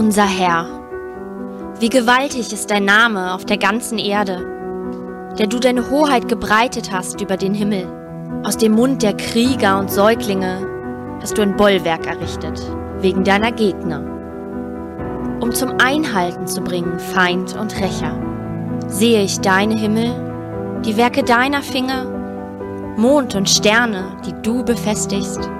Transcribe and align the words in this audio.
Unser 0.00 0.24
Herr, 0.24 0.64
wie 1.78 1.90
gewaltig 1.90 2.54
ist 2.54 2.70
dein 2.70 2.86
Name 2.86 3.34
auf 3.34 3.44
der 3.44 3.58
ganzen 3.58 3.98
Erde, 3.98 4.38
der 5.38 5.46
du 5.46 5.58
deine 5.58 5.90
Hoheit 5.90 6.26
gebreitet 6.26 6.90
hast 6.90 7.20
über 7.20 7.36
den 7.36 7.52
Himmel. 7.52 7.86
Aus 8.42 8.56
dem 8.56 8.72
Mund 8.72 9.02
der 9.02 9.14
Krieger 9.14 9.78
und 9.78 9.90
Säuglinge 9.90 10.66
hast 11.20 11.36
du 11.36 11.42
ein 11.42 11.54
Bollwerk 11.54 12.06
errichtet, 12.06 12.62
wegen 13.00 13.24
deiner 13.24 13.52
Gegner, 13.52 14.00
um 15.42 15.52
zum 15.52 15.72
Einhalten 15.78 16.46
zu 16.46 16.62
bringen 16.62 16.98
Feind 16.98 17.54
und 17.54 17.78
Rächer. 17.78 18.18
Sehe 18.86 19.22
ich 19.22 19.38
deine 19.40 19.76
Himmel, 19.76 20.80
die 20.82 20.96
Werke 20.96 21.24
deiner 21.24 21.60
Finger, 21.60 22.06
Mond 22.96 23.34
und 23.34 23.50
Sterne, 23.50 24.16
die 24.24 24.32
du 24.40 24.64
befestigst. 24.64 25.50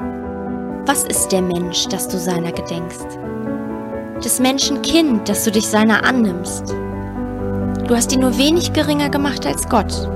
Was 0.87 1.05
ist 1.05 1.29
der 1.29 1.43
Mensch, 1.43 1.89
dass 1.89 2.09
du 2.09 2.17
seiner 2.17 2.53
gedenkst? 2.53 3.19
Des 4.25 4.39
Menschen 4.39 4.83
Kind, 4.83 5.31
dass 5.31 5.45
du 5.45 5.51
dich 5.51 5.67
seiner 5.67 6.05
annimmst. 6.05 6.75
Du 7.89 7.97
hast 7.97 8.13
ihn 8.13 8.21
nur 8.21 8.37
wenig 8.37 8.75
geringer 8.75 9.09
gemacht 9.09 9.47
als 9.47 9.67
Gott. 9.67 10.09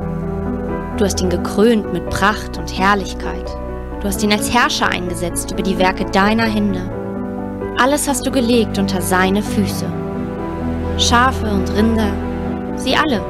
Du 0.99 1.05
hast 1.07 1.23
ihn 1.23 1.31
gekrönt 1.31 1.91
mit 1.93 2.11
Pracht 2.11 2.59
und 2.59 2.79
Herrlichkeit. 2.79 3.51
Du 4.01 4.07
hast 4.07 4.23
ihn 4.23 4.33
als 4.33 4.53
Herrscher 4.53 4.89
eingesetzt 4.89 5.53
über 5.53 5.63
die 5.63 5.79
Werke 5.79 6.05
deiner 6.05 6.45
Hände. 6.45 6.83
Alles 7.79 8.07
hast 8.07 8.27
du 8.27 8.31
gelegt 8.31 8.79
unter 8.79 9.01
seine 9.01 9.43
Füße. 9.43 9.87
Schafe 10.99 11.47
und 11.47 11.75
Rinder, 11.75 12.13
sie 12.77 12.95
alle. 12.95 13.23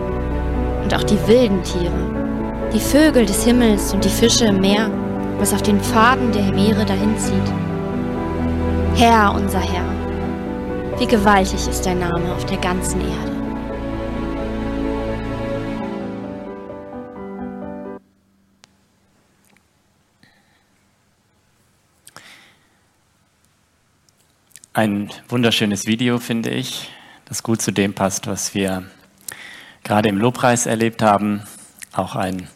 Und 0.83 0.92
auch 0.92 1.05
die 1.05 1.28
wilden 1.28 1.62
Tiere, 1.62 1.92
die 2.75 2.81
Vögel 2.81 3.25
des 3.25 3.44
Himmels 3.44 3.94
und 3.94 4.05
die 4.05 4.09
Fische 4.09 4.47
im 4.47 4.61
Meer, 4.61 4.91
was 5.38 5.55
auf 5.55 5.62
den 5.62 5.81
Pfaden 5.81 6.33
der 6.33 6.53
Meere 6.53 6.84
dahin 6.84 7.16
zieht. 7.16 7.53
Herr, 8.97 9.33
unser 9.34 9.61
Herr, 9.61 9.94
wie 10.98 11.06
gewaltig 11.06 11.67
ist 11.67 11.84
dein 11.84 11.98
Name 11.98 12.33
auf 12.34 12.47
der 12.47 12.59
ganzen 12.59 13.00
Erde. 13.00 13.33
Ein 24.72 25.11
wunderschönes 25.28 25.87
Video, 25.87 26.19
finde 26.19 26.50
ich, 26.50 26.91
das 27.27 27.42
gut 27.42 27.62
zu 27.62 27.72
dem 27.72 27.95
passt, 27.95 28.27
was 28.27 28.55
wir 28.55 28.84
gerade 29.84 30.09
im 30.09 30.19
Lobpreis 30.19 30.67
erlebt 30.67 31.03
haben. 31.03 31.42
Auch 31.92 32.17
ein 32.17 32.48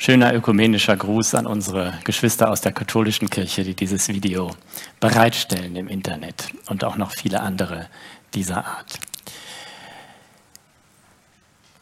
schöner 0.00 0.32
ökumenischer 0.32 0.96
Gruß 0.96 1.34
an 1.34 1.46
unsere 1.46 1.98
Geschwister 2.04 2.50
aus 2.50 2.60
der 2.60 2.70
katholischen 2.72 3.28
Kirche, 3.28 3.64
die 3.64 3.74
dieses 3.74 4.08
Video 4.08 4.52
bereitstellen 5.00 5.74
im 5.74 5.88
Internet 5.88 6.52
und 6.68 6.84
auch 6.84 6.96
noch 6.96 7.10
viele 7.10 7.40
andere 7.40 7.88
dieser 8.32 8.64
Art. 8.64 9.00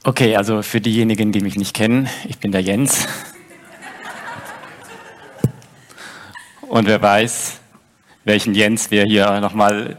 Okay, 0.02 0.34
also 0.34 0.62
für 0.62 0.80
diejenigen, 0.80 1.30
die 1.30 1.40
mich 1.40 1.56
nicht 1.56 1.74
kennen, 1.74 2.08
ich 2.26 2.38
bin 2.38 2.52
der 2.52 2.62
Jens. 2.62 3.06
Und 6.62 6.86
wer 6.86 7.02
weiß, 7.02 7.60
welchen 8.24 8.54
Jens 8.54 8.90
wir 8.90 9.04
hier 9.04 9.40
nochmal 9.40 9.98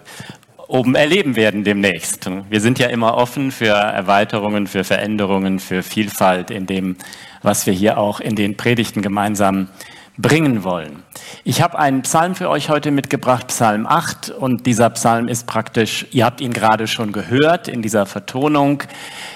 oben 0.67 0.95
erleben 0.95 1.35
werden 1.35 1.63
demnächst. 1.63 2.29
Wir 2.49 2.61
sind 2.61 2.79
ja 2.79 2.87
immer 2.87 3.15
offen 3.15 3.51
für 3.51 3.67
Erweiterungen, 3.67 4.67
für 4.67 4.83
Veränderungen, 4.83 5.59
für 5.59 5.81
Vielfalt 5.81 6.51
in 6.51 6.65
dem, 6.65 6.97
was 7.47 7.65
wir 7.65 7.73
hier 7.73 7.97
auch 7.97 8.19
in 8.19 8.35
den 8.35 8.57
Predigten 8.57 9.01
gemeinsam 9.01 9.69
bringen 10.17 10.65
wollen. 10.65 11.03
Ich 11.45 11.61
habe 11.61 11.79
einen 11.79 12.01
Psalm 12.01 12.35
für 12.35 12.49
euch 12.49 12.69
heute 12.69 12.91
mitgebracht, 12.91 13.47
Psalm 13.47 13.87
8, 13.87 14.31
und 14.31 14.65
dieser 14.65 14.89
Psalm 14.89 15.29
ist 15.29 15.47
praktisch, 15.47 16.07
ihr 16.11 16.25
habt 16.25 16.41
ihn 16.41 16.51
gerade 16.51 16.87
schon 16.87 17.13
gehört 17.13 17.69
in 17.69 17.81
dieser 17.81 18.05
Vertonung, 18.05 18.83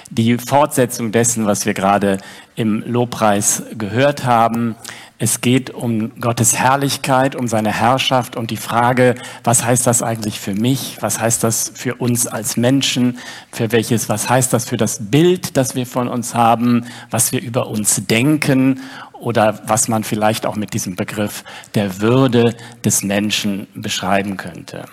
die 0.09 0.38
Fortsetzung 0.38 1.13
dessen, 1.13 1.45
was 1.45 1.66
wir 1.66 1.73
gerade 1.73 2.17
im 2.55 2.83
Lobpreis 2.85 3.63
gehört 3.77 4.25
haben. 4.25 4.75
Es 5.24 5.40
geht 5.40 5.70
um 5.70 6.20
Gottes 6.20 6.58
Herrlichkeit, 6.58 7.36
um 7.36 7.48
seine 7.48 7.72
Herrschaft 7.72 8.36
und 8.36 8.50
die 8.50 8.58
Frage, 8.58 9.14
was 9.44 9.64
heißt 9.64 9.86
das 9.86 10.02
eigentlich 10.02 10.40
für 10.40 10.56
mich? 10.56 10.98
Was 11.02 11.20
heißt 11.20 11.44
das 11.44 11.72
für 11.76 11.94
uns 11.94 12.26
als 12.26 12.58
Menschen? 12.58 13.20
Für 13.52 13.72
welches, 13.72 14.09
was 14.09 14.30
heißt 14.30 14.52
das 14.52 14.66
für 14.66 14.78
das 14.78 15.12
Bild, 15.12 15.58
das 15.58 15.76
wir 15.76 15.86
von 15.86 16.08
uns 16.08 16.34
haben? 16.34 16.88
Was 17.12 17.32
wir 17.32 17.40
über 17.40 17.68
uns 17.68 18.08
denken? 18.08 18.82
Oder 19.14 19.62
was 19.68 19.88
man 19.88 20.04
vielleicht 20.04 20.48
auch 20.48 20.56
mit 20.56 20.74
diesem 20.74 20.96
Begriff 20.96 21.44
der 21.76 22.02
Würde 22.02 22.56
des 22.84 23.03
Menschen 23.03 23.68
beschreiben 23.76 24.38
könnte. 24.38 24.86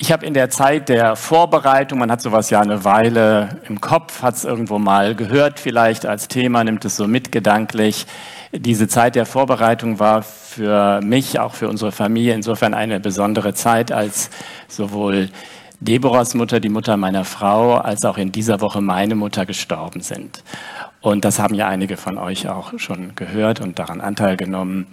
Ich 0.00 0.12
habe 0.12 0.24
in 0.24 0.32
der 0.32 0.48
Zeit 0.48 0.88
der 0.88 1.16
Vorbereitung, 1.16 1.98
man 1.98 2.12
hat 2.12 2.22
sowas 2.22 2.50
ja 2.50 2.60
eine 2.60 2.84
Weile 2.84 3.60
im 3.68 3.80
Kopf, 3.80 4.22
hat 4.22 4.36
es 4.36 4.44
irgendwo 4.44 4.78
mal 4.78 5.16
gehört, 5.16 5.58
vielleicht 5.58 6.06
als 6.06 6.28
Thema, 6.28 6.62
nimmt 6.62 6.84
es 6.84 6.94
so 6.94 7.08
mitgedanklich. 7.08 8.06
Diese 8.52 8.86
Zeit 8.86 9.16
der 9.16 9.26
Vorbereitung 9.26 9.98
war 9.98 10.22
für 10.22 11.00
mich, 11.00 11.40
auch 11.40 11.54
für 11.54 11.68
unsere 11.68 11.90
Familie 11.90 12.34
insofern 12.34 12.74
eine 12.74 13.00
besondere 13.00 13.54
Zeit, 13.54 13.90
als 13.90 14.30
sowohl 14.68 15.30
Deborahs 15.80 16.34
Mutter, 16.34 16.60
die 16.60 16.68
Mutter 16.68 16.96
meiner 16.96 17.24
Frau, 17.24 17.74
als 17.74 18.04
auch 18.04 18.18
in 18.18 18.30
dieser 18.30 18.60
Woche 18.60 18.80
meine 18.80 19.16
Mutter 19.16 19.46
gestorben 19.46 20.00
sind. 20.00 20.44
Und 21.00 21.24
das 21.24 21.38
haben 21.38 21.54
ja 21.54 21.68
einige 21.68 21.96
von 21.96 22.18
euch 22.18 22.48
auch 22.48 22.76
schon 22.76 23.14
gehört 23.14 23.60
und 23.60 23.78
daran 23.78 24.00
Anteil 24.00 24.36
genommen. 24.36 24.88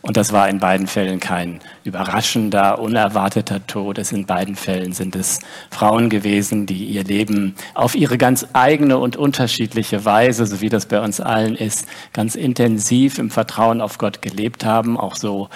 Und 0.00 0.16
das 0.16 0.32
war 0.32 0.48
in 0.48 0.58
beiden 0.58 0.86
Fällen 0.86 1.20
kein 1.20 1.60
überraschender, 1.84 2.78
unerwarteter 2.78 3.66
Tod. 3.66 3.98
Es 3.98 4.12
in 4.12 4.24
beiden 4.24 4.56
Fällen 4.56 4.92
sind 4.92 5.14
es 5.14 5.40
Frauen 5.70 6.08
gewesen, 6.08 6.64
die 6.64 6.86
ihr 6.86 7.04
Leben 7.04 7.54
auf 7.74 7.94
ihre 7.94 8.16
ganz 8.16 8.46
eigene 8.54 8.96
und 8.96 9.16
unterschiedliche 9.16 10.04
Weise, 10.06 10.46
so 10.46 10.62
wie 10.62 10.70
das 10.70 10.86
bei 10.86 11.00
uns 11.00 11.20
allen 11.20 11.54
ist, 11.54 11.86
ganz 12.14 12.34
intensiv 12.34 13.18
im 13.18 13.30
Vertrauen 13.30 13.82
auf 13.82 13.98
Gott 13.98 14.22
gelebt 14.22 14.64
haben, 14.64 14.98
auch 14.98 15.16
so 15.16 15.50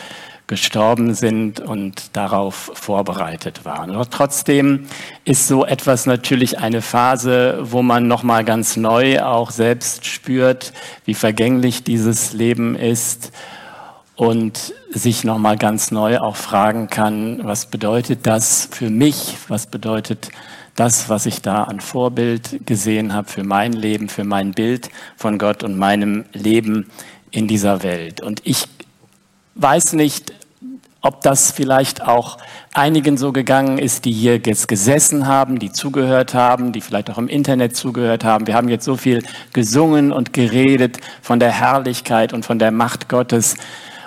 gestorben 0.46 1.14
sind 1.14 1.58
und 1.58 2.16
darauf 2.16 2.70
vorbereitet 2.74 3.64
waren. 3.64 3.90
Aber 3.90 4.08
trotzdem 4.08 4.86
ist 5.24 5.48
so 5.48 5.64
etwas 5.64 6.06
natürlich 6.06 6.58
eine 6.58 6.82
Phase, 6.82 7.58
wo 7.62 7.82
man 7.82 8.06
noch 8.06 8.22
mal 8.22 8.44
ganz 8.44 8.76
neu 8.76 9.22
auch 9.22 9.50
selbst 9.50 10.06
spürt, 10.06 10.72
wie 11.04 11.14
vergänglich 11.14 11.82
dieses 11.82 12.32
Leben 12.32 12.76
ist 12.76 13.32
und 14.14 14.72
sich 14.90 15.24
noch 15.24 15.38
mal 15.38 15.58
ganz 15.58 15.90
neu 15.90 16.18
auch 16.18 16.36
fragen 16.36 16.88
kann, 16.88 17.40
was 17.42 17.66
bedeutet 17.66 18.20
das 18.26 18.68
für 18.70 18.88
mich? 18.88 19.36
Was 19.48 19.66
bedeutet 19.66 20.30
das, 20.76 21.08
was 21.08 21.26
ich 21.26 21.42
da 21.42 21.64
an 21.64 21.80
Vorbild 21.80 22.66
gesehen 22.66 23.12
habe 23.12 23.28
für 23.28 23.44
mein 23.44 23.72
Leben, 23.72 24.08
für 24.08 24.24
mein 24.24 24.52
Bild 24.52 24.90
von 25.16 25.38
Gott 25.38 25.64
und 25.64 25.76
meinem 25.76 26.24
Leben 26.32 26.88
in 27.30 27.48
dieser 27.48 27.82
Welt? 27.82 28.20
Und 28.20 28.40
ich 28.44 28.68
weiß 29.56 29.94
nicht, 29.94 30.32
ob 31.06 31.20
das 31.20 31.52
vielleicht 31.52 32.02
auch 32.02 32.36
einigen 32.74 33.16
so 33.16 33.32
gegangen 33.32 33.78
ist, 33.78 34.04
die 34.04 34.12
hier 34.12 34.40
jetzt 34.44 34.66
gesessen 34.66 35.28
haben, 35.28 35.60
die 35.60 35.70
zugehört 35.70 36.34
haben, 36.34 36.72
die 36.72 36.80
vielleicht 36.80 37.10
auch 37.10 37.18
im 37.18 37.28
Internet 37.28 37.76
zugehört 37.76 38.24
haben. 38.24 38.48
Wir 38.48 38.54
haben 38.54 38.68
jetzt 38.68 38.84
so 38.84 38.96
viel 38.96 39.22
gesungen 39.52 40.12
und 40.12 40.32
geredet 40.32 40.98
von 41.22 41.38
der 41.38 41.52
Herrlichkeit 41.52 42.32
und 42.32 42.44
von 42.44 42.58
der 42.58 42.72
Macht 42.72 43.08
Gottes. 43.08 43.56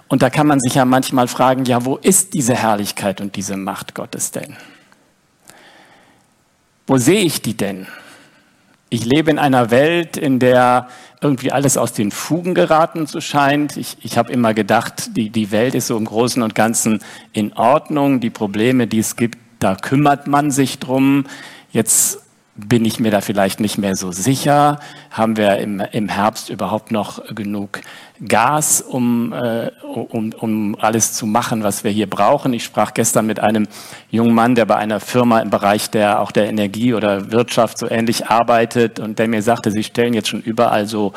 Und 0.10 0.22
da 0.22 0.30
kann 0.30 0.46
man 0.46 0.60
sich 0.60 0.76
ja 0.76 0.84
manchmal 0.84 1.30
fragen, 1.30 1.64
ja, 1.64 1.86
wo 1.86 1.96
ist 1.96 2.34
diese 2.34 2.54
Herrlichkeit 2.54 3.22
und 3.22 3.38
diese 3.38 3.56
Macht 3.56 3.96
Gottes 3.96 4.32
denn? 4.32 4.58
Wo 6.86 6.98
sehe 6.98 7.22
ich 7.22 7.42
die 7.42 7.56
denn? 7.56 7.88
Ich 8.90 9.06
lebe 9.06 9.30
in 9.30 9.38
einer 9.38 9.70
Welt, 9.70 10.18
in 10.18 10.40
der 10.40 10.88
irgendwie 11.22 11.52
alles 11.52 11.78
aus 11.78 11.94
den 11.94 12.12
Fugen 12.12 12.56
geraten 12.56 13.06
zu 13.06 13.22
scheint. 13.22 13.78
Ich, 13.78 13.98
ich 14.02 14.18
habe 14.18 14.32
immer 14.32 14.54
gedacht, 14.54 15.16
die, 15.16 15.30
die 15.30 15.52
Welt 15.52 15.76
ist 15.76 15.88
so 15.88 15.98
im 15.98 16.06
Großen 16.06 16.42
und 16.42 16.56
Ganzen 16.56 17.00
in 17.34 17.54
Ordnung. 17.54 18.20
Die 18.20 18.32
Probleme, 18.32 18.88
die 18.88 19.00
es 19.00 19.16
gibt, 19.16 19.38
da 19.60 19.76
kümmert 19.76 20.28
man 20.28 20.50
sich 20.50 20.80
drum. 20.80 21.26
Jetzt 21.72 22.20
bin 22.68 22.86
ich 22.86 23.00
mir 23.00 23.12
da 23.12 23.22
vielleicht 23.22 23.60
nicht 23.60 23.78
mehr 23.78 23.96
so 23.96 24.12
sicher. 24.12 24.80
Haben 25.12 25.38
wir 25.38 25.58
im, 25.58 25.80
im 25.80 26.10
Herbst 26.10 26.50
überhaupt 26.50 26.92
noch 26.92 27.24
genug 27.34 27.80
Gas, 28.28 28.82
um, 28.82 29.34
äh, 29.34 29.72
um, 29.84 30.34
um 30.34 30.76
alles 30.80 31.14
zu 31.14 31.26
machen, 31.26 31.64
was 31.64 31.84
wir 31.84 31.92
hier 31.92 32.10
brauchen? 32.10 32.54
Ich 32.54 32.64
sprach 32.64 32.94
gestern 32.94 33.26
mit 33.26 33.40
einem 33.40 33.68
jungen 34.10 34.34
Mann, 34.34 34.56
der 34.56 34.66
bei 34.66 34.76
einer 34.76 35.00
Firma 35.00 35.40
im 35.40 35.50
Bereich 35.50 35.90
der, 35.90 36.22
auch 36.22 36.32
der 36.32 36.50
Energie 36.50 36.94
oder 36.94 37.32
Wirtschaft 37.32 37.78
so 37.78 37.90
ähnlich 37.90 38.28
arbeitet 38.28 39.00
und 39.00 39.20
der 39.20 39.28
mir 39.28 39.42
sagte, 39.42 39.72
sie 39.72 39.84
stellen 39.84 40.14
jetzt 40.14 40.28
schon 40.28 40.42
überall 40.42 40.86
so 40.86 41.14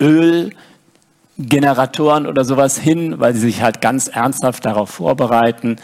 Ölgeneratoren 0.00 2.26
oder 2.26 2.44
sowas 2.44 2.78
hin, 2.78 3.18
weil 3.18 3.34
sie 3.34 3.40
sich 3.40 3.62
halt 3.62 3.80
ganz 3.80 4.08
ernsthaft 4.08 4.64
darauf 4.64 4.90
vorbereiten. 4.90 5.76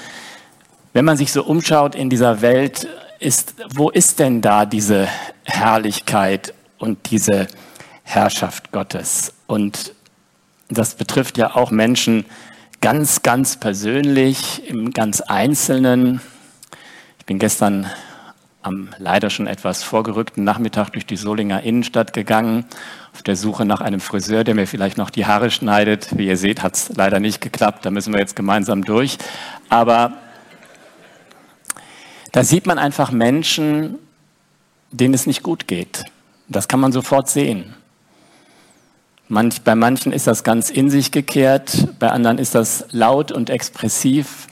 Wenn 0.92 1.04
man 1.04 1.16
sich 1.16 1.32
so 1.32 1.44
umschaut 1.44 1.94
in 1.94 2.10
dieser 2.10 2.42
Welt, 2.42 2.86
ist, 3.22 3.54
wo 3.74 3.90
ist 3.90 4.18
denn 4.18 4.40
da 4.40 4.66
diese 4.66 5.08
Herrlichkeit 5.44 6.54
und 6.78 7.10
diese 7.10 7.46
Herrschaft 8.02 8.72
Gottes? 8.72 9.32
Und 9.46 9.94
das 10.68 10.94
betrifft 10.94 11.38
ja 11.38 11.54
auch 11.54 11.70
Menschen 11.70 12.24
ganz, 12.80 13.22
ganz 13.22 13.58
persönlich, 13.58 14.68
im 14.68 14.92
ganz 14.92 15.20
Einzelnen. 15.20 16.20
Ich 17.18 17.26
bin 17.26 17.38
gestern 17.38 17.86
am 18.62 18.88
leider 18.98 19.30
schon 19.30 19.46
etwas 19.46 19.82
vorgerückten 19.82 20.44
Nachmittag 20.44 20.90
durch 20.90 21.06
die 21.06 21.16
Solinger 21.16 21.62
Innenstadt 21.62 22.12
gegangen, 22.12 22.64
auf 23.12 23.22
der 23.22 23.36
Suche 23.36 23.64
nach 23.64 23.80
einem 23.80 24.00
Friseur, 24.00 24.44
der 24.44 24.54
mir 24.54 24.66
vielleicht 24.66 24.98
noch 24.98 25.10
die 25.10 25.26
Haare 25.26 25.50
schneidet. 25.50 26.16
Wie 26.16 26.26
ihr 26.26 26.36
seht, 26.36 26.62
hat 26.62 26.76
es 26.76 26.90
leider 26.94 27.20
nicht 27.20 27.40
geklappt, 27.40 27.84
da 27.84 27.90
müssen 27.90 28.12
wir 28.12 28.20
jetzt 28.20 28.36
gemeinsam 28.36 28.84
durch. 28.84 29.18
Aber 29.68 30.14
da 32.32 32.42
sieht 32.44 32.66
man 32.66 32.78
einfach 32.78 33.12
Menschen, 33.12 33.98
denen 34.90 35.14
es 35.14 35.26
nicht 35.26 35.42
gut 35.42 35.68
geht. 35.68 36.04
Das 36.48 36.68
kann 36.68 36.80
man 36.80 36.92
sofort 36.92 37.28
sehen. 37.28 37.74
Manch, 39.28 39.62
bei 39.62 39.74
manchen 39.74 40.12
ist 40.12 40.26
das 40.26 40.44
ganz 40.44 40.68
in 40.68 40.90
sich 40.90 41.10
gekehrt, 41.10 41.88
bei 41.98 42.10
anderen 42.10 42.38
ist 42.38 42.54
das 42.54 42.86
laut 42.90 43.32
und 43.32 43.48
expressiv. 43.48 44.48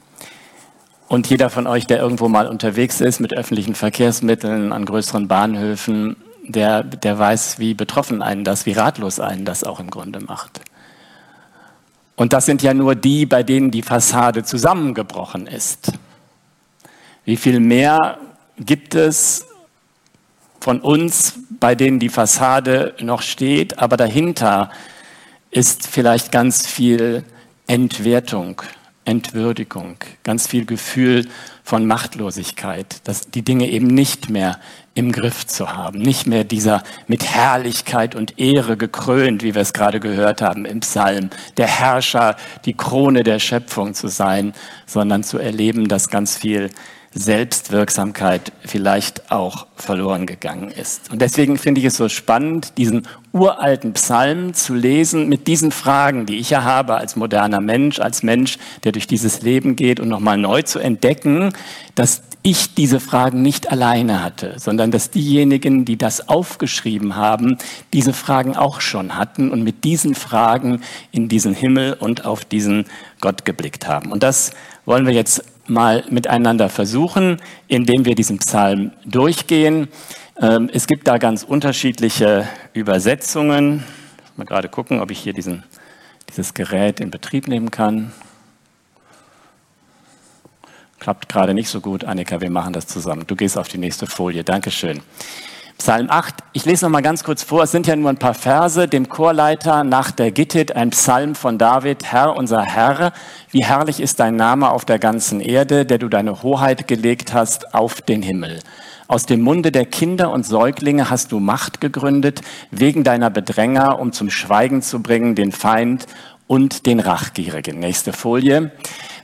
Und 1.08 1.28
jeder 1.28 1.50
von 1.50 1.66
euch, 1.66 1.86
der 1.86 1.98
irgendwo 1.98 2.28
mal 2.28 2.46
unterwegs 2.46 3.00
ist 3.00 3.20
mit 3.20 3.34
öffentlichen 3.34 3.74
Verkehrsmitteln 3.74 4.72
an 4.72 4.84
größeren 4.84 5.28
Bahnhöfen, 5.28 6.16
der, 6.46 6.82
der 6.84 7.18
weiß, 7.18 7.58
wie 7.58 7.74
betroffen 7.74 8.22
einen 8.22 8.44
das, 8.44 8.64
wie 8.64 8.72
ratlos 8.72 9.20
einen 9.20 9.44
das 9.44 9.64
auch 9.64 9.80
im 9.80 9.90
Grunde 9.90 10.20
macht. 10.20 10.60
Und 12.16 12.32
das 12.32 12.46
sind 12.46 12.62
ja 12.62 12.74
nur 12.74 12.94
die, 12.94 13.26
bei 13.26 13.42
denen 13.42 13.70
die 13.70 13.82
Fassade 13.82 14.44
zusammengebrochen 14.44 15.46
ist. 15.46 15.92
Wie 17.24 17.36
viel 17.36 17.60
mehr 17.60 18.18
gibt 18.58 18.94
es 18.94 19.46
von 20.60 20.80
uns, 20.80 21.34
bei 21.58 21.74
denen 21.74 21.98
die 21.98 22.08
Fassade 22.08 22.94
noch 23.00 23.22
steht, 23.22 23.78
aber 23.78 23.96
dahinter 23.96 24.70
ist 25.50 25.86
vielleicht 25.86 26.32
ganz 26.32 26.66
viel 26.66 27.24
Entwertung, 27.66 28.62
Entwürdigung, 29.04 29.96
ganz 30.22 30.46
viel 30.46 30.66
Gefühl 30.66 31.28
von 31.64 31.86
Machtlosigkeit, 31.86 33.00
dass 33.04 33.30
die 33.30 33.42
Dinge 33.42 33.68
eben 33.68 33.86
nicht 33.86 34.28
mehr 34.28 34.58
im 34.94 35.12
Griff 35.12 35.46
zu 35.46 35.72
haben, 35.72 36.00
nicht 36.00 36.26
mehr 36.26 36.44
dieser 36.44 36.82
mit 37.06 37.24
Herrlichkeit 37.24 38.14
und 38.14 38.38
Ehre 38.38 38.76
gekrönt, 38.76 39.42
wie 39.42 39.54
wir 39.54 39.62
es 39.62 39.72
gerade 39.72 40.00
gehört 40.00 40.42
haben 40.42 40.64
im 40.64 40.80
Psalm, 40.80 41.30
der 41.56 41.66
Herrscher, 41.66 42.36
die 42.64 42.74
Krone 42.74 43.22
der 43.22 43.38
Schöpfung 43.38 43.94
zu 43.94 44.08
sein, 44.08 44.52
sondern 44.86 45.22
zu 45.22 45.38
erleben, 45.38 45.88
dass 45.88 46.08
ganz 46.08 46.36
viel 46.36 46.70
Selbstwirksamkeit 47.12 48.52
vielleicht 48.64 49.32
auch 49.32 49.66
verloren 49.74 50.26
gegangen 50.26 50.70
ist. 50.70 51.10
Und 51.10 51.20
deswegen 51.20 51.58
finde 51.58 51.80
ich 51.80 51.86
es 51.88 51.96
so 51.96 52.08
spannend, 52.08 52.78
diesen 52.78 53.08
uralten 53.32 53.94
Psalm 53.94 54.54
zu 54.54 54.74
lesen 54.74 55.28
mit 55.28 55.48
diesen 55.48 55.72
Fragen, 55.72 56.24
die 56.26 56.38
ich 56.38 56.50
ja 56.50 56.62
habe 56.62 56.94
als 56.94 57.16
moderner 57.16 57.60
Mensch, 57.60 57.98
als 57.98 58.22
Mensch, 58.22 58.58
der 58.84 58.92
durch 58.92 59.08
dieses 59.08 59.42
Leben 59.42 59.74
geht 59.74 59.98
und 59.98 60.08
nochmal 60.08 60.38
neu 60.38 60.62
zu 60.62 60.78
entdecken, 60.78 61.52
dass 61.96 62.22
ich 62.42 62.74
diese 62.74 63.00
Fragen 63.00 63.42
nicht 63.42 63.70
alleine 63.70 64.22
hatte, 64.22 64.54
sondern 64.58 64.90
dass 64.90 65.10
diejenigen, 65.10 65.84
die 65.84 65.98
das 65.98 66.28
aufgeschrieben 66.28 67.16
haben, 67.16 67.58
diese 67.92 68.12
Fragen 68.12 68.56
auch 68.56 68.80
schon 68.80 69.16
hatten 69.16 69.50
und 69.50 69.62
mit 69.62 69.84
diesen 69.84 70.14
Fragen 70.14 70.80
in 71.10 71.28
diesen 71.28 71.54
Himmel 71.54 71.94
und 71.94 72.24
auf 72.24 72.44
diesen 72.44 72.86
Gott 73.20 73.44
geblickt 73.44 73.86
haben. 73.86 74.10
Und 74.10 74.22
das 74.22 74.52
wollen 74.86 75.06
wir 75.06 75.12
jetzt 75.12 75.44
mal 75.66 76.04
miteinander 76.10 76.68
versuchen, 76.68 77.40
indem 77.68 78.04
wir 78.04 78.14
diesen 78.14 78.38
Psalm 78.38 78.92
durchgehen. 79.04 79.88
Ähm, 80.40 80.70
es 80.72 80.86
gibt 80.86 81.06
da 81.06 81.18
ganz 81.18 81.42
unterschiedliche 81.42 82.48
Übersetzungen. 82.72 83.84
Mal 84.36 84.44
gerade 84.44 84.68
gucken, 84.68 85.00
ob 85.00 85.10
ich 85.10 85.18
hier 85.18 85.32
diesen, 85.32 85.64
dieses 86.28 86.54
Gerät 86.54 87.00
in 87.00 87.10
Betrieb 87.10 87.46
nehmen 87.48 87.70
kann. 87.70 88.12
Klappt 90.98 91.28
gerade 91.28 91.54
nicht 91.54 91.68
so 91.68 91.80
gut. 91.80 92.04
Annika, 92.04 92.40
wir 92.40 92.50
machen 92.50 92.72
das 92.72 92.86
zusammen. 92.86 93.24
Du 93.26 93.34
gehst 93.34 93.56
auf 93.56 93.68
die 93.68 93.78
nächste 93.78 94.06
Folie. 94.06 94.44
Dankeschön. 94.44 95.00
Psalm 95.80 96.10
8. 96.10 96.34
Ich 96.52 96.66
lese 96.66 96.84
noch 96.84 96.90
mal 96.90 97.00
ganz 97.00 97.24
kurz 97.24 97.42
vor. 97.42 97.62
Es 97.62 97.70
sind 97.70 97.86
ja 97.86 97.96
nur 97.96 98.10
ein 98.10 98.18
paar 98.18 98.34
Verse. 98.34 98.86
Dem 98.86 99.08
Chorleiter 99.08 99.82
nach 99.82 100.10
der 100.10 100.30
Gittit 100.30 100.76
ein 100.76 100.90
Psalm 100.90 101.34
von 101.34 101.56
David. 101.56 102.04
Herr, 102.04 102.36
unser 102.36 102.62
Herr, 102.62 103.14
wie 103.50 103.64
herrlich 103.64 103.98
ist 103.98 104.20
dein 104.20 104.36
Name 104.36 104.72
auf 104.72 104.84
der 104.84 104.98
ganzen 104.98 105.40
Erde, 105.40 105.86
der 105.86 105.96
du 105.96 106.10
deine 106.10 106.42
Hoheit 106.42 106.86
gelegt 106.86 107.32
hast 107.32 107.74
auf 107.74 108.02
den 108.02 108.20
Himmel. 108.20 108.60
Aus 109.08 109.24
dem 109.24 109.40
Munde 109.40 109.72
der 109.72 109.86
Kinder 109.86 110.30
und 110.32 110.44
Säuglinge 110.44 111.08
hast 111.08 111.32
du 111.32 111.40
Macht 111.40 111.80
gegründet, 111.80 112.42
wegen 112.70 113.02
deiner 113.02 113.30
Bedränger, 113.30 113.98
um 114.00 114.12
zum 114.12 114.28
Schweigen 114.28 114.82
zu 114.82 115.00
bringen 115.00 115.34
den 115.34 115.50
Feind 115.50 116.04
und 116.46 116.84
den 116.84 117.00
Rachgierigen. 117.00 117.78
Nächste 117.78 118.12
Folie. 118.12 118.70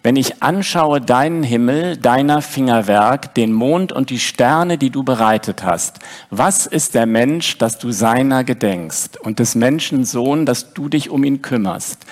Wenn 0.07 0.15
ich 0.15 0.41
anschaue 0.41 1.01
deinen 1.01 1.43
Himmel, 1.43 1.97
deiner 1.97 2.41
Fingerwerk, 2.41 3.35
den 3.35 3.53
Mond 3.53 3.91
und 3.91 4.11
die 4.11 4.21
Sterne, 4.21 4.79
die 4.79 4.91
du 4.91 5.03
bereitet 5.03 5.65
hast, 5.65 5.99
was 6.31 6.67
ist 6.67 6.95
der 6.95 7.07
Mensch, 7.07 7.59
dass 7.59 7.81
du 7.81 7.91
seiner 7.91 8.45
gedenkst 8.45 9.19
und 9.21 9.41
des 9.41 9.57
Menschen 9.57 10.05
Sohn, 10.05 10.47
dass 10.47 10.73
du 10.75 10.89
dich 10.89 11.11
um 11.11 11.25
ihn 11.25 11.43
kümmerst? 11.43 12.07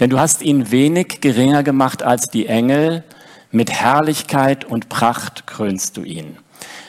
Denn 0.00 0.08
du 0.08 0.18
hast 0.18 0.40
ihn 0.40 0.70
wenig 0.70 1.20
geringer 1.20 1.62
gemacht 1.62 2.02
als 2.02 2.30
die 2.30 2.46
Engel, 2.46 3.04
mit 3.50 3.70
Herrlichkeit 3.70 4.64
und 4.64 4.88
Pracht 4.88 5.46
krönst 5.46 5.98
du 5.98 6.04
ihn. 6.04 6.38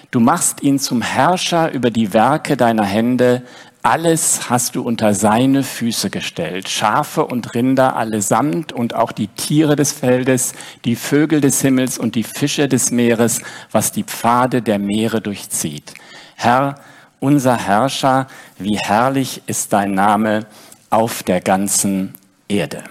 Du 0.09 0.21
machst 0.21 0.63
ihn 0.63 0.79
zum 0.79 1.01
Herrscher 1.01 1.73
über 1.73 1.91
die 1.91 2.13
Werke 2.13 2.55
deiner 2.55 2.85
Hände, 2.85 3.43
alles 3.89 4.51
hast 4.51 4.75
du 4.75 4.83
unter 4.83 5.15
seine 5.15 5.63
Füße 5.63 6.11
gestellt, 6.11 6.69
Schafe 6.69 7.25
und 7.25 7.55
Rinder 7.55 7.95
allesamt 7.95 8.71
und 8.71 8.93
auch 8.93 9.11
die 9.11 9.29
Tiere 9.29 9.75
des 9.75 9.93
Feldes, 9.93 10.53
die 10.85 10.95
Vögel 10.95 11.41
des 11.41 11.59
Himmels 11.61 11.97
und 11.97 12.13
die 12.13 12.21
Fische 12.21 12.67
des 12.67 12.91
Meeres, 12.91 13.41
was 13.71 13.91
die 13.91 14.03
Pfade 14.03 14.61
der 14.61 14.77
Meere 14.77 15.21
durchzieht. 15.21 15.95
Herr, 16.35 16.75
unser 17.19 17.57
Herrscher, 17.57 18.27
wie 18.59 18.77
herrlich 18.77 19.41
ist 19.47 19.73
dein 19.73 19.95
Name 19.95 20.45
auf 20.91 21.23
der 21.23 21.41
ganzen 21.41 22.13
Erde. 22.47 22.83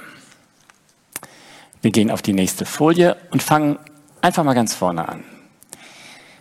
Wir 1.81 1.93
gehen 1.93 2.11
auf 2.11 2.23
die 2.23 2.33
nächste 2.33 2.65
Folie 2.65 3.17
und 3.31 3.41
fangen 3.41 3.79
einfach 4.21 4.43
mal 4.43 4.55
ganz 4.55 4.75
vorne 4.75 5.09
an 5.09 5.23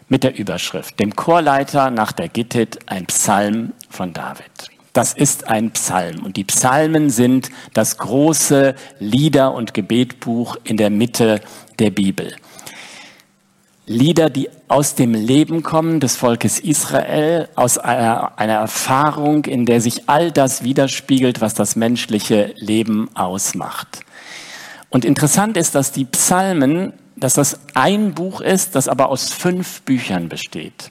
mit 0.10 0.24
der 0.24 0.38
Überschrift, 0.38 1.00
dem 1.00 1.16
Chorleiter 1.16 1.92
nach 1.92 2.12
der 2.12 2.30
Gittit 2.30 2.80
ein 2.90 3.06
Psalm 3.08 3.74
von 3.90 4.14
David. 4.14 4.52
Das 4.94 5.14
ist 5.14 5.48
ein 5.48 5.72
Psalm 5.72 6.24
und 6.26 6.38
die 6.38 6.44
Psalmen 6.44 7.10
sind 7.10 7.52
das 7.74 7.98
große 7.98 8.76
Lieder- 9.00 9.54
und 9.54 9.74
Gebetbuch 9.74 10.58
in 10.64 10.78
der 10.78 10.90
Mitte 10.90 11.42
der 11.78 11.92
Bibel. 11.92 12.36
Lieder, 13.86 14.30
die 14.30 14.50
aus 14.68 14.96
dem 14.96 15.14
Leben 15.14 15.64
kommen 15.64 16.00
des 16.00 16.16
Volkes 16.16 16.60
Israel, 16.60 17.48
aus 17.56 17.78
einer, 17.78 18.38
einer, 18.38 18.56
Erfahrung, 18.56 19.46
in 19.46 19.66
der 19.66 19.80
sich 19.80 20.10
all 20.10 20.32
das 20.32 20.64
widerspiegelt, 20.64 21.40
was 21.40 21.54
das 21.54 21.76
menschliche 21.76 22.54
Leben 22.58 23.10
ausmacht. 23.16 24.00
Und 24.90 25.06
interessant 25.06 25.56
ist, 25.56 25.76
dass 25.76 25.92
die 25.92 26.06
Psalmen 26.06 26.94
dass 27.18 27.34
das 27.34 27.60
ein 27.74 28.14
Buch 28.14 28.42
ist, 28.42 28.76
das 28.76 28.88
aber 28.88 29.10
aus 29.10 29.30
fünf 29.30 29.82
Büchern 29.82 30.30
besteht. 30.30 30.90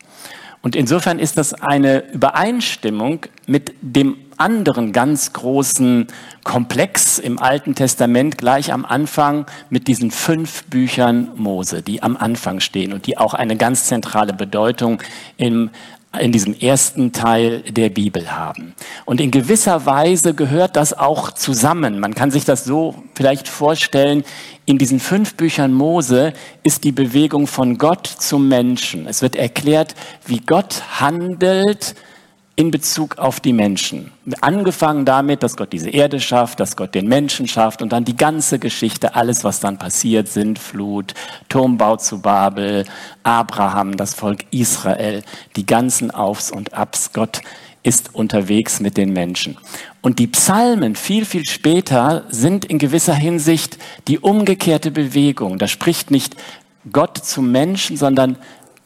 Und 0.62 0.74
insofern 0.74 1.18
ist 1.18 1.38
das 1.38 1.54
eine 1.54 2.10
Übereinstimmung 2.12 3.26
mit 3.46 3.74
dem 3.80 4.16
anderen 4.36 4.92
ganz 4.92 5.32
großen 5.32 6.08
Komplex 6.44 7.18
im 7.18 7.38
Alten 7.38 7.74
Testament 7.74 8.38
gleich 8.38 8.72
am 8.72 8.84
Anfang 8.84 9.46
mit 9.70 9.88
diesen 9.88 10.10
fünf 10.10 10.64
Büchern 10.64 11.28
Mose, 11.36 11.82
die 11.82 12.02
am 12.02 12.16
Anfang 12.16 12.60
stehen 12.60 12.92
und 12.92 13.06
die 13.06 13.18
auch 13.18 13.34
eine 13.34 13.56
ganz 13.56 13.84
zentrale 13.84 14.32
Bedeutung 14.32 15.02
im 15.36 15.70
in 16.20 16.32
diesem 16.32 16.54
ersten 16.54 17.12
Teil 17.12 17.62
der 17.62 17.90
Bibel 17.90 18.32
haben. 18.32 18.74
Und 19.04 19.20
in 19.20 19.30
gewisser 19.30 19.86
Weise 19.86 20.34
gehört 20.34 20.76
das 20.76 20.92
auch 20.92 21.32
zusammen. 21.32 22.00
Man 22.00 22.14
kann 22.14 22.30
sich 22.30 22.44
das 22.44 22.64
so 22.64 22.94
vielleicht 23.14 23.48
vorstellen, 23.48 24.24
in 24.64 24.78
diesen 24.78 24.98
fünf 24.98 25.34
Büchern 25.34 25.72
Mose 25.72 26.32
ist 26.62 26.84
die 26.84 26.92
Bewegung 26.92 27.46
von 27.46 27.78
Gott 27.78 28.06
zum 28.06 28.48
Menschen. 28.48 29.06
Es 29.06 29.22
wird 29.22 29.36
erklärt, 29.36 29.94
wie 30.26 30.40
Gott 30.40 30.82
handelt 31.00 31.94
in 32.58 32.70
Bezug 32.70 33.18
auf 33.18 33.38
die 33.38 33.52
Menschen. 33.52 34.10
Angefangen 34.40 35.04
damit, 35.04 35.42
dass 35.42 35.58
Gott 35.58 35.74
diese 35.74 35.90
Erde 35.90 36.20
schafft, 36.20 36.58
dass 36.58 36.74
Gott 36.74 36.94
den 36.94 37.06
Menschen 37.06 37.46
schafft 37.46 37.82
und 37.82 37.92
dann 37.92 38.06
die 38.06 38.16
ganze 38.16 38.58
Geschichte, 38.58 39.14
alles, 39.14 39.44
was 39.44 39.60
dann 39.60 39.76
passiert, 39.78 40.28
Sintflut, 40.28 41.12
Turmbau 41.50 41.96
zu 41.96 42.22
Babel, 42.22 42.86
Abraham, 43.22 43.98
das 43.98 44.14
Volk 44.14 44.46
Israel, 44.52 45.22
die 45.56 45.66
ganzen 45.66 46.10
Aufs 46.10 46.50
und 46.50 46.72
Abs. 46.72 47.12
Gott 47.12 47.42
ist 47.82 48.14
unterwegs 48.14 48.80
mit 48.80 48.96
den 48.96 49.12
Menschen. 49.12 49.58
Und 50.00 50.18
die 50.18 50.26
Psalmen 50.26 50.96
viel, 50.96 51.26
viel 51.26 51.44
später 51.44 52.24
sind 52.30 52.64
in 52.64 52.78
gewisser 52.78 53.14
Hinsicht 53.14 53.78
die 54.08 54.18
umgekehrte 54.18 54.90
Bewegung. 54.90 55.58
Da 55.58 55.68
spricht 55.68 56.10
nicht 56.10 56.36
Gott 56.90 57.18
zum 57.18 57.52
Menschen, 57.52 57.98
sondern 57.98 58.38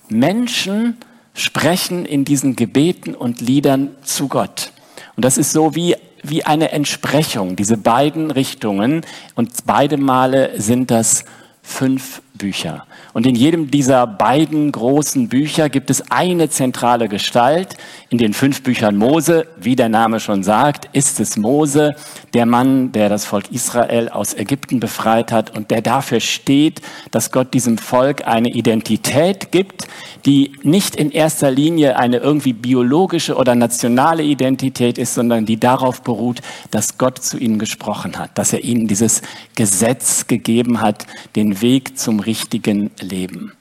Menschen 0.09 0.97
sprechen 1.41 2.05
in 2.05 2.25
diesen 2.25 2.57
Gebeten 2.57 3.15
und 3.15 3.41
Liedern 3.41 3.91
zu 4.03 4.29
Gott. 4.29 4.73
Und 5.17 5.25
das 5.25 5.39
ist 5.39 5.53
so 5.53 5.75
wie 5.75 5.97
wie 6.23 6.45
eine 6.45 6.73
Entsprechung, 6.73 7.57
diese 7.57 7.77
beiden 7.77 8.31
Richtungen. 8.31 9.03
Und 9.35 9.51
beide 9.67 9.97
Male 9.97 10.61
sind 10.61 10.91
das 10.91 11.25
fünf 11.63 12.23
Bücher. 12.35 12.87
Und 13.13 13.27
in 13.27 13.35
jedem 13.35 13.71
dieser 13.71 14.07
beiden 14.07 14.71
großen 14.71 15.29
Bücher 15.29 15.69
gibt 15.69 15.91
es 15.91 16.11
eine 16.11 16.49
zentrale 16.49 17.09
Gestalt. 17.09 17.77
In 18.09 18.19
den 18.19 18.33
fünf 18.35 18.63
Büchern 18.63 18.97
Mose, 18.97 19.47
wie 19.59 19.75
der 19.75 19.89
Name 19.89 20.21
schon 20.21 20.43
sagt, 20.43 20.89
ist 20.93 21.19
es 21.19 21.37
Mose, 21.37 21.95
der 22.35 22.47
Mann, 22.47 22.93
der 22.93 23.09
das 23.09 23.25
Volk 23.25 23.51
Israel 23.51 24.09
aus 24.09 24.35
Ägypten 24.35 24.79
befreit 24.79 25.33
hat 25.33 25.57
und 25.57 25.71
der 25.71 25.83
dafür 25.83 26.21
steht, 26.21 26.81
dass 27.11 27.33
Gott 27.33 27.53
diesem 27.53 27.79
Volk 27.79 28.27
eine 28.27 28.51
Identität 28.51 29.51
gibt, 29.51 29.89
die 30.25 30.53
nicht 30.63 30.95
in 30.97 31.11
erster 31.11 31.51
Linie 31.51 31.97
eine 31.97 32.19
irgendwie 32.19 32.53
biologische 32.53 33.35
oder 33.37 33.55
nationale 33.55 34.23
Identität 34.23 34.99
ist, 34.99 35.15
sondern 35.15 35.47
die 35.47 35.59
darauf 35.59 36.03
beruht, 36.03 36.41
dass 36.71 36.99
Gott 36.99 37.23
zu 37.23 37.39
ihnen 37.39 37.59
gesprochen 37.59 38.19
hat, 38.19 38.37
dass 38.39 38.53
er 38.53 38.63
ihnen 38.63 38.87
dieses 38.87 39.23
Gesetz 39.55 40.27
gegeben 40.27 40.81
hat, 40.81 41.07
den 41.37 41.61
Weg 41.61 41.99
zum 41.99 42.21
richtigen 42.21 42.91
Leben. 43.03 43.53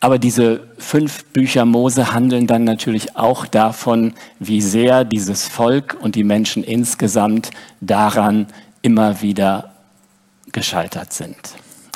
Aber 0.00 0.18
diese 0.18 0.66
fünf 0.78 1.24
Bücher 1.26 1.64
Mose 1.64 2.12
handeln 2.12 2.48
dann 2.48 2.64
natürlich 2.64 3.14
auch 3.14 3.46
davon, 3.46 4.14
wie 4.40 4.60
sehr 4.60 5.04
dieses 5.04 5.46
Volk 5.46 5.96
und 6.00 6.16
die 6.16 6.24
Menschen 6.24 6.64
insgesamt 6.64 7.50
daran 7.80 8.48
immer 8.82 9.22
wieder 9.22 9.74
gescheitert 10.50 11.12
sind. 11.12 11.36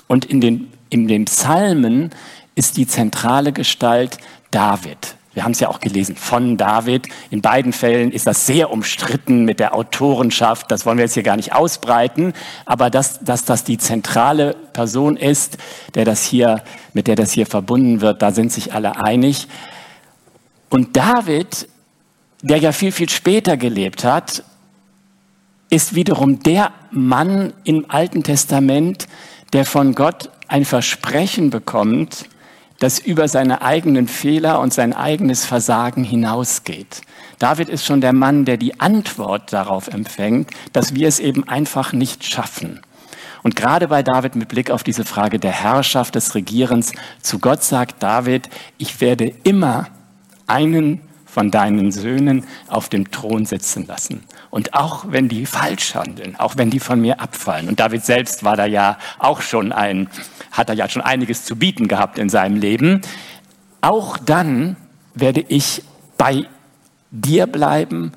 Und 0.06 0.24
in 0.24 0.40
den, 0.40 0.72
in 0.88 1.08
den 1.08 1.24
Psalmen 1.24 2.10
ist 2.54 2.76
die 2.76 2.86
zentrale 2.86 3.52
Gestalt 3.52 4.18
David. 4.52 5.15
Wir 5.36 5.44
haben 5.44 5.52
es 5.52 5.60
ja 5.60 5.68
auch 5.68 5.80
gelesen 5.80 6.16
von 6.16 6.56
David. 6.56 7.08
In 7.28 7.42
beiden 7.42 7.74
Fällen 7.74 8.10
ist 8.10 8.26
das 8.26 8.46
sehr 8.46 8.70
umstritten 8.70 9.44
mit 9.44 9.60
der 9.60 9.74
Autorenschaft. 9.74 10.70
Das 10.70 10.86
wollen 10.86 10.96
wir 10.96 11.04
jetzt 11.04 11.12
hier 11.12 11.22
gar 11.22 11.36
nicht 11.36 11.52
ausbreiten. 11.52 12.32
Aber 12.64 12.88
dass, 12.88 13.20
dass 13.20 13.44
das 13.44 13.62
die 13.62 13.76
zentrale 13.76 14.56
Person 14.72 15.18
ist, 15.18 15.58
der 15.94 16.06
das 16.06 16.24
hier, 16.24 16.64
mit 16.94 17.06
der 17.06 17.16
das 17.16 17.32
hier 17.32 17.44
verbunden 17.44 18.00
wird, 18.00 18.22
da 18.22 18.30
sind 18.30 18.50
sich 18.50 18.72
alle 18.72 18.96
einig. 18.96 19.46
Und 20.70 20.96
David, 20.96 21.68
der 22.40 22.56
ja 22.56 22.72
viel, 22.72 22.90
viel 22.90 23.10
später 23.10 23.58
gelebt 23.58 24.04
hat, 24.04 24.42
ist 25.68 25.94
wiederum 25.94 26.42
der 26.44 26.72
Mann 26.90 27.52
im 27.64 27.84
Alten 27.88 28.22
Testament, 28.22 29.06
der 29.52 29.66
von 29.66 29.94
Gott 29.94 30.30
ein 30.48 30.64
Versprechen 30.64 31.50
bekommt, 31.50 32.24
das 32.78 32.98
über 32.98 33.28
seine 33.28 33.62
eigenen 33.62 34.08
Fehler 34.08 34.60
und 34.60 34.72
sein 34.72 34.92
eigenes 34.92 35.44
Versagen 35.44 36.04
hinausgeht. 36.04 37.02
David 37.38 37.68
ist 37.68 37.84
schon 37.84 38.00
der 38.00 38.12
Mann, 38.12 38.44
der 38.44 38.56
die 38.56 38.80
Antwort 38.80 39.52
darauf 39.52 39.88
empfängt, 39.88 40.50
dass 40.72 40.94
wir 40.94 41.08
es 41.08 41.20
eben 41.20 41.48
einfach 41.48 41.92
nicht 41.92 42.24
schaffen. 42.24 42.80
Und 43.42 43.54
gerade 43.54 43.88
bei 43.88 44.02
David 44.02 44.34
mit 44.34 44.48
Blick 44.48 44.70
auf 44.70 44.82
diese 44.82 45.04
Frage 45.04 45.38
der 45.38 45.52
Herrschaft, 45.52 46.14
des 46.16 46.34
Regierens, 46.34 46.92
zu 47.22 47.38
Gott 47.38 47.62
sagt 47.62 48.02
David, 48.02 48.48
ich 48.78 49.00
werde 49.00 49.32
immer 49.44 49.86
einen 50.46 51.00
von 51.36 51.50
deinen 51.50 51.92
Söhnen 51.92 52.44
auf 52.66 52.88
dem 52.88 53.10
Thron 53.10 53.44
sitzen 53.44 53.86
lassen. 53.86 54.24
Und 54.48 54.72
auch 54.72 55.04
wenn 55.10 55.28
die 55.28 55.44
falsch 55.44 55.94
handeln, 55.94 56.34
auch 56.36 56.56
wenn 56.56 56.70
die 56.70 56.80
von 56.80 56.98
mir 56.98 57.20
abfallen. 57.20 57.68
Und 57.68 57.78
David 57.78 58.06
selbst 58.06 58.42
war 58.42 58.56
da 58.56 58.64
ja 58.64 58.96
auch 59.18 59.42
schon 59.42 59.70
ein, 59.70 60.08
hat 60.50 60.70
er 60.70 60.74
ja 60.74 60.88
schon 60.88 61.02
einiges 61.02 61.44
zu 61.44 61.54
bieten 61.54 61.88
gehabt 61.88 62.18
in 62.18 62.30
seinem 62.30 62.56
Leben. 62.56 63.02
Auch 63.82 64.16
dann 64.16 64.76
werde 65.14 65.44
ich 65.46 65.82
bei 66.16 66.46
dir 67.10 67.46
bleiben 67.46 68.12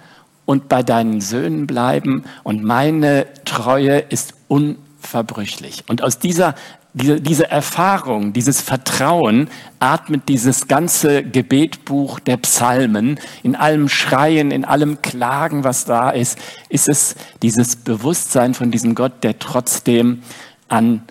und 0.45 0.69
bei 0.69 0.81
deinen 0.81 1.19
Söhnen 1.19 1.67
bleiben 1.67 2.23
und 2.43 2.63
meine 2.63 3.27
Treue 3.43 3.99
ist 3.99 4.33
unverbrüchlich. 4.47 5.83
Und 5.89 6.03
aus 6.03 6.19
dieser 6.19 6.55
diese, 6.93 7.21
diese 7.21 7.51
Erfahrung, 7.51 8.33
dieses 8.33 8.61
Vertrauen 8.61 9.49
atmet 9.79 10.27
dieses 10.27 10.67
ganze 10.67 11.23
Gebetbuch 11.23 12.19
der 12.19 12.37
Psalmen. 12.37 13.19
In 13.43 13.55
allem 13.55 13.89
Schreien, 13.89 14.51
in 14.51 14.65
allem 14.65 15.01
Klagen, 15.01 15.63
was 15.63 15.85
da 15.85 16.09
ist, 16.09 16.39
ist 16.69 16.89
es 16.89 17.15
dieses 17.43 17.75
Bewusstsein 17.75 18.53
von 18.53 18.71
diesem 18.71 18.95
Gott, 18.95 19.23
der 19.23 19.37
trotzdem 19.37 20.23
an 20.67 21.03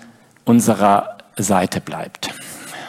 unserer 0.45 1.19
Seite 1.37 1.81
bleibt. 1.81 2.31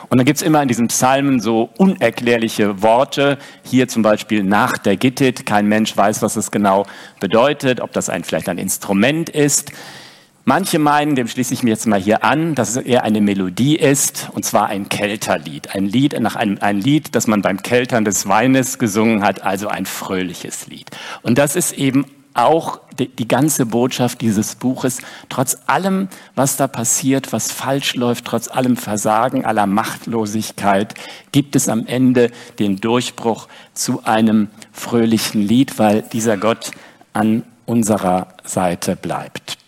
Und 0.10 0.18
dann 0.18 0.26
gibt's 0.26 0.42
immer 0.42 0.62
in 0.64 0.68
diesen 0.68 0.88
Psalmen 0.88 1.40
so 1.40 1.70
unerklärliche 1.78 2.82
Worte. 2.82 3.38
Hier 3.64 3.88
zum 3.88 4.02
Beispiel 4.02 4.44
nach 4.44 4.80
der 4.80 4.98
Gittit. 4.98 5.46
Kein 5.46 5.68
Mensch 5.68 5.96
weiß, 5.96 6.24
was 6.24 6.36
es 6.36 6.50
genau 6.50 6.88
bedeutet, 7.20 7.80
ob 7.80 7.94
das 7.94 8.10
ein, 8.10 8.24
vielleicht 8.24 8.50
ein 8.50 8.58
Instrument 8.58 9.30
ist. 9.30 9.72
Manche 10.50 10.80
meinen, 10.80 11.14
dem 11.14 11.28
schließe 11.28 11.54
ich 11.54 11.62
mir 11.62 11.70
jetzt 11.70 11.86
mal 11.86 12.00
hier 12.00 12.24
an, 12.24 12.56
dass 12.56 12.72
es 12.72 12.78
eher 12.78 13.04
eine 13.04 13.22
Melodie 13.22 13.76
ist, 13.76 14.30
und 14.34 14.44
zwar 14.44 14.66
ein 14.66 14.90
Kelterlied. 14.90 15.76
Ein 15.76 15.86
Lied, 15.86 16.20
nach 16.20 16.36
einem, 16.36 16.58
ein 16.60 16.82
Lied, 16.82 17.14
das 17.14 17.28
man 17.28 17.44
beim 17.44 17.62
Keltern 17.62 18.04
des 18.04 18.28
Weines 18.28 18.80
gesungen 18.80 19.24
hat, 19.24 19.44
also 19.44 19.68
ein 19.68 19.86
fröhliches 19.86 20.66
Lied. 20.66 20.90
Und 21.22 21.38
das 21.38 21.56
ist 21.56 21.74
eben 21.74 22.06
auch 22.34 22.80
die, 22.98 23.10
die 23.10 23.28
ganze 23.28 23.68
Botschaft 23.68 24.22
dieses 24.22 24.56
Buches. 24.56 25.04
Trotz 25.30 25.56
allem, 25.68 26.08
was 26.34 26.58
da 26.58 26.68
passiert, 26.68 27.32
was 27.32 27.52
falsch 27.52 27.94
läuft, 27.94 28.26
trotz 28.26 28.48
allem 28.48 28.76
Versagen, 28.76 29.46
aller 29.46 29.68
Machtlosigkeit, 29.68 30.96
gibt 31.32 31.56
es 31.56 31.70
am 31.70 31.86
Ende 31.86 32.32
den 32.58 32.78
Durchbruch 32.78 33.48
zu 33.76 34.04
einem 34.04 34.48
fröhlichen 34.72 35.44
Lied, 35.44 35.78
weil 35.78 36.02
dieser 36.02 36.38
Gott 36.38 36.72
an 37.14 37.44
unserer 37.68 38.30
Seite 38.44 38.96
bleibt. 38.96 39.59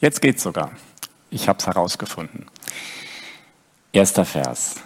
Jetzt 0.00 0.20
geht's 0.20 0.42
sogar. 0.42 0.70
Ich 1.30 1.48
habe 1.48 1.58
es 1.58 1.66
herausgefunden. 1.66 2.46
Erster 3.92 4.24
Vers. 4.24 4.76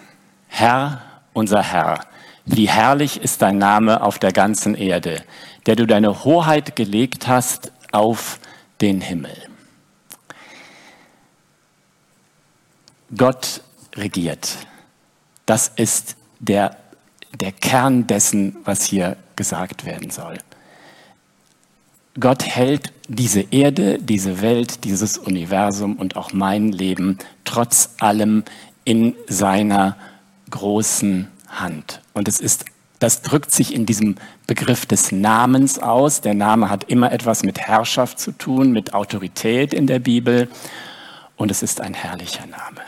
Herr, 0.48 1.02
unser 1.32 1.62
Herr, 1.62 2.06
wie 2.44 2.68
herrlich 2.68 3.20
ist 3.20 3.42
dein 3.42 3.58
Name 3.58 4.02
auf 4.02 4.18
der 4.18 4.32
ganzen 4.32 4.74
Erde, 4.74 5.22
der 5.66 5.76
du 5.76 5.86
deine 5.86 6.24
Hoheit 6.24 6.76
gelegt 6.76 7.28
hast 7.28 7.72
auf 7.92 8.40
den 8.80 9.00
Himmel. 9.00 9.36
Gott 13.16 13.60
regiert. 13.94 14.56
Das 15.44 15.68
ist 15.68 16.16
der, 16.38 16.76
der 17.34 17.52
Kern 17.52 18.06
dessen, 18.06 18.56
was 18.64 18.84
hier 18.84 19.16
gesagt 19.36 19.84
werden 19.84 20.10
soll. 20.10 20.38
Gott 22.20 22.44
hält 22.44 22.92
diese 23.08 23.40
Erde, 23.40 23.98
diese 23.98 24.42
Welt, 24.42 24.84
dieses 24.84 25.16
Universum 25.16 25.96
und 25.96 26.16
auch 26.16 26.32
mein 26.32 26.70
Leben 26.70 27.18
trotz 27.44 27.94
allem 28.00 28.44
in 28.84 29.14
seiner 29.28 29.96
großen 30.50 31.28
Hand. 31.48 32.02
Und 32.12 32.28
es 32.28 32.38
ist, 32.38 32.66
das 32.98 33.22
drückt 33.22 33.50
sich 33.50 33.74
in 33.74 33.86
diesem 33.86 34.16
Begriff 34.46 34.84
des 34.84 35.10
Namens 35.10 35.78
aus. 35.78 36.20
Der 36.20 36.34
Name 36.34 36.68
hat 36.68 36.84
immer 36.84 37.12
etwas 37.12 37.44
mit 37.44 37.58
Herrschaft 37.60 38.18
zu 38.20 38.32
tun, 38.32 38.72
mit 38.72 38.92
Autorität 38.92 39.72
in 39.72 39.86
der 39.86 39.98
Bibel. 39.98 40.48
Und 41.36 41.50
es 41.50 41.62
ist 41.62 41.80
ein 41.80 41.94
herrlicher 41.94 42.46
Name. 42.46 42.82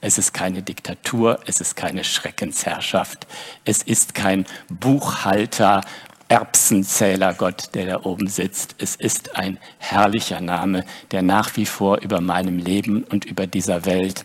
Es 0.00 0.18
ist 0.18 0.34
keine 0.34 0.62
Diktatur, 0.62 1.38
es 1.46 1.60
ist 1.62 1.76
keine 1.76 2.04
Schreckensherrschaft, 2.04 3.26
es 3.64 3.82
ist 3.82 4.14
kein 4.14 4.44
Buchhalter 4.68 5.80
Erbsenzähler 6.28 7.34
Gott, 7.34 7.70
der 7.74 7.86
da 7.86 8.04
oben 8.04 8.28
sitzt. 8.28 8.74
Es 8.78 8.96
ist 8.96 9.36
ein 9.36 9.58
herrlicher 9.78 10.40
Name, 10.40 10.84
der 11.10 11.22
nach 11.22 11.56
wie 11.56 11.66
vor 11.66 11.98
über 11.98 12.20
meinem 12.20 12.58
Leben 12.58 13.04
und 13.04 13.24
über 13.24 13.46
dieser 13.46 13.84
Welt 13.84 14.22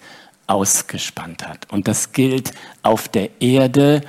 ausgespannt 0.48 1.48
hat. 1.48 1.72
Und 1.72 1.88
das 1.88 2.12
gilt 2.12 2.52
auf 2.82 3.08
der 3.08 3.42
Erde 3.42 4.02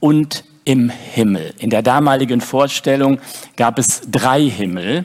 und 0.00 0.44
im 0.64 0.90
Himmel. 0.90 1.54
In 1.58 1.70
der 1.70 1.82
damaligen 1.82 2.40
Vorstellung 2.40 3.20
gab 3.56 3.78
es 3.78 4.02
drei 4.10 4.42
Himmel 4.42 5.04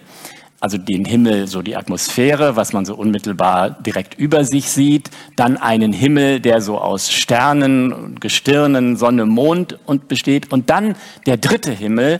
also 0.59 0.77
den 0.77 1.05
Himmel, 1.05 1.47
so 1.47 1.61
die 1.61 1.77
Atmosphäre, 1.77 2.55
was 2.55 2.73
man 2.73 2.85
so 2.85 2.95
unmittelbar 2.95 3.69
direkt 3.69 4.15
über 4.19 4.43
sich 4.43 4.69
sieht, 4.69 5.09
dann 5.35 5.55
einen 5.57 5.93
Himmel, 5.93 6.41
der 6.41 6.61
so 6.61 6.79
aus 6.79 7.11
Sternen, 7.11 8.19
Gestirnen, 8.19 8.97
Sonne, 8.97 9.25
Mond 9.25 9.79
und 9.85 10.09
besteht 10.09 10.51
und 10.51 10.69
dann 10.69 10.95
der 11.25 11.37
dritte 11.37 11.71
Himmel, 11.71 12.19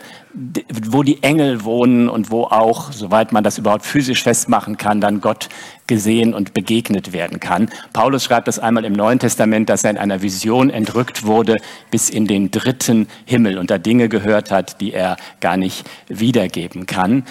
wo 0.90 1.04
die 1.04 1.22
Engel 1.24 1.64
wohnen 1.64 2.08
und 2.08 2.32
wo 2.32 2.44
auch, 2.44 2.92
soweit 2.94 3.34
man 3.34 3.44
das 3.44 3.58
überhaupt 3.58 3.86
physisch 3.86 4.24
festmachen 4.24 4.78
kann, 4.78 5.02
dann 5.02 5.22
Gott 5.22 5.50
gesehen 5.88 6.34
und 6.34 6.54
begegnet 6.54 7.12
werden 7.12 7.40
kann. 7.40 7.70
Paulus 7.94 8.24
schreibt 8.24 8.48
das 8.48 8.60
einmal 8.60 8.86
im 8.86 8.94
Neuen 8.94 9.20
Testament, 9.20 9.70
dass 9.70 9.84
er 9.84 9.90
in 9.90 9.98
einer 9.98 10.22
Vision 10.22 10.70
entrückt 10.70 11.26
wurde 11.26 11.58
bis 11.92 12.10
in 12.10 12.28
den 12.28 12.52
dritten 12.52 13.08
Himmel 13.26 13.58
und 13.58 13.70
da 13.72 13.80
Dinge 13.80 14.08
gehört 14.08 14.52
hat, 14.52 14.80
die 14.80 14.94
er 14.94 15.18
gar 15.42 15.58
nicht 15.58 15.90
wiedergeben 16.08 16.86
kann. 16.86 17.24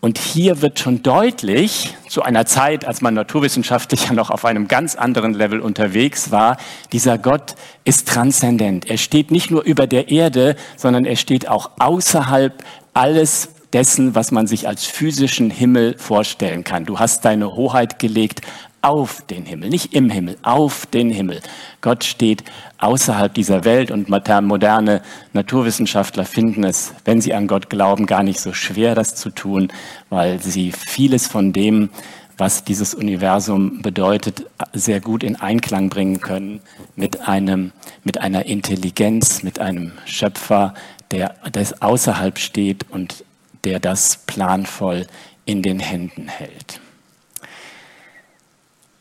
Und 0.00 0.16
hier 0.16 0.62
wird 0.62 0.78
schon 0.78 1.02
deutlich, 1.02 1.94
zu 2.08 2.22
einer 2.22 2.46
Zeit, 2.46 2.86
als 2.86 3.02
man 3.02 3.12
naturwissenschaftlich 3.12 4.06
ja 4.06 4.14
noch 4.14 4.30
auf 4.30 4.46
einem 4.46 4.66
ganz 4.66 4.94
anderen 4.94 5.34
Level 5.34 5.60
unterwegs 5.60 6.30
war, 6.30 6.56
dieser 6.92 7.18
Gott 7.18 7.54
ist 7.84 8.08
transzendent. 8.08 8.88
Er 8.88 8.96
steht 8.96 9.30
nicht 9.30 9.50
nur 9.50 9.62
über 9.62 9.86
der 9.86 10.08
Erde, 10.08 10.56
sondern 10.76 11.04
er 11.04 11.16
steht 11.16 11.48
auch 11.48 11.72
außerhalb 11.78 12.64
alles 12.94 13.50
dessen, 13.74 14.14
was 14.14 14.32
man 14.32 14.46
sich 14.46 14.66
als 14.66 14.86
physischen 14.86 15.50
Himmel 15.50 15.96
vorstellen 15.98 16.64
kann. 16.64 16.86
Du 16.86 16.98
hast 16.98 17.24
deine 17.26 17.54
Hoheit 17.54 17.98
gelegt 17.98 18.40
auf 18.82 19.22
den 19.22 19.44
Himmel, 19.44 19.68
nicht 19.68 19.94
im 19.94 20.10
Himmel, 20.10 20.38
auf 20.42 20.86
den 20.86 21.10
Himmel. 21.10 21.40
Gott 21.80 22.04
steht 22.04 22.44
außerhalb 22.78 23.32
dieser 23.32 23.64
Welt 23.64 23.90
und 23.90 24.08
moderne 24.08 25.02
Naturwissenschaftler 25.32 26.24
finden 26.24 26.64
es, 26.64 26.94
wenn 27.04 27.20
sie 27.20 27.34
an 27.34 27.46
Gott 27.46 27.68
glauben, 27.68 28.06
gar 28.06 28.22
nicht 28.22 28.40
so 28.40 28.52
schwer, 28.52 28.94
das 28.94 29.14
zu 29.14 29.30
tun, 29.30 29.68
weil 30.08 30.40
sie 30.40 30.72
vieles 30.72 31.26
von 31.26 31.52
dem, 31.52 31.90
was 32.38 32.64
dieses 32.64 32.94
Universum 32.94 33.82
bedeutet, 33.82 34.46
sehr 34.72 35.00
gut 35.00 35.22
in 35.22 35.36
Einklang 35.36 35.90
bringen 35.90 36.20
können 36.20 36.60
mit 36.96 37.28
einem, 37.28 37.72
mit 38.02 38.18
einer 38.18 38.46
Intelligenz, 38.46 39.42
mit 39.42 39.58
einem 39.58 39.92
Schöpfer, 40.06 40.72
der, 41.10 41.34
der 41.52 41.66
außerhalb 41.80 42.38
steht 42.38 42.86
und 42.88 43.24
der 43.64 43.78
das 43.78 44.16
planvoll 44.26 45.06
in 45.44 45.60
den 45.60 45.80
Händen 45.80 46.28
hält. 46.28 46.80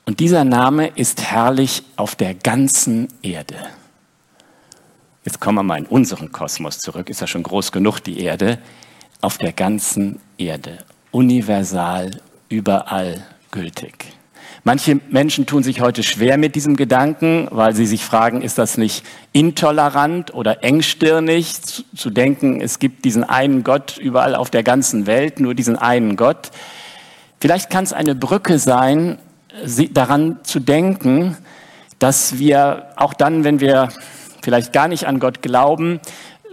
Und 0.09 0.19
dieser 0.19 0.43
Name 0.43 0.87
ist 0.87 1.21
herrlich 1.21 1.83
auf 1.95 2.15
der 2.15 2.33
ganzen 2.33 3.09
Erde. 3.21 3.57
Jetzt 5.23 5.39
kommen 5.39 5.59
wir 5.59 5.63
mal 5.63 5.77
in 5.77 5.85
unseren 5.85 6.31
Kosmos 6.31 6.79
zurück, 6.79 7.11
ist 7.11 7.21
ja 7.21 7.27
schon 7.27 7.43
groß 7.43 7.71
genug 7.71 7.99
die 7.99 8.19
Erde. 8.21 8.57
Auf 9.21 9.37
der 9.37 9.53
ganzen 9.53 10.19
Erde, 10.39 10.79
universal, 11.11 12.21
überall 12.49 13.23
gültig. 13.51 14.13
Manche 14.63 14.99
Menschen 15.11 15.45
tun 15.45 15.61
sich 15.61 15.79
heute 15.79 16.01
schwer 16.01 16.39
mit 16.39 16.55
diesem 16.55 16.75
Gedanken, 16.75 17.47
weil 17.51 17.75
sie 17.75 17.85
sich 17.85 18.03
fragen, 18.03 18.41
ist 18.41 18.57
das 18.57 18.79
nicht 18.79 19.05
intolerant 19.31 20.33
oder 20.33 20.63
engstirnig 20.63 21.61
zu, 21.61 21.83
zu 21.95 22.09
denken, 22.09 22.61
es 22.61 22.79
gibt 22.79 23.05
diesen 23.05 23.23
einen 23.23 23.63
Gott 23.63 23.99
überall 23.99 24.33
auf 24.33 24.49
der 24.49 24.63
ganzen 24.63 25.05
Welt, 25.05 25.39
nur 25.39 25.53
diesen 25.53 25.75
einen 25.75 26.15
Gott. 26.15 26.49
Vielleicht 27.39 27.69
kann 27.69 27.83
es 27.83 27.93
eine 27.93 28.15
Brücke 28.15 28.57
sein, 28.57 29.19
daran 29.91 30.39
zu 30.43 30.59
denken, 30.59 31.37
dass 31.99 32.39
wir 32.39 32.89
auch 32.95 33.13
dann, 33.13 33.43
wenn 33.43 33.59
wir 33.59 33.89
vielleicht 34.41 34.73
gar 34.73 34.87
nicht 34.87 35.05
an 35.05 35.19
Gott 35.19 35.41
glauben, 35.41 35.99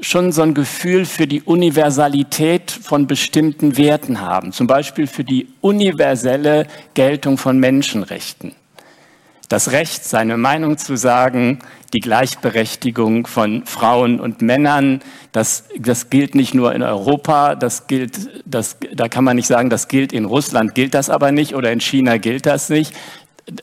schon 0.01 0.33
so 0.33 0.43
ein 0.43 0.55
Gefühl 0.55 1.07
für 1.07 1.27
die 1.27 1.43
Universalität 1.43 2.71
von 2.71 3.07
bestimmten 3.07 3.77
Werten 3.77 4.21
haben, 4.21 4.53
zum 4.53 4.67
Beispiel 4.67 5.07
für 5.07 5.25
die 5.25 5.49
universelle 5.61 6.67
Geltung 6.95 7.39
von 7.39 7.59
Menschenrechten. 7.59 8.55
Das 9.49 9.71
Recht, 9.71 10.05
seine 10.05 10.37
Meinung 10.37 10.77
zu 10.77 10.97
sagen, 10.97 11.61
die 11.95 12.01
Gleichberechtigung 12.01 13.29
von 13.29 13.65
Frauen 13.65 14.19
und 14.19 14.43
Männern, 14.43 15.01
das, 15.31 15.65
das 15.79 16.11
gilt 16.11 16.35
nicht 16.35 16.53
nur 16.53 16.75
in 16.75 16.83
Europa, 16.83 17.55
das 17.55 17.87
gilt, 17.87 18.43
das, 18.45 18.77
da 18.93 19.09
kann 19.09 19.23
man 19.23 19.37
nicht 19.37 19.47
sagen, 19.47 19.71
das 19.71 19.87
gilt 19.87 20.13
in 20.13 20.25
Russland, 20.25 20.75
gilt 20.75 20.95
das 20.95 21.11
aber 21.11 21.31
nicht 21.31 21.55
oder 21.55 21.71
in 21.71 21.81
China 21.81 22.17
gilt 22.19 22.47
das 22.47 22.71
nicht. 22.71 22.93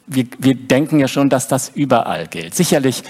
Wir, 0.08 0.25
wir 0.39 0.55
denken 0.55 0.99
ja 0.99 1.10
schon, 1.10 1.29
dass 1.29 1.49
das 1.49 1.69
überall 1.75 2.27
gilt. 2.27 2.55
Sicherlich 2.55 3.03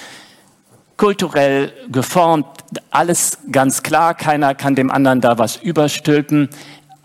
kulturell 0.97 1.71
geformt, 1.91 2.47
alles 2.89 3.39
ganz 3.51 3.83
klar, 3.83 4.15
keiner 4.15 4.55
kann 4.55 4.73
dem 4.73 4.89
anderen 4.89 5.21
da 5.21 5.37
was 5.37 5.57
überstülpen. 5.57 6.49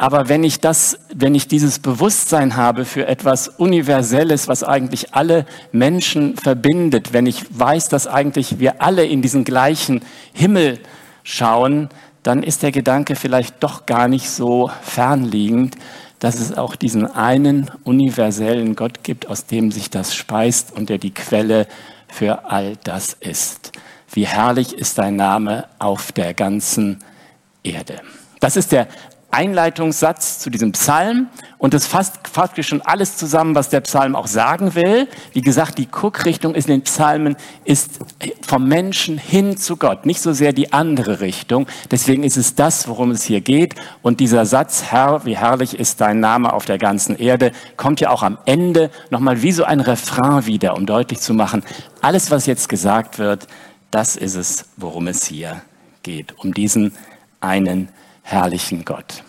Aber 0.00 0.28
wenn 0.28 0.44
ich 0.44 0.60
das, 0.60 0.96
wenn 1.12 1.34
ich 1.34 1.48
dieses 1.48 1.80
Bewusstsein 1.80 2.56
habe 2.56 2.84
für 2.84 3.08
etwas 3.08 3.48
Universelles, 3.48 4.46
was 4.46 4.62
eigentlich 4.62 5.12
alle 5.12 5.44
Menschen 5.72 6.36
verbindet, 6.36 7.12
wenn 7.12 7.26
ich 7.26 7.44
weiß, 7.50 7.88
dass 7.88 8.06
eigentlich 8.06 8.60
wir 8.60 8.80
alle 8.80 9.04
in 9.04 9.22
diesen 9.22 9.42
gleichen 9.42 10.02
Himmel 10.32 10.78
schauen, 11.24 11.88
dann 12.22 12.44
ist 12.44 12.62
der 12.62 12.70
Gedanke 12.70 13.16
vielleicht 13.16 13.60
doch 13.64 13.86
gar 13.86 14.06
nicht 14.06 14.30
so 14.30 14.70
fernliegend, 14.82 15.76
dass 16.20 16.38
es 16.38 16.56
auch 16.56 16.76
diesen 16.76 17.06
einen 17.10 17.68
universellen 17.82 18.76
Gott 18.76 19.02
gibt, 19.02 19.28
aus 19.28 19.46
dem 19.46 19.72
sich 19.72 19.90
das 19.90 20.14
speist 20.14 20.72
und 20.76 20.90
der 20.90 20.98
die 20.98 21.12
Quelle 21.12 21.66
für 22.06 22.48
all 22.48 22.76
das 22.84 23.14
ist. 23.18 23.72
Wie 24.12 24.26
herrlich 24.26 24.74
ist 24.74 24.98
dein 24.98 25.16
Name 25.16 25.66
auf 25.80 26.12
der 26.12 26.34
ganzen 26.34 27.00
Erde. 27.64 28.00
Das 28.40 28.56
ist 28.56 28.70
der 28.70 28.86
Einleitungssatz 29.30 30.38
zu 30.38 30.48
diesem 30.48 30.72
Psalm 30.72 31.28
und 31.58 31.74
das 31.74 31.86
fasst 31.86 32.16
faktisch 32.32 32.68
schon 32.68 32.80
alles 32.80 33.16
zusammen, 33.16 33.54
was 33.54 33.68
der 33.68 33.82
Psalm 33.82 34.16
auch 34.16 34.26
sagen 34.26 34.74
will. 34.74 35.06
Wie 35.32 35.42
gesagt, 35.42 35.76
die 35.76 35.86
Guckrichtung 35.86 36.54
in 36.54 36.62
den 36.62 36.82
Psalmen 36.82 37.36
ist 37.64 37.98
vom 38.40 38.66
Menschen 38.66 39.18
hin 39.18 39.58
zu 39.58 39.76
Gott, 39.76 40.06
nicht 40.06 40.22
so 40.22 40.32
sehr 40.32 40.54
die 40.54 40.72
andere 40.72 41.20
Richtung. 41.20 41.66
Deswegen 41.90 42.22
ist 42.22 42.38
es 42.38 42.54
das, 42.54 42.88
worum 42.88 43.10
es 43.10 43.22
hier 43.22 43.42
geht. 43.42 43.74
Und 44.00 44.20
dieser 44.20 44.46
Satz, 44.46 44.84
Herr, 44.84 45.24
wie 45.26 45.36
herrlich 45.36 45.78
ist 45.78 46.00
dein 46.00 46.20
Name 46.20 46.52
auf 46.52 46.64
der 46.64 46.78
ganzen 46.78 47.16
Erde, 47.16 47.52
kommt 47.76 48.00
ja 48.00 48.10
auch 48.10 48.22
am 48.22 48.38
Ende 48.46 48.90
nochmal 49.10 49.42
wie 49.42 49.52
so 49.52 49.64
ein 49.64 49.80
Refrain 49.80 50.46
wieder, 50.46 50.74
um 50.74 50.86
deutlich 50.86 51.20
zu 51.20 51.34
machen, 51.34 51.62
alles, 52.00 52.30
was 52.30 52.46
jetzt 52.46 52.68
gesagt 52.68 53.18
wird, 53.18 53.46
das 53.90 54.16
ist 54.16 54.36
es, 54.36 54.66
worum 54.76 55.06
es 55.06 55.24
hier 55.24 55.62
geht, 56.02 56.38
um 56.38 56.54
diesen 56.54 56.92
einen 57.40 57.88
herrlichen 58.28 58.84
Gott. 58.84 59.24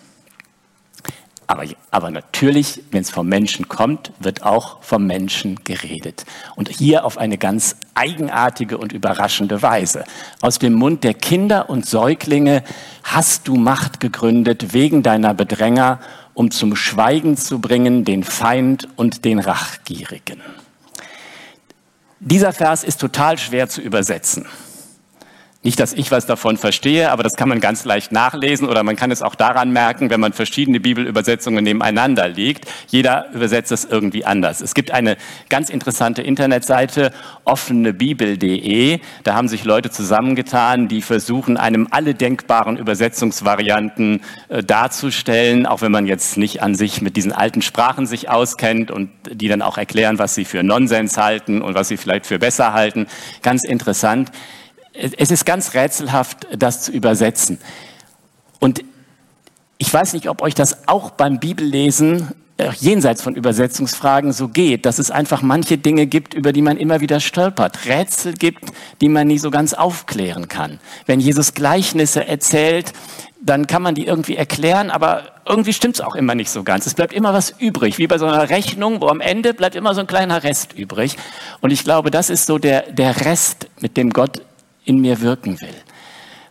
Aber, 1.47 1.63
aber 1.89 2.11
natürlich, 2.11 2.83
wenn 2.91 3.01
es 3.01 3.09
vom 3.09 3.27
Menschen 3.27 3.67
kommt, 3.67 4.11
wird 4.19 4.43
auch 4.43 4.83
vom 4.83 5.07
Menschen 5.07 5.63
geredet. 5.63 6.25
Und 6.55 6.69
hier 6.69 7.05
auf 7.05 7.17
eine 7.17 7.39
ganz 7.39 7.77
eigenartige 7.95 8.77
und 8.77 8.91
überraschende 8.91 9.63
Weise. 9.63 10.03
Aus 10.41 10.59
dem 10.59 10.73
Mund 10.73 11.03
der 11.03 11.15
Kinder 11.15 11.69
und 11.69 11.87
Säuglinge 11.87 12.63
hast 13.03 13.47
du 13.47 13.55
Macht 13.55 13.99
gegründet 13.99 14.73
wegen 14.73 15.01
deiner 15.01 15.33
Bedränger, 15.33 15.99
um 16.35 16.51
zum 16.51 16.75
Schweigen 16.75 17.35
zu 17.35 17.59
bringen 17.59 18.05
den 18.05 18.23
Feind 18.23 18.87
und 18.95 19.25
den 19.25 19.39
Rachgierigen. 19.39 20.41
Dieser 22.19 22.53
Vers 22.53 22.83
ist 22.83 22.99
total 22.99 23.39
schwer 23.39 23.69
zu 23.69 23.81
übersetzen. 23.81 24.45
Nicht, 25.61 25.77
dass 25.81 25.91
ich 25.91 26.09
was 26.09 26.25
davon 26.25 26.55
verstehe, 26.55 27.11
aber 27.11 27.21
das 27.21 27.35
kann 27.35 27.49
man 27.49 27.59
ganz 27.59 27.83
leicht 27.83 28.13
nachlesen 28.13 28.65
oder 28.65 28.81
man 28.83 28.95
kann 28.95 29.11
es 29.11 29.21
auch 29.21 29.35
daran 29.35 29.71
merken, 29.71 30.09
wenn 30.09 30.21
man 30.21 30.31
verschiedene 30.31 30.79
Bibelübersetzungen 30.79 31.65
nebeneinander 31.65 32.29
legt. 32.29 32.65
Jeder 32.87 33.29
übersetzt 33.33 33.73
es 33.73 33.83
irgendwie 33.83 34.23
anders. 34.23 34.61
Es 34.61 34.73
gibt 34.73 34.91
eine 34.91 35.17
ganz 35.49 35.69
interessante 35.69 36.21
Internetseite, 36.21 37.11
offenebibel.de. 37.43 39.01
Da 39.25 39.35
haben 39.35 39.49
sich 39.49 39.65
Leute 39.65 39.89
zusammengetan, 39.89 40.87
die 40.87 41.01
versuchen, 41.01 41.57
einem 41.57 41.89
alle 41.91 42.15
denkbaren 42.15 42.77
Übersetzungsvarianten 42.77 44.21
äh, 44.47 44.63
darzustellen, 44.63 45.65
auch 45.65 45.81
wenn 45.81 45.91
man 45.91 46.05
jetzt 46.05 46.37
nicht 46.37 46.63
an 46.63 46.73
sich 46.73 47.01
mit 47.01 47.17
diesen 47.17 47.33
alten 47.33 47.61
Sprachen 47.61 48.05
sich 48.05 48.29
auskennt 48.29 48.91
und 48.91 49.09
die 49.29 49.49
dann 49.49 49.61
auch 49.61 49.77
erklären, 49.77 50.19
was 50.19 50.35
sie 50.35 50.45
für 50.45 50.63
Nonsens 50.63 51.17
halten 51.17 51.61
und 51.61 51.75
was 51.75 51.89
sie 51.89 51.97
vielleicht 51.97 52.27
für 52.27 52.39
besser 52.39 52.71
halten. 52.71 53.07
Ganz 53.41 53.65
interessant 53.65 54.31
es 54.99 55.31
ist 55.31 55.45
ganz 55.45 55.73
rätselhaft, 55.73 56.47
das 56.57 56.83
zu 56.83 56.91
übersetzen. 56.91 57.57
Und 58.59 58.83
ich 59.77 59.93
weiß 59.93 60.13
nicht, 60.13 60.29
ob 60.29 60.41
euch 60.41 60.55
das 60.55 60.87
auch 60.87 61.11
beim 61.11 61.39
Bibellesen 61.39 62.29
äh, 62.57 62.71
jenseits 62.77 63.21
von 63.21 63.35
Übersetzungsfragen 63.35 64.33
so 64.33 64.49
geht, 64.49 64.85
dass 64.85 64.99
es 64.99 65.11
einfach 65.11 65.41
manche 65.41 65.77
Dinge 65.77 66.07
gibt, 66.07 66.33
über 66.33 66.51
die 66.51 66.61
man 66.61 66.75
immer 66.75 66.99
wieder 66.99 67.21
stolpert, 67.21 67.85
Rätsel 67.85 68.33
gibt, 68.33 68.65
die 68.99 69.07
man 69.07 69.27
nie 69.27 69.39
so 69.39 69.49
ganz 69.49 69.73
aufklären 69.73 70.49
kann. 70.49 70.79
Wenn 71.05 71.21
Jesus 71.21 71.53
Gleichnisse 71.53 72.27
erzählt, 72.27 72.91
dann 73.41 73.67
kann 73.67 73.81
man 73.81 73.95
die 73.95 74.05
irgendwie 74.05 74.35
erklären, 74.35 74.91
aber 74.91 75.23
irgendwie 75.45 75.71
stimmt 75.71 75.95
es 75.95 76.01
auch 76.01 76.15
immer 76.15 76.35
nicht 76.35 76.49
so 76.49 76.63
ganz. 76.63 76.85
Es 76.85 76.93
bleibt 76.93 77.13
immer 77.13 77.33
was 77.33 77.55
übrig, 77.57 77.97
wie 77.97 78.07
bei 78.07 78.17
so 78.17 78.25
einer 78.25 78.49
Rechnung, 78.49 78.99
wo 78.99 79.07
am 79.07 79.21
Ende 79.21 79.53
bleibt 79.53 79.75
immer 79.75 79.95
so 79.95 80.01
ein 80.01 80.07
kleiner 80.07 80.43
Rest 80.43 80.73
übrig. 80.73 81.15
Und 81.61 81.71
ich 81.71 81.85
glaube, 81.85 82.11
das 82.11 82.29
ist 82.29 82.45
so 82.45 82.57
der, 82.57 82.91
der 82.91 83.25
Rest, 83.25 83.67
mit 83.79 83.95
dem 83.95 84.09
Gott 84.09 84.41
in 84.89 84.99
mir 84.99 85.21
wirken 85.21 85.61
will. 85.61 85.75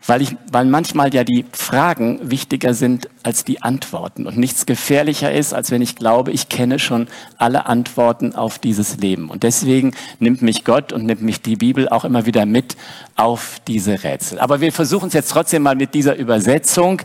Weil, 0.07 0.23
ich, 0.23 0.37
weil 0.51 0.65
manchmal 0.65 1.13
ja 1.13 1.23
die 1.23 1.45
Fragen 1.53 2.31
wichtiger 2.31 2.73
sind 2.73 3.11
als 3.25 3.45
die 3.45 3.61
Antworten 3.61 4.27
und 4.27 4.39
nichts 4.39 4.65
gefährlicher 4.65 5.31
ist, 5.31 5.53
als 5.53 5.71
wenn 5.71 5.83
ich 5.83 5.97
glaube, 5.97 6.31
ich 6.31 6.49
kenne 6.49 6.79
schon 6.79 7.09
alle 7.37 7.67
Antworten 7.67 8.35
auf 8.35 8.59
dieses 8.59 8.97
Leben. 8.99 9.29
Und 9.29 9.43
deswegen 9.43 9.93
nimmt 10.19 10.41
mich 10.41 10.65
Gott 10.65 10.95
und 10.95 11.05
nimmt 11.05 11.21
mich 11.21 11.43
die 11.43 11.57
Bibel 11.57 11.91
auch 11.91 12.07
immer 12.07 12.25
wieder 12.25 12.47
mit 12.47 12.77
auf 13.17 13.61
diese 13.67 14.03
Rätsel. 14.03 14.39
Aber 14.39 14.63
wir 14.63 14.73
versuchen 14.73 15.09
es 15.09 15.15
jetzt 15.15 15.31
trotzdem 15.31 15.63
mal 15.63 15.77
mit 15.77 15.93
dieser 15.93 16.17
Übersetzung. 16.17 17.03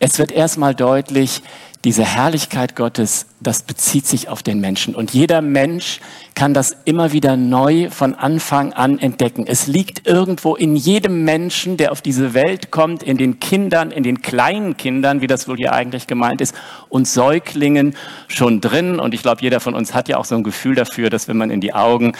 Es 0.00 0.18
wird 0.18 0.32
erstmal 0.32 0.74
deutlich, 0.74 1.42
diese 1.84 2.04
Herrlichkeit 2.04 2.76
Gottes, 2.76 3.26
das 3.40 3.62
bezieht 3.62 4.06
sich 4.06 4.28
auf 4.28 4.42
den 4.42 4.60
Menschen. 4.60 4.94
Und 4.94 5.14
jeder 5.14 5.40
Mensch 5.40 6.00
kann 6.34 6.52
das 6.52 6.76
immer 6.84 7.12
wieder 7.12 7.38
neu 7.38 7.88
von 7.90 8.14
Anfang 8.14 8.74
an 8.74 8.98
entdecken. 8.98 9.46
Es 9.46 9.66
liegt 9.66 10.06
irgendwo 10.06 10.54
in 10.56 10.76
jedem 10.76 11.24
Menschen, 11.24 11.78
der 11.78 11.92
auf 11.92 12.02
diese 12.02 12.34
Welt 12.34 12.70
kommt, 12.70 13.02
in 13.02 13.16
den 13.16 13.40
Kindern, 13.40 13.92
in 13.92 14.02
den 14.02 14.20
kleinen 14.20 14.76
Kindern, 14.76 15.22
wie 15.22 15.26
das 15.26 15.48
wohl 15.48 15.56
hier 15.56 15.72
eigentlich 15.72 16.06
gemeint 16.06 16.42
ist, 16.42 16.54
und 16.90 17.08
Säuglingen 17.08 17.96
schon 18.28 18.60
drin. 18.60 19.00
Und 19.00 19.14
ich 19.14 19.22
glaube, 19.22 19.40
jeder 19.40 19.60
von 19.60 19.74
uns 19.74 19.94
hat 19.94 20.08
ja 20.10 20.18
auch 20.18 20.26
so 20.26 20.34
ein 20.34 20.42
Gefühl 20.42 20.74
dafür, 20.74 21.08
dass 21.08 21.28
wenn 21.28 21.38
man 21.38 21.50
in 21.50 21.62
die 21.62 21.72
Augen 21.72 22.12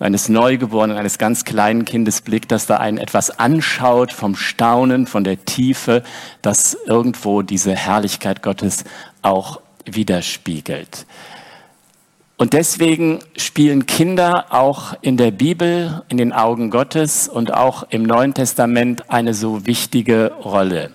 eines 0.00 0.28
Neugeborenen, 0.28 0.96
eines 0.96 1.18
ganz 1.18 1.44
kleinen 1.44 1.84
Kindes 1.84 2.22
Blick, 2.22 2.48
dass 2.48 2.66
da 2.66 2.78
einen 2.78 2.98
etwas 2.98 3.38
anschaut 3.38 4.12
vom 4.12 4.34
Staunen, 4.34 5.06
von 5.06 5.24
der 5.24 5.44
Tiefe, 5.44 6.02
dass 6.42 6.76
irgendwo 6.86 7.42
diese 7.42 7.74
Herrlichkeit 7.74 8.42
Gottes 8.42 8.84
auch 9.22 9.60
widerspiegelt. 9.84 11.06
Und 12.38 12.54
deswegen 12.54 13.18
spielen 13.36 13.84
Kinder 13.84 14.46
auch 14.48 14.94
in 15.02 15.18
der 15.18 15.30
Bibel, 15.30 16.02
in 16.08 16.16
den 16.16 16.32
Augen 16.32 16.70
Gottes 16.70 17.28
und 17.28 17.52
auch 17.52 17.82
im 17.90 18.02
Neuen 18.02 18.32
Testament 18.32 19.10
eine 19.10 19.34
so 19.34 19.66
wichtige 19.66 20.32
Rolle. 20.42 20.92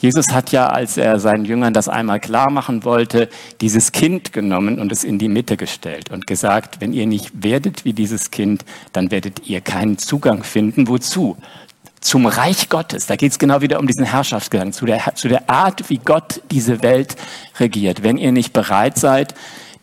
Jesus 0.00 0.28
hat 0.32 0.50
ja, 0.50 0.68
als 0.68 0.96
er 0.96 1.20
seinen 1.20 1.44
Jüngern 1.44 1.74
das 1.74 1.88
einmal 1.88 2.20
klar 2.20 2.50
machen 2.50 2.84
wollte, 2.84 3.28
dieses 3.60 3.92
Kind 3.92 4.32
genommen 4.32 4.78
und 4.78 4.90
es 4.90 5.04
in 5.04 5.18
die 5.18 5.28
Mitte 5.28 5.58
gestellt 5.58 6.10
und 6.10 6.26
gesagt, 6.26 6.80
wenn 6.80 6.94
ihr 6.94 7.06
nicht 7.06 7.42
werdet 7.42 7.84
wie 7.84 7.92
dieses 7.92 8.30
Kind, 8.30 8.64
dann 8.94 9.10
werdet 9.10 9.46
ihr 9.46 9.60
keinen 9.60 9.98
Zugang 9.98 10.42
finden. 10.42 10.88
Wozu? 10.88 11.36
Zum 12.00 12.24
Reich 12.24 12.70
Gottes. 12.70 13.06
Da 13.06 13.16
geht 13.16 13.32
es 13.32 13.38
genau 13.38 13.60
wieder 13.60 13.78
um 13.78 13.86
diesen 13.86 14.06
Herrschaftsgedanken, 14.06 14.72
zu 14.72 14.86
der, 14.86 15.14
zu 15.16 15.28
der 15.28 15.50
Art, 15.50 15.90
wie 15.90 15.98
Gott 15.98 16.40
diese 16.50 16.82
Welt 16.82 17.16
regiert. 17.58 18.02
Wenn 18.02 18.16
ihr 18.16 18.32
nicht 18.32 18.54
bereit 18.54 18.98
seid, 18.98 19.34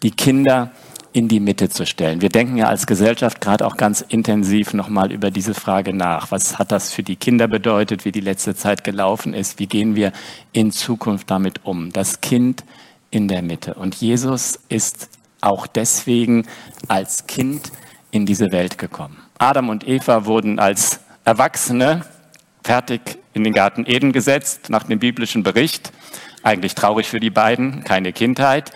die 0.01 0.11
Kinder 0.11 0.71
in 1.17 1.27
die 1.27 1.39
Mitte 1.39 1.67
zu 1.67 1.87
stellen. 1.87 2.21
Wir 2.21 2.29
denken 2.29 2.57
ja 2.57 2.67
als 2.67 2.85
Gesellschaft 2.85 3.41
gerade 3.41 3.65
auch 3.65 3.75
ganz 3.75 4.01
intensiv 4.01 4.75
nochmal 4.75 5.11
über 5.11 5.31
diese 5.31 5.55
Frage 5.55 5.91
nach. 5.91 6.29
Was 6.29 6.59
hat 6.59 6.71
das 6.71 6.93
für 6.93 7.01
die 7.01 7.15
Kinder 7.15 7.47
bedeutet, 7.47 8.05
wie 8.05 8.11
die 8.11 8.21
letzte 8.21 8.55
Zeit 8.55 8.83
gelaufen 8.83 9.33
ist? 9.33 9.57
Wie 9.57 9.65
gehen 9.65 9.95
wir 9.95 10.11
in 10.51 10.71
Zukunft 10.71 11.31
damit 11.31 11.65
um? 11.65 11.91
Das 11.91 12.21
Kind 12.21 12.63
in 13.09 13.27
der 13.27 13.41
Mitte. 13.41 13.73
Und 13.73 13.95
Jesus 13.95 14.59
ist 14.69 15.09
auch 15.41 15.65
deswegen 15.65 16.45
als 16.87 17.25
Kind 17.25 17.71
in 18.11 18.27
diese 18.27 18.51
Welt 18.51 18.77
gekommen. 18.77 19.17
Adam 19.39 19.69
und 19.69 19.87
Eva 19.87 20.25
wurden 20.25 20.59
als 20.59 20.99
Erwachsene 21.25 22.05
fertig 22.63 23.01
in 23.33 23.43
den 23.43 23.53
Garten 23.53 23.85
Eden 23.87 24.11
gesetzt, 24.11 24.69
nach 24.69 24.83
dem 24.83 24.99
biblischen 24.99 25.41
Bericht. 25.41 25.91
Eigentlich 26.43 26.75
traurig 26.75 27.07
für 27.07 27.19
die 27.19 27.31
beiden, 27.31 27.83
keine 27.83 28.13
Kindheit. 28.13 28.71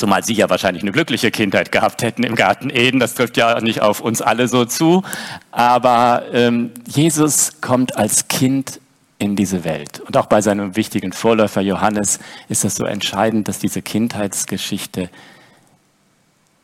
Zumal 0.00 0.24
sie 0.24 0.32
ja 0.32 0.48
wahrscheinlich 0.48 0.82
eine 0.82 0.92
glückliche 0.92 1.30
Kindheit 1.30 1.72
gehabt 1.72 2.02
hätten 2.02 2.22
im 2.22 2.34
Garten 2.34 2.70
Eden. 2.70 3.00
Das 3.00 3.12
trifft 3.12 3.36
ja 3.36 3.60
nicht 3.60 3.82
auf 3.82 4.00
uns 4.00 4.22
alle 4.22 4.48
so 4.48 4.64
zu. 4.64 5.02
Aber 5.50 6.22
ähm, 6.32 6.70
Jesus 6.88 7.60
kommt 7.60 7.98
als 7.98 8.26
Kind 8.26 8.80
in 9.18 9.36
diese 9.36 9.62
Welt. 9.62 10.00
Und 10.00 10.16
auch 10.16 10.24
bei 10.24 10.40
seinem 10.40 10.74
wichtigen 10.74 11.12
Vorläufer 11.12 11.60
Johannes 11.60 12.18
ist 12.48 12.64
das 12.64 12.76
so 12.76 12.86
entscheidend, 12.86 13.46
dass 13.46 13.58
diese 13.58 13.82
Kindheitsgeschichte 13.82 15.10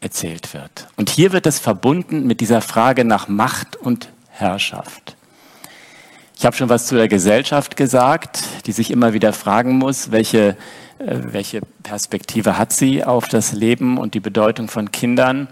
erzählt 0.01 0.55
wird. 0.55 0.89
Und 0.97 1.11
hier 1.11 1.33
wird 1.33 1.47
es 1.47 1.59
verbunden 1.59 2.27
mit 2.27 2.41
dieser 2.41 2.63
Frage 2.63 3.05
nach 3.05 3.29
Macht 3.29 3.77
und 3.77 4.09
Herrschaft. 4.31 5.15
Ich 6.39 6.47
habe 6.47 6.57
schon 6.57 6.71
was 6.71 6.87
zu 6.87 6.95
der 6.95 7.09
Gesellschaft 7.09 7.77
gesagt, 7.77 8.43
die 8.65 8.73
sich 8.73 8.91
immer 8.91 9.13
wieder 9.13 9.35
fragen 9.35 9.77
muss, 9.77 10.11
welche 10.11 10.57
welche 10.99 11.61
Perspektive 11.83 12.59
hat 12.59 12.73
sie 12.73 13.05
auf 13.05 13.29
das 13.29 13.53
Leben 13.53 13.99
und 13.99 14.15
die 14.15 14.21
Bedeutung 14.21 14.69
von 14.69 14.93
Kindern. 14.93 15.49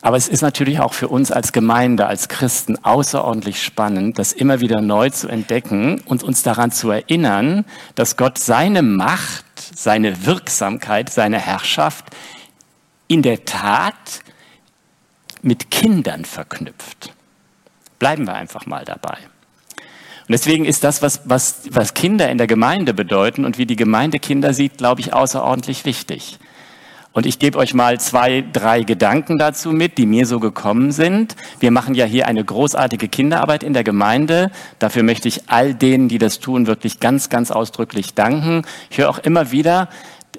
Aber 0.00 0.16
es 0.16 0.28
ist 0.28 0.42
natürlich 0.42 0.80
auch 0.80 0.92
für 0.92 1.08
uns 1.08 1.32
als 1.32 1.52
Gemeinde, 1.52 2.06
als 2.06 2.28
Christen 2.28 2.76
außerordentlich 2.84 3.62
spannend, 3.62 4.18
das 4.18 4.32
immer 4.32 4.60
wieder 4.60 4.80
neu 4.80 5.10
zu 5.10 5.28
entdecken 5.28 6.00
und 6.04 6.22
uns 6.22 6.42
daran 6.42 6.70
zu 6.70 6.90
erinnern, 6.90 7.64
dass 7.94 8.16
Gott 8.16 8.38
seine 8.38 8.82
Macht, 8.82 9.44
seine 9.74 10.26
Wirksamkeit, 10.26 11.10
seine 11.10 11.38
Herrschaft 11.38 12.04
in 13.08 13.22
der 13.22 13.44
Tat 13.44 14.20
mit 15.42 15.70
Kindern 15.70 16.24
verknüpft. 16.24 17.12
Bleiben 17.98 18.26
wir 18.26 18.34
einfach 18.34 18.66
mal 18.66 18.84
dabei. 18.84 19.18
Und 20.26 20.32
deswegen 20.32 20.64
ist 20.64 20.84
das, 20.84 21.02
was, 21.02 21.20
was, 21.26 21.62
was 21.70 21.92
Kinder 21.92 22.30
in 22.30 22.38
der 22.38 22.46
Gemeinde 22.46 22.94
bedeuten 22.94 23.44
und 23.44 23.58
wie 23.58 23.66
die 23.66 23.76
Gemeinde 23.76 24.18
Kinder 24.18 24.54
sieht, 24.54 24.78
glaube 24.78 25.02
ich, 25.02 25.12
außerordentlich 25.12 25.84
wichtig. 25.84 26.38
Und 27.14 27.26
ich 27.26 27.38
gebe 27.38 27.58
euch 27.58 27.74
mal 27.74 28.00
zwei, 28.00 28.42
drei 28.52 28.82
Gedanken 28.82 29.38
dazu 29.38 29.70
mit, 29.70 29.98
die 29.98 30.06
mir 30.06 30.26
so 30.26 30.40
gekommen 30.40 30.90
sind. 30.90 31.36
Wir 31.60 31.70
machen 31.70 31.94
ja 31.94 32.06
hier 32.06 32.26
eine 32.26 32.42
großartige 32.42 33.06
Kinderarbeit 33.06 33.62
in 33.62 33.72
der 33.72 33.84
Gemeinde. 33.84 34.50
Dafür 34.80 35.04
möchte 35.04 35.28
ich 35.28 35.48
all 35.48 35.74
denen, 35.74 36.08
die 36.08 36.18
das 36.18 36.40
tun, 36.40 36.66
wirklich 36.66 36.98
ganz, 36.98 37.28
ganz 37.28 37.52
ausdrücklich 37.52 38.14
danken. 38.14 38.62
Ich 38.90 38.98
höre 38.98 39.10
auch 39.10 39.18
immer 39.18 39.52
wieder, 39.52 39.90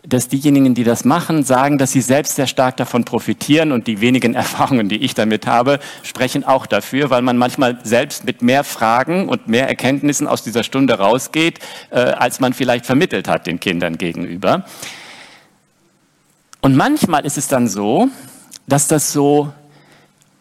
dass 0.04 0.28
diejenigen, 0.28 0.76
die 0.76 0.84
das 0.84 1.06
machen, 1.06 1.44
sagen, 1.44 1.78
dass 1.78 1.92
sie 1.92 2.02
selbst 2.02 2.36
sehr 2.36 2.48
stark 2.48 2.78
davon 2.78 3.06
profitieren 3.06 3.72
und 3.72 3.88
die 3.88 4.02
wenigen 4.02 4.34
Erfahrungen, 4.36 4.90
die 4.90 4.98
ich 4.98 5.14
damit 5.14 5.48
habe, 5.48 5.80
sprechen 6.04 6.44
auch 6.44 6.66
dafür, 6.66 7.10
weil 7.10 7.22
man 7.22 7.38
manchmal 7.38 7.80
selbst 7.84 8.26
mit 8.26 8.42
mehr 8.42 8.64
Fragen 8.64 9.30
und 9.30 9.48
mehr 9.48 9.68
Erkenntnissen 9.68 10.28
aus 10.28 10.44
dieser 10.44 10.64
Stunde 10.64 10.96
rausgeht, 11.00 11.60
äh, 11.90 12.00
als 12.00 12.40
man 12.40 12.54
vielleicht 12.54 12.86
vermittelt 12.86 13.28
hat 13.28 13.48
den 13.48 13.60
Kindern 13.60 13.98
gegenüber. 13.98 14.66
Und 16.62 16.76
manchmal 16.76 17.26
ist 17.26 17.38
es 17.38 17.48
dann 17.48 17.68
so, 17.68 18.10
dass 18.68 18.88
das 18.88 19.14
so 19.14 19.54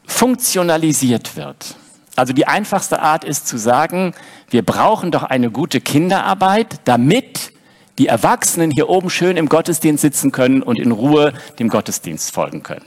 funktionalisiert 0.06 1.36
wird. 1.36 1.76
Also 2.16 2.32
die 2.32 2.46
einfachste 2.46 3.00
Art 3.00 3.24
ist 3.24 3.48
zu 3.48 3.58
sagen, 3.58 4.14
wir 4.48 4.64
brauchen 4.64 5.10
doch 5.10 5.24
eine 5.24 5.50
gute 5.50 5.80
Kinderarbeit, 5.80 6.80
damit 6.84 7.53
die 7.98 8.08
Erwachsenen 8.08 8.70
hier 8.70 8.88
oben 8.88 9.10
schön 9.10 9.36
im 9.36 9.48
Gottesdienst 9.48 10.02
sitzen 10.02 10.32
können 10.32 10.62
und 10.62 10.78
in 10.78 10.90
Ruhe 10.90 11.32
dem 11.58 11.68
Gottesdienst 11.68 12.32
folgen 12.32 12.62
können, 12.62 12.84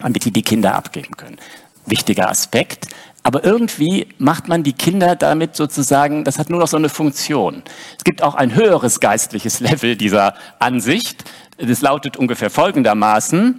damit 0.00 0.24
die 0.24 0.30
die 0.30 0.42
Kinder 0.42 0.74
abgeben 0.74 1.16
können. 1.16 1.38
Wichtiger 1.86 2.28
Aspekt. 2.28 2.88
Aber 3.22 3.44
irgendwie 3.44 4.08
macht 4.18 4.48
man 4.48 4.62
die 4.62 4.72
Kinder 4.72 5.14
damit 5.14 5.54
sozusagen, 5.54 6.24
das 6.24 6.38
hat 6.38 6.48
nur 6.48 6.58
noch 6.58 6.68
so 6.68 6.78
eine 6.78 6.88
Funktion. 6.88 7.62
Es 7.98 8.04
gibt 8.04 8.22
auch 8.22 8.34
ein 8.34 8.54
höheres 8.54 9.00
geistliches 9.00 9.60
Level 9.60 9.96
dieser 9.96 10.34
Ansicht. 10.58 11.24
Das 11.58 11.82
lautet 11.82 12.16
ungefähr 12.16 12.50
folgendermaßen. 12.50 13.58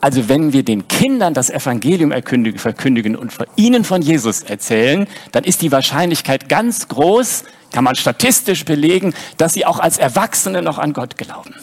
Also 0.00 0.28
wenn 0.28 0.52
wir 0.52 0.62
den 0.62 0.88
Kindern 0.88 1.34
das 1.34 1.50
Evangelium 1.50 2.12
verkündigen 2.56 3.16
und 3.16 3.32
ihnen 3.56 3.84
von 3.84 4.02
Jesus 4.02 4.42
erzählen, 4.42 5.06
dann 5.32 5.44
ist 5.44 5.62
die 5.62 5.72
Wahrscheinlichkeit 5.72 6.48
ganz 6.48 6.88
groß, 6.88 7.44
kann 7.72 7.84
man 7.84 7.96
statistisch 7.96 8.64
belegen, 8.64 9.14
dass 9.36 9.54
sie 9.54 9.66
auch 9.66 9.78
als 9.78 9.98
Erwachsene 9.98 10.62
noch 10.62 10.78
an 10.78 10.92
Gott 10.92 11.16
glauben. 11.16 11.54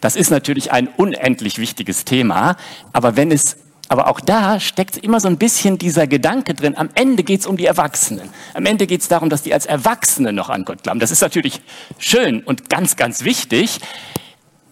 Das 0.00 0.16
ist 0.16 0.30
natürlich 0.30 0.72
ein 0.72 0.88
unendlich 0.88 1.58
wichtiges 1.58 2.04
Thema, 2.04 2.56
aber 2.92 3.16
wenn 3.16 3.30
es 3.30 3.56
aber 3.90 4.06
auch 4.06 4.20
da 4.20 4.60
steckt 4.60 4.98
immer 4.98 5.18
so 5.18 5.26
ein 5.26 5.36
bisschen 5.36 5.76
dieser 5.76 6.06
Gedanke 6.06 6.54
drin, 6.54 6.76
am 6.76 6.90
Ende 6.94 7.24
geht 7.24 7.40
es 7.40 7.46
um 7.46 7.56
die 7.56 7.66
Erwachsenen. 7.66 8.28
Am 8.54 8.64
Ende 8.64 8.86
geht 8.86 9.00
es 9.00 9.08
darum, 9.08 9.30
dass 9.30 9.42
die 9.42 9.52
als 9.52 9.66
Erwachsene 9.66 10.32
noch 10.32 10.48
an 10.48 10.64
Gott 10.64 10.84
glauben. 10.84 11.00
Das 11.00 11.10
ist 11.10 11.22
natürlich 11.22 11.60
schön 11.98 12.40
und 12.44 12.70
ganz, 12.70 12.94
ganz 12.94 13.24
wichtig. 13.24 13.80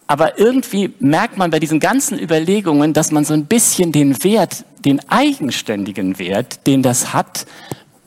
Aber 0.06 0.38
irgendwie 0.38 0.94
merkt 1.00 1.36
man 1.36 1.50
bei 1.50 1.58
diesen 1.58 1.80
ganzen 1.80 2.16
Überlegungen, 2.16 2.92
dass 2.92 3.10
man 3.10 3.24
so 3.24 3.34
ein 3.34 3.46
bisschen 3.46 3.90
den 3.90 4.22
Wert, 4.22 4.64
den 4.84 5.00
eigenständigen 5.10 6.20
Wert, 6.20 6.64
den 6.68 6.84
das 6.84 7.12
hat, 7.12 7.44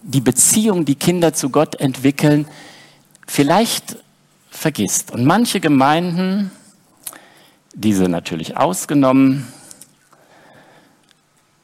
die 0.03 0.21
Beziehung, 0.21 0.85
die 0.85 0.95
Kinder 0.95 1.33
zu 1.33 1.49
Gott 1.49 1.75
entwickeln, 1.75 2.47
vielleicht 3.27 3.97
vergisst. 4.49 5.11
Und 5.11 5.25
manche 5.25 5.59
Gemeinden, 5.59 6.51
diese 7.73 8.09
natürlich 8.09 8.57
ausgenommen, 8.57 9.47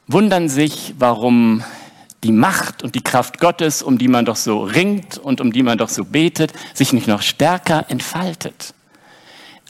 wundern 0.06 0.48
sich, 0.48 0.94
warum 0.98 1.62
die 2.24 2.32
Macht 2.32 2.82
und 2.82 2.94
die 2.94 3.02
Kraft 3.02 3.38
Gottes, 3.38 3.82
um 3.82 3.98
die 3.98 4.08
man 4.08 4.24
doch 4.24 4.36
so 4.36 4.62
ringt 4.62 5.18
und 5.18 5.40
um 5.40 5.52
die 5.52 5.62
man 5.62 5.78
doch 5.78 5.88
so 5.88 6.04
betet, 6.04 6.52
sich 6.74 6.92
nicht 6.92 7.06
noch 7.06 7.22
stärker 7.22 7.86
entfaltet. 7.88 8.74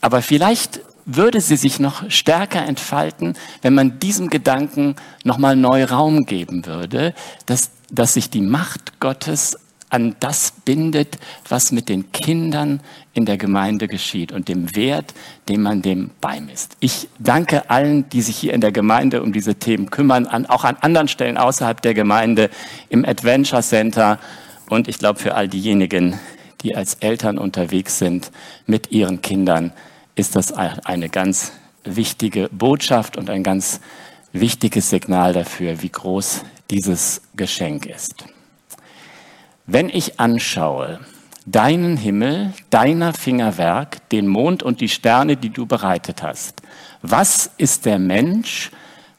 Aber 0.00 0.22
vielleicht 0.22 0.80
würde 1.04 1.40
sie 1.40 1.56
sich 1.56 1.80
noch 1.80 2.10
stärker 2.10 2.64
entfalten, 2.64 3.34
wenn 3.62 3.74
man 3.74 3.98
diesem 3.98 4.28
Gedanken 4.28 4.96
nochmal 5.24 5.56
neu 5.56 5.84
Raum 5.84 6.26
geben 6.26 6.66
würde, 6.66 7.14
dass, 7.46 7.70
dass 7.90 8.14
sich 8.14 8.30
die 8.30 8.42
Macht 8.42 9.00
Gottes 9.00 9.58
an 9.90 10.16
das 10.20 10.52
bindet, 10.64 11.18
was 11.48 11.72
mit 11.72 11.88
den 11.88 12.12
Kindern 12.12 12.80
in 13.14 13.24
der 13.24 13.36
Gemeinde 13.36 13.88
geschieht 13.88 14.32
und 14.32 14.48
dem 14.48 14.74
Wert, 14.76 15.14
den 15.48 15.62
man 15.62 15.82
dem 15.82 16.10
beimisst. 16.20 16.76
Ich 16.80 17.08
danke 17.18 17.70
allen, 17.70 18.08
die 18.10 18.22
sich 18.22 18.36
hier 18.36 18.52
in 18.52 18.60
der 18.60 18.72
Gemeinde 18.72 19.22
um 19.22 19.32
diese 19.32 19.54
Themen 19.54 19.90
kümmern, 19.90 20.26
an, 20.26 20.46
auch 20.46 20.64
an 20.64 20.76
anderen 20.80 21.08
Stellen 21.08 21.36
außerhalb 21.36 21.80
der 21.80 21.94
Gemeinde, 21.94 22.50
im 22.88 23.04
Adventure 23.04 23.62
Center 23.62 24.18
und 24.68 24.88
ich 24.88 24.98
glaube 24.98 25.18
für 25.18 25.34
all 25.34 25.48
diejenigen, 25.48 26.18
die 26.62 26.76
als 26.76 26.94
Eltern 26.94 27.38
unterwegs 27.38 27.98
sind 27.98 28.30
mit 28.66 28.90
ihren 28.90 29.22
Kindern, 29.22 29.72
ist 30.14 30.36
das 30.36 30.52
eine 30.52 31.08
ganz 31.08 31.52
wichtige 31.84 32.48
Botschaft 32.50 33.16
und 33.16 33.30
ein 33.30 33.42
ganz 33.42 33.80
wichtiges 34.32 34.90
Signal 34.90 35.32
dafür, 35.32 35.82
wie 35.82 35.88
groß 35.88 36.42
dieses 36.70 37.22
Geschenk 37.34 37.86
ist. 37.86 38.24
Wenn 39.70 39.90
ich 39.90 40.18
anschaue, 40.18 40.98
deinen 41.44 41.98
Himmel, 41.98 42.54
deiner 42.70 43.12
Fingerwerk, 43.12 44.08
den 44.08 44.26
Mond 44.26 44.62
und 44.62 44.80
die 44.80 44.88
Sterne, 44.88 45.36
die 45.36 45.50
du 45.50 45.66
bereitet 45.66 46.22
hast, 46.22 46.62
was 47.02 47.50
ist 47.58 47.84
der 47.84 47.98
Mensch, 47.98 48.70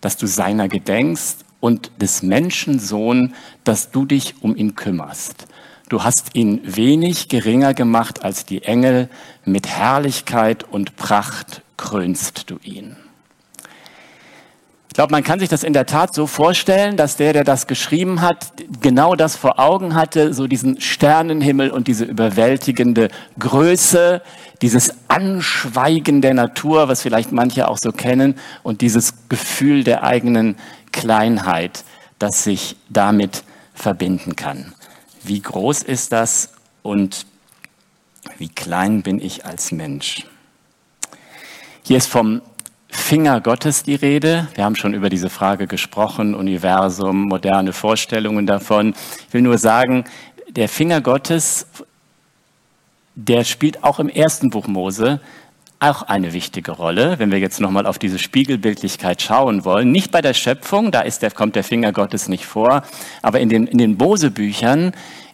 dass 0.01 0.17
du 0.17 0.25
seiner 0.25 0.67
gedenkst 0.67 1.45
und 1.59 1.91
des 2.01 2.23
Menschensohn, 2.23 3.35
dass 3.63 3.91
du 3.91 4.05
dich 4.05 4.41
um 4.41 4.55
ihn 4.55 4.73
kümmerst. 4.73 5.45
Du 5.87 6.03
hast 6.03 6.33
ihn 6.33 6.61
wenig 6.63 7.27
geringer 7.27 7.75
gemacht 7.75 8.23
als 8.23 8.43
die 8.43 8.63
Engel, 8.63 9.07
mit 9.45 9.67
Herrlichkeit 9.67 10.63
und 10.63 10.95
Pracht 10.95 11.61
krönst 11.77 12.49
du 12.49 12.57
ihn. 12.63 12.97
Glaube, 14.99 15.13
man 15.13 15.23
kann 15.23 15.39
sich 15.39 15.47
das 15.47 15.63
in 15.63 15.71
der 15.71 15.85
Tat 15.85 16.13
so 16.13 16.27
vorstellen, 16.27 16.97
dass 16.97 17.15
der, 17.15 17.31
der 17.31 17.45
das 17.45 17.67
geschrieben 17.67 18.19
hat, 18.19 18.51
genau 18.81 19.15
das 19.15 19.37
vor 19.37 19.57
Augen 19.57 19.95
hatte, 19.95 20.33
so 20.33 20.45
diesen 20.45 20.81
Sternenhimmel 20.81 21.69
und 21.71 21.87
diese 21.87 22.03
überwältigende 22.03 23.07
Größe, 23.39 24.21
dieses 24.61 24.93
Anschweigen 25.07 26.21
der 26.21 26.33
Natur, 26.33 26.89
was 26.89 27.01
vielleicht 27.01 27.31
manche 27.31 27.69
auch 27.69 27.77
so 27.77 27.93
kennen, 27.93 28.35
und 28.61 28.81
dieses 28.81 29.13
Gefühl 29.29 29.85
der 29.85 30.03
eigenen 30.03 30.57
Kleinheit, 30.91 31.85
das 32.19 32.43
sich 32.43 32.75
damit 32.89 33.45
verbinden 33.73 34.35
kann. 34.35 34.75
Wie 35.23 35.39
groß 35.39 35.81
ist 35.83 36.11
das 36.11 36.51
und 36.83 37.25
wie 38.37 38.49
klein 38.49 39.01
bin 39.01 39.21
ich 39.21 39.45
als 39.45 39.71
Mensch? 39.71 40.25
Hier 41.83 41.95
ist 41.95 42.09
vom 42.09 42.41
Finger 42.89 43.39
Gottes 43.39 43.83
die 43.83 43.95
Rede. 43.95 44.47
Wir 44.55 44.63
haben 44.65 44.75
schon 44.75 44.93
über 44.93 45.09
diese 45.09 45.29
Frage 45.29 45.67
gesprochen, 45.67 46.33
Universum, 46.33 47.23
moderne 47.23 47.71
Vorstellungen 47.71 48.47
davon. 48.47 48.95
Ich 49.27 49.33
will 49.33 49.43
nur 49.43 49.59
sagen, 49.59 50.05
der 50.49 50.67
Finger 50.67 50.99
Gottes, 50.99 51.67
der 53.15 53.43
spielt 53.43 53.83
auch 53.83 53.99
im 53.99 54.09
ersten 54.09 54.49
Buch 54.49 54.67
Mose 54.67 55.21
auch 55.79 56.01
eine 56.03 56.33
wichtige 56.33 56.71
Rolle, 56.71 57.19
wenn 57.19 57.31
wir 57.31 57.39
jetzt 57.39 57.61
nochmal 57.61 57.85
auf 57.85 57.99
diese 57.99 58.19
Spiegelbildlichkeit 58.19 59.21
schauen 59.21 59.63
wollen. 59.63 59.91
Nicht 59.91 60.11
bei 60.11 60.21
der 60.21 60.33
Schöpfung, 60.33 60.91
da 60.91 61.01
ist 61.01 61.21
der, 61.21 61.31
kommt 61.31 61.55
der 61.55 61.63
Finger 61.63 61.93
Gottes 61.93 62.27
nicht 62.27 62.45
vor, 62.45 62.83
aber 63.21 63.39
in 63.39 63.47
den, 63.47 63.65
in 63.65 63.77
den 63.77 63.95
Mose-Büchern 63.97 64.91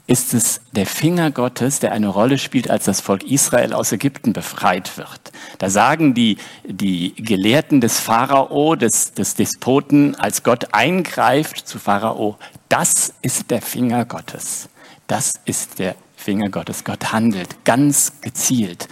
ist 0.07 0.33
es 0.33 0.61
der 0.71 0.85
Finger 0.85 1.31
Gottes, 1.31 1.79
der 1.79 1.91
eine 1.91 2.07
Rolle 2.07 2.37
spielt, 2.37 2.69
als 2.69 2.85
das 2.85 3.01
Volk 3.01 3.23
Israel 3.23 3.73
aus 3.73 3.91
Ägypten 3.91 4.33
befreit 4.33 4.97
wird. 4.97 5.31
Da 5.57 5.69
sagen 5.69 6.13
die, 6.13 6.37
die 6.63 7.15
Gelehrten 7.15 7.81
des 7.81 7.99
Pharao, 7.99 8.75
des, 8.75 9.13
des 9.13 9.33
Despoten, 9.33 10.15
als 10.15 10.43
Gott 10.43 10.73
eingreift 10.73 11.67
zu 11.67 11.79
Pharao, 11.79 12.37
das 12.69 13.13
ist 13.21 13.49
der 13.49 13.61
Finger 13.61 14.05
Gottes. 14.05 14.69
Das 15.07 15.33
ist 15.45 15.79
der 15.79 15.95
Finger 16.15 16.49
Gottes. 16.49 16.83
Gott 16.83 17.11
handelt 17.11 17.63
ganz 17.65 18.13
gezielt. 18.21 18.87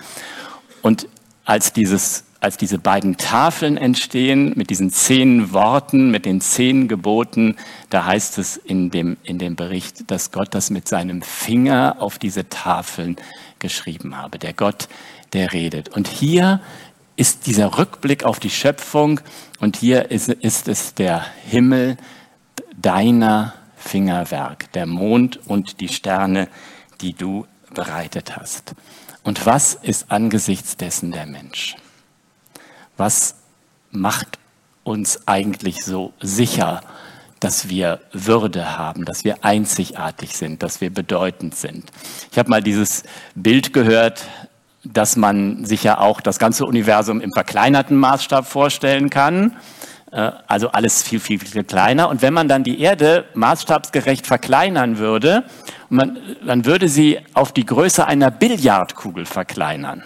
Und 0.81 1.07
als, 1.45 1.73
dieses, 1.73 2.23
als 2.43 2.57
diese 2.57 2.77
beiden 2.77 3.15
Tafeln 3.15 3.77
entstehen 3.77 4.51
mit 4.57 4.69
diesen 4.69 4.91
zehn 4.91 5.53
Worten, 5.53 6.11
mit 6.11 6.25
den 6.25 6.41
zehn 6.41 6.89
Geboten, 6.89 7.55
da 7.89 8.05
heißt 8.05 8.37
es 8.37 8.57
in 8.57 8.91
dem, 8.91 9.15
in 9.23 9.39
dem 9.39 9.55
Bericht, 9.55 10.11
dass 10.11 10.31
Gott 10.31 10.53
das 10.53 10.69
mit 10.69 10.85
seinem 10.85 11.21
Finger 11.21 11.95
auf 11.99 12.19
diese 12.19 12.49
Tafeln 12.49 13.15
geschrieben 13.59 14.17
habe. 14.17 14.39
Der 14.39 14.51
Gott, 14.51 14.89
der 15.31 15.53
redet. 15.53 15.95
Und 15.95 16.09
hier 16.09 16.59
ist 17.15 17.47
dieser 17.47 17.77
Rückblick 17.77 18.25
auf 18.25 18.41
die 18.41 18.49
Schöpfung 18.49 19.21
und 19.61 19.77
hier 19.77 20.11
ist, 20.11 20.27
ist 20.27 20.67
es 20.67 20.93
der 20.93 21.25
Himmel 21.45 21.95
deiner 22.75 23.53
Fingerwerk, 23.77 24.69
der 24.73 24.85
Mond 24.85 25.39
und 25.45 25.79
die 25.79 25.87
Sterne, 25.89 26.49
die 26.99 27.13
du 27.13 27.47
bereitet 27.73 28.35
hast. 28.35 28.75
Und 29.23 29.45
was 29.45 29.75
ist 29.75 30.11
angesichts 30.11 30.75
dessen 30.75 31.13
der 31.13 31.25
Mensch? 31.25 31.77
Was 32.97 33.35
macht 33.91 34.37
uns 34.83 35.27
eigentlich 35.27 35.83
so 35.83 36.13
sicher, 36.21 36.81
dass 37.39 37.69
wir 37.69 37.99
Würde 38.11 38.77
haben, 38.77 39.05
dass 39.05 39.23
wir 39.23 39.43
einzigartig 39.43 40.35
sind, 40.35 40.63
dass 40.63 40.79
wir 40.79 40.93
bedeutend 40.93 41.55
sind? 41.55 41.91
Ich 42.31 42.37
habe 42.37 42.49
mal 42.49 42.61
dieses 42.61 43.03
Bild 43.35 43.73
gehört, 43.73 44.25
dass 44.83 45.15
man 45.15 45.65
sich 45.65 45.83
ja 45.83 45.97
auch 45.97 46.21
das 46.21 46.39
ganze 46.39 46.65
Universum 46.65 47.21
im 47.21 47.31
verkleinerten 47.31 47.97
Maßstab 47.97 48.45
vorstellen 48.45 49.09
kann. 49.09 49.55
Äh, 50.11 50.31
also 50.47 50.69
alles 50.69 51.03
viel, 51.03 51.19
viel, 51.19 51.39
viel 51.39 51.63
kleiner. 51.63 52.09
Und 52.09 52.21
wenn 52.21 52.33
man 52.33 52.47
dann 52.47 52.63
die 52.63 52.79
Erde 52.79 53.25
maßstabsgerecht 53.33 54.27
verkleinern 54.27 54.97
würde, 54.97 55.45
man, 55.89 56.19
man 56.43 56.65
würde 56.65 56.89
sie 56.89 57.19
auf 57.33 57.53
die 57.53 57.65
Größe 57.65 58.05
einer 58.05 58.29
Billardkugel 58.29 59.25
verkleinern 59.25 60.03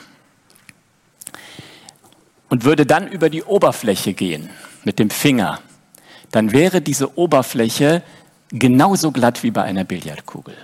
und 2.50 2.64
würde 2.64 2.86
dann 2.86 3.08
über 3.08 3.30
die 3.30 3.44
Oberfläche 3.44 4.14
gehen 4.14 4.50
mit 4.84 5.00
dem 5.00 5.10
Finger, 5.10 5.60
dann 6.32 6.52
wäre 6.52 6.82
diese 6.82 7.18
Oberfläche 7.18 8.04
genauso 8.52 9.12
glatt 9.12 9.44
wie 9.44 9.52
bei 9.52 9.64
einer 9.64 9.84
Billardkugel. 9.84 10.56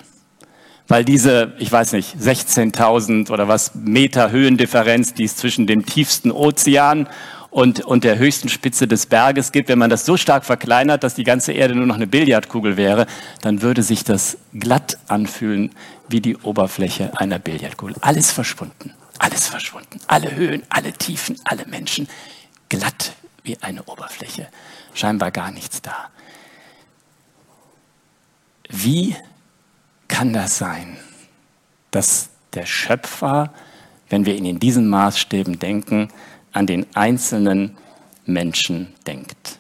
Weil 0.88 1.06
diese, 1.06 1.54
ich 1.60 1.72
weiß 1.72 1.93
nicht, 1.93 2.17
16.000 2.17 3.32
oder 3.32 3.48
was 3.48 3.74
Meter 3.74 4.32
Höhendifferenz, 4.32 5.13
die 5.13 5.24
es 5.24 5.38
zwischen 5.38 5.65
dem 5.65 5.86
tiefsten 5.86 6.30
Ozean 6.30 7.08
und, 7.50 7.82
und 7.82 8.04
der 8.04 8.17
höchsten 8.17 8.50
Spitze 8.50 8.88
des 8.88 9.06
Berges 9.06 9.52
gibt, 9.52 9.69
wenn 9.69 9.80
man 9.80 9.89
das 9.89 10.06
so 10.06 10.17
stark 10.17 10.43
verkleinert, 10.43 11.04
dass 11.04 11.13
die 11.13 11.24
ganze 11.24 11.54
Erde 11.54 11.76
nur 11.76 11.86
noch 11.86 11.96
eine 11.96 12.08
Billardkugel 12.08 12.78
wäre, 12.78 13.06
dann 13.41 13.62
würde 13.62 13.84
sich 13.84 14.04
das 14.04 14.38
glatt 14.54 14.98
anfühlen 15.08 15.72
wie 16.10 16.19
die 16.19 16.36
Oberfläche 16.38 17.12
einer 17.17 17.39
Billardkugel. 17.39 17.96
Alles 18.02 18.32
verschwunden, 18.32 18.93
alles 19.24 19.48
verschwunden. 19.48 20.00
Alle 20.08 20.36
Höhen, 20.36 20.64
alle 20.70 20.92
Tiefen, 20.94 21.40
alle 21.46 21.66
Menschen, 21.66 22.08
glatt 22.70 23.14
wie 23.44 23.58
eine 23.62 23.84
Oberfläche. 23.84 24.50
Scheinbar 24.94 25.32
gar 25.32 25.52
nichts 25.52 25.82
da. 25.82 26.10
Wie 28.70 29.16
kann 30.08 30.34
das 30.34 30.58
sein, 30.58 30.98
dass 31.92 32.30
der 32.54 32.66
Schöpfer, 32.66 33.54
wenn 34.10 34.26
wir 34.26 34.36
ihn 34.36 34.46
in 34.46 34.60
diesen 34.60 34.88
Maßstäben 34.88 35.58
denken, 35.58 36.10
an 36.52 36.68
den 36.68 36.86
einzelnen 36.96 37.78
Menschen 38.26 38.94
denkt. 39.08 39.60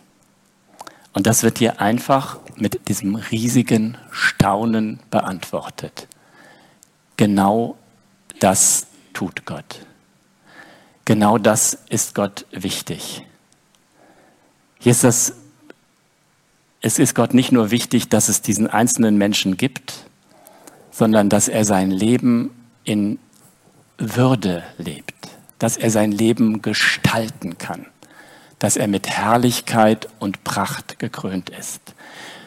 Und 1.13 1.27
das 1.27 1.43
wird 1.43 1.57
hier 1.59 1.81
einfach 1.81 2.39
mit 2.55 2.87
diesem 2.87 3.15
riesigen 3.15 3.97
Staunen 4.11 4.99
beantwortet. 5.09 6.07
Genau 7.17 7.77
das 8.39 8.87
tut 9.13 9.45
Gott. 9.45 9.85
Genau 11.05 11.37
das 11.37 11.77
ist 11.89 12.15
Gott 12.15 12.45
wichtig. 12.51 13.25
Hier 14.79 14.91
ist 14.91 15.03
das, 15.03 15.33
es 16.81 16.99
ist 16.99 17.15
Gott 17.15 17.33
nicht 17.33 17.51
nur 17.51 17.71
wichtig, 17.71 18.09
dass 18.09 18.29
es 18.29 18.41
diesen 18.41 18.67
einzelnen 18.67 19.17
Menschen 19.17 19.57
gibt, 19.57 20.05
sondern 20.91 21.29
dass 21.29 21.47
er 21.47 21.65
sein 21.65 21.91
Leben 21.91 22.51
in 22.83 23.19
Würde 23.97 24.63
lebt 24.77 25.13
dass 25.63 25.77
er 25.77 25.91
sein 25.91 26.11
Leben 26.11 26.61
gestalten 26.61 27.57
kann, 27.57 27.85
dass 28.59 28.75
er 28.75 28.89
mit 28.89 29.07
Herrlichkeit 29.07 30.09
und 30.19 30.43
Pracht 30.43 30.99
gekrönt 30.99 31.49
ist. 31.51 31.79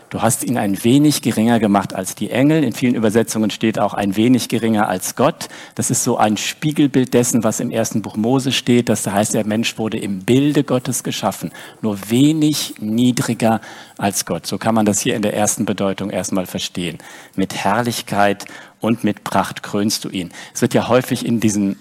Du 0.09 0.23
hast 0.23 0.45
ihn 0.45 0.57
ein 0.57 0.83
wenig 0.85 1.21
geringer 1.21 1.59
gemacht 1.59 1.93
als 1.93 2.15
die 2.15 2.31
Engel. 2.31 2.63
In 2.63 2.73
vielen 2.73 2.95
Übersetzungen 2.95 3.51
steht 3.51 3.79
auch 3.79 3.93
ein 3.93 4.15
wenig 4.17 4.49
geringer 4.49 4.89
als 4.89 5.17
Gott. 5.17 5.49
Das 5.75 5.91
ist 5.91 6.05
so 6.05 6.17
ein 6.17 6.37
Spiegelbild 6.37 7.13
dessen, 7.13 7.43
was 7.43 7.59
im 7.59 7.71
ersten 7.71 8.03
Buch 8.03 8.17
Mose 8.17 8.53
steht. 8.53 8.89
Das 8.89 9.07
heißt, 9.07 9.35
der 9.35 9.45
Mensch 9.47 9.79
wurde 9.79 9.99
im 9.99 10.21
Bilde 10.21 10.63
Gottes 10.63 11.03
geschaffen. 11.03 11.51
Nur 11.83 12.11
wenig 12.11 12.75
niedriger 12.79 13.61
als 13.99 14.27
Gott. 14.27 14.47
So 14.47 14.59
kann 14.59 14.77
man 14.77 14.87
das 14.87 15.01
hier 15.01 15.17
in 15.17 15.23
der 15.23 15.35
ersten 15.35 15.65
Bedeutung 15.65 16.11
erstmal 16.11 16.47
verstehen. 16.47 16.99
Mit 17.35 17.55
Herrlichkeit 17.55 18.45
und 18.81 19.03
mit 19.03 19.25
Pracht 19.25 19.65
krönst 19.65 20.05
du 20.05 20.09
ihn. 20.09 20.31
Es 20.55 20.63
wird 20.63 20.75
ja 20.75 20.87
häufig 20.89 21.27
in 21.27 21.41
diesen 21.41 21.77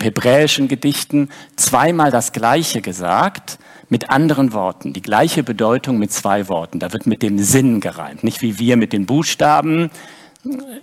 hebräischen 0.00 0.68
Gedichten 0.68 1.28
zweimal 1.56 2.10
das 2.10 2.32
Gleiche 2.32 2.80
gesagt, 2.80 3.58
mit 3.88 4.08
anderen 4.08 4.54
Worten, 4.54 4.94
die 4.94 5.02
gleiche 5.02 5.42
Bedeutung 5.42 5.98
mit 5.98 6.10
zwei 6.10 6.48
Worten. 6.48 6.78
Da 6.78 6.94
wird 6.94 7.06
mit 7.06 7.22
dem 7.22 7.38
Sinn 7.38 7.80
gereimt, 7.80 8.24
nicht 8.24 8.40
wie 8.40 8.58
wir 8.58 8.78
mit 8.78 8.94
den 8.94 9.04
Buchstaben. 9.04 9.90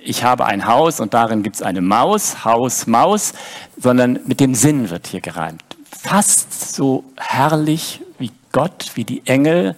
Ich 0.03 0.23
habe 0.23 0.45
ein 0.45 0.67
Haus 0.67 0.99
und 0.99 1.15
darin 1.15 1.41
gibt 1.41 1.55
es 1.55 1.61
eine 1.63 1.81
Maus, 1.81 2.45
Haus, 2.45 2.85
Maus, 2.85 3.33
sondern 3.77 4.19
mit 4.25 4.39
dem 4.39 4.53
Sinn 4.53 4.91
wird 4.91 5.07
hier 5.07 5.21
gereimt. 5.21 5.63
Fast 5.91 6.75
so 6.75 7.03
herrlich 7.17 7.99
wie 8.19 8.31
Gott, 8.51 8.91
wie 8.93 9.05
die 9.05 9.25
Engel, 9.25 9.75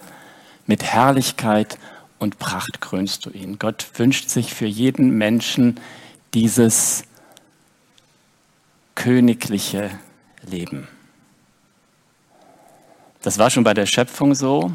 mit 0.66 0.84
Herrlichkeit 0.84 1.78
und 2.18 2.38
Pracht 2.38 2.80
krönst 2.82 3.24
du 3.24 3.30
ihn. 3.30 3.58
Gott 3.58 3.86
wünscht 3.94 4.28
sich 4.28 4.52
für 4.54 4.66
jeden 4.66 5.16
Menschen 5.16 5.80
dieses 6.34 7.04
königliche 9.02 9.90
Leben. 10.48 10.86
Das 13.20 13.36
war 13.36 13.50
schon 13.50 13.64
bei 13.64 13.74
der 13.74 13.86
Schöpfung 13.86 14.36
so. 14.36 14.70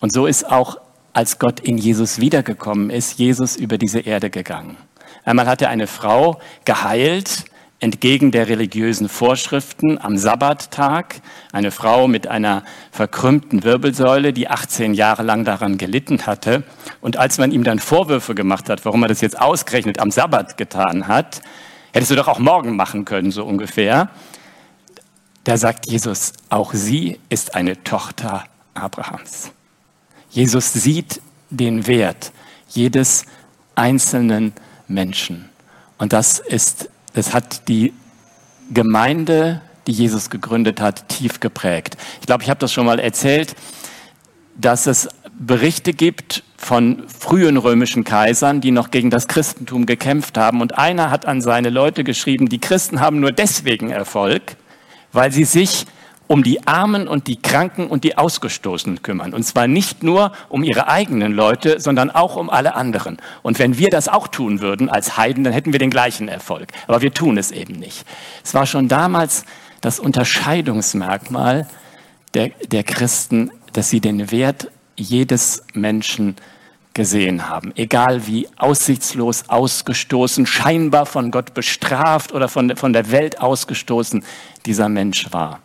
Und 0.00 0.12
so 0.12 0.26
ist 0.26 0.44
auch, 0.50 0.76
als 1.14 1.38
Gott 1.38 1.60
in 1.60 1.78
Jesus 1.78 2.20
wiedergekommen 2.20 2.90
ist, 2.90 3.18
Jesus 3.18 3.56
über 3.56 3.78
diese 3.78 4.00
Erde 4.00 4.28
gegangen. 4.28 4.76
Einmal 5.24 5.46
hat 5.46 5.62
er 5.62 5.70
eine 5.70 5.86
Frau 5.86 6.40
geheilt 6.66 7.46
entgegen 7.80 8.32
der 8.32 8.48
religiösen 8.48 9.08
Vorschriften 9.08 9.98
am 9.98 10.18
Sabbattag 10.18 11.22
eine 11.52 11.70
Frau 11.70 12.08
mit 12.08 12.28
einer 12.28 12.64
verkrümmten 12.90 13.64
Wirbelsäule, 13.64 14.34
die 14.34 14.48
18 14.48 14.92
Jahre 14.92 15.22
lang 15.22 15.44
daran 15.46 15.78
gelitten 15.78 16.26
hatte. 16.26 16.64
Und 17.00 17.16
als 17.16 17.38
man 17.38 17.50
ihm 17.50 17.64
dann 17.64 17.78
Vorwürfe 17.78 18.34
gemacht 18.34 18.68
hat, 18.68 18.84
warum 18.84 19.02
er 19.02 19.08
das 19.08 19.22
jetzt 19.22 19.40
ausgerechnet 19.40 20.00
am 20.00 20.10
Sabbat 20.10 20.58
getan 20.58 21.08
hat, 21.08 21.40
hättest 21.92 22.10
du 22.10 22.16
doch 22.16 22.28
auch 22.28 22.38
morgen 22.38 22.76
machen 22.76 23.04
können, 23.04 23.30
so 23.30 23.44
ungefähr. 23.44 24.10
Da 25.44 25.56
sagt 25.56 25.86
Jesus, 25.86 26.32
auch 26.48 26.72
sie 26.72 27.18
ist 27.28 27.54
eine 27.54 27.82
Tochter 27.82 28.44
Abrahams. 28.74 29.50
Jesus 30.30 30.72
sieht 30.72 31.20
den 31.50 31.86
Wert 31.86 32.32
jedes 32.68 33.26
einzelnen 33.74 34.52
Menschen. 34.88 35.48
Und 35.98 36.12
das 36.12 36.38
ist, 36.38 36.88
das 37.14 37.34
hat 37.34 37.68
die 37.68 37.92
Gemeinde, 38.70 39.60
die 39.86 39.92
Jesus 39.92 40.30
gegründet 40.30 40.80
hat, 40.80 41.08
tief 41.08 41.40
geprägt. 41.40 41.96
Ich 42.20 42.26
glaube, 42.26 42.42
ich 42.44 42.50
habe 42.50 42.60
das 42.60 42.72
schon 42.72 42.86
mal 42.86 42.98
erzählt, 42.98 43.54
dass 44.56 44.86
es 44.86 45.08
Berichte 45.46 45.92
gibt 45.92 46.44
von 46.56 47.02
frühen 47.08 47.56
römischen 47.56 48.04
Kaisern, 48.04 48.60
die 48.60 48.70
noch 48.70 48.92
gegen 48.92 49.10
das 49.10 49.26
Christentum 49.26 49.86
gekämpft 49.86 50.38
haben. 50.38 50.60
Und 50.60 50.78
einer 50.78 51.10
hat 51.10 51.26
an 51.26 51.40
seine 51.40 51.68
Leute 51.68 52.04
geschrieben, 52.04 52.48
die 52.48 52.60
Christen 52.60 53.00
haben 53.00 53.18
nur 53.18 53.32
deswegen 53.32 53.90
Erfolg, 53.90 54.56
weil 55.12 55.32
sie 55.32 55.44
sich 55.44 55.86
um 56.28 56.44
die 56.44 56.66
Armen 56.66 57.08
und 57.08 57.26
die 57.26 57.42
Kranken 57.42 57.88
und 57.88 58.04
die 58.04 58.16
Ausgestoßenen 58.16 59.02
kümmern. 59.02 59.34
Und 59.34 59.42
zwar 59.42 59.66
nicht 59.66 60.04
nur 60.04 60.32
um 60.48 60.62
ihre 60.62 60.86
eigenen 60.86 61.32
Leute, 61.32 61.80
sondern 61.80 62.10
auch 62.10 62.36
um 62.36 62.48
alle 62.48 62.76
anderen. 62.76 63.18
Und 63.42 63.58
wenn 63.58 63.76
wir 63.76 63.90
das 63.90 64.06
auch 64.06 64.28
tun 64.28 64.60
würden 64.60 64.88
als 64.88 65.16
Heiden, 65.16 65.42
dann 65.42 65.52
hätten 65.52 65.72
wir 65.72 65.80
den 65.80 65.90
gleichen 65.90 66.28
Erfolg. 66.28 66.68
Aber 66.86 67.02
wir 67.02 67.12
tun 67.12 67.36
es 67.36 67.50
eben 67.50 67.74
nicht. 67.74 68.06
Es 68.44 68.54
war 68.54 68.66
schon 68.66 68.86
damals 68.86 69.44
das 69.80 69.98
Unterscheidungsmerkmal 69.98 71.66
der, 72.34 72.50
der 72.68 72.84
Christen, 72.84 73.50
dass 73.72 73.90
sie 73.90 74.00
den 74.00 74.30
Wert 74.30 74.68
jedes 75.02 75.64
Menschen 75.74 76.36
gesehen 76.94 77.48
haben. 77.48 77.72
Egal 77.76 78.26
wie 78.26 78.48
aussichtslos 78.56 79.44
ausgestoßen, 79.48 80.46
scheinbar 80.46 81.06
von 81.06 81.30
Gott 81.30 81.54
bestraft 81.54 82.32
oder 82.32 82.48
von, 82.48 82.76
von 82.76 82.92
der 82.92 83.10
Welt 83.10 83.40
ausgestoßen 83.40 84.24
dieser 84.66 84.88
Mensch 84.88 85.32
war. 85.32 85.60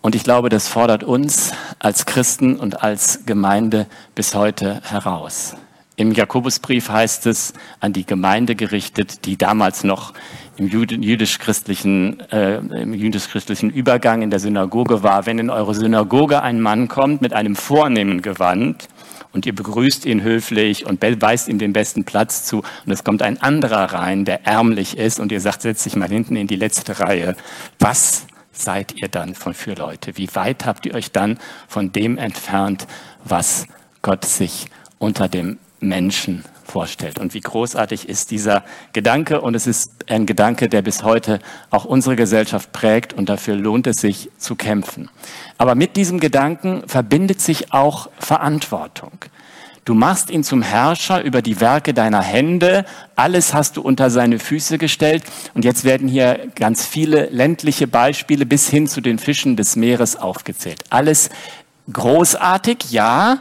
Und 0.00 0.14
ich 0.14 0.22
glaube, 0.22 0.48
das 0.48 0.68
fordert 0.68 1.02
uns 1.02 1.52
als 1.78 2.06
Christen 2.06 2.56
und 2.56 2.82
als 2.82 3.26
Gemeinde 3.26 3.86
bis 4.14 4.34
heute 4.34 4.80
heraus. 4.84 5.56
Im 5.96 6.12
Jakobusbrief 6.12 6.88
heißt 6.88 7.26
es 7.26 7.54
an 7.80 7.92
die 7.92 8.06
Gemeinde 8.06 8.54
gerichtet, 8.54 9.26
die 9.26 9.36
damals 9.36 9.82
noch 9.82 10.14
im 10.58 10.66
jüdisch-christlichen, 10.66 12.20
äh, 12.30 12.60
jüdisch-christlichen 12.60 13.70
Übergang 13.70 14.22
in 14.22 14.30
der 14.30 14.40
Synagoge 14.40 15.04
war. 15.04 15.24
Wenn 15.24 15.38
in 15.38 15.50
eure 15.50 15.74
Synagoge 15.74 16.42
ein 16.42 16.60
Mann 16.60 16.88
kommt 16.88 17.22
mit 17.22 17.32
einem 17.32 17.54
vornehmen 17.54 18.22
Gewand 18.22 18.88
und 19.32 19.46
ihr 19.46 19.54
begrüßt 19.54 20.04
ihn 20.04 20.22
höflich 20.22 20.84
und 20.84 21.00
weist 21.00 21.48
ihm 21.48 21.58
den 21.58 21.72
besten 21.72 22.04
Platz 22.04 22.44
zu 22.44 22.62
und 22.84 22.92
es 22.92 23.04
kommt 23.04 23.22
ein 23.22 23.40
anderer 23.40 23.92
rein, 23.92 24.24
der 24.24 24.46
ärmlich 24.46 24.98
ist 24.98 25.20
und 25.20 25.30
ihr 25.30 25.40
sagt, 25.40 25.62
setz 25.62 25.84
dich 25.84 25.94
mal 25.94 26.08
hinten 26.08 26.34
in 26.34 26.48
die 26.48 26.56
letzte 26.56 26.98
Reihe. 26.98 27.36
Was 27.78 28.26
seid 28.50 28.94
ihr 28.96 29.06
dann 29.06 29.36
von 29.36 29.54
für 29.54 29.74
Leute? 29.74 30.16
Wie 30.16 30.28
weit 30.34 30.66
habt 30.66 30.86
ihr 30.86 30.94
euch 30.94 31.12
dann 31.12 31.38
von 31.68 31.92
dem 31.92 32.18
entfernt, 32.18 32.88
was 33.24 33.66
Gott 34.02 34.24
sich 34.24 34.66
unter 34.98 35.28
dem 35.28 35.58
Menschen 35.78 36.44
vorstellt? 36.70 37.18
Und 37.18 37.34
wie 37.34 37.40
großartig 37.40 38.08
ist 38.08 38.30
dieser 38.30 38.64
Gedanke? 38.92 39.40
Und 39.40 39.54
es 39.54 39.66
ist 39.66 40.10
ein 40.10 40.26
Gedanke, 40.26 40.68
der 40.68 40.82
bis 40.82 41.02
heute 41.02 41.40
auch 41.70 41.84
unsere 41.84 42.16
Gesellschaft 42.16 42.72
prägt 42.72 43.12
und 43.12 43.28
dafür 43.28 43.56
lohnt 43.56 43.86
es 43.86 43.96
sich 43.96 44.30
zu 44.38 44.54
kämpfen. 44.54 45.10
Aber 45.56 45.74
mit 45.74 45.96
diesem 45.96 46.20
Gedanken 46.20 46.82
verbindet 46.86 47.40
sich 47.40 47.72
auch 47.72 48.10
Verantwortung. 48.18 49.12
Du 49.88 49.94
machst 49.94 50.28
ihn 50.28 50.44
zum 50.44 50.60
Herrscher 50.60 51.24
über 51.24 51.40
die 51.40 51.62
Werke 51.62 51.94
deiner 51.94 52.20
Hände. 52.20 52.84
Alles 53.16 53.54
hast 53.54 53.78
du 53.78 53.80
unter 53.80 54.10
seine 54.10 54.38
Füße 54.38 54.76
gestellt. 54.76 55.24
Und 55.54 55.64
jetzt 55.64 55.84
werden 55.84 56.08
hier 56.08 56.48
ganz 56.56 56.84
viele 56.84 57.30
ländliche 57.30 57.86
Beispiele 57.86 58.44
bis 58.44 58.68
hin 58.68 58.86
zu 58.86 59.00
den 59.00 59.18
Fischen 59.18 59.56
des 59.56 59.76
Meeres 59.76 60.16
aufgezählt. 60.16 60.84
Alles 60.90 61.30
großartig, 61.90 62.90
ja. 62.90 63.38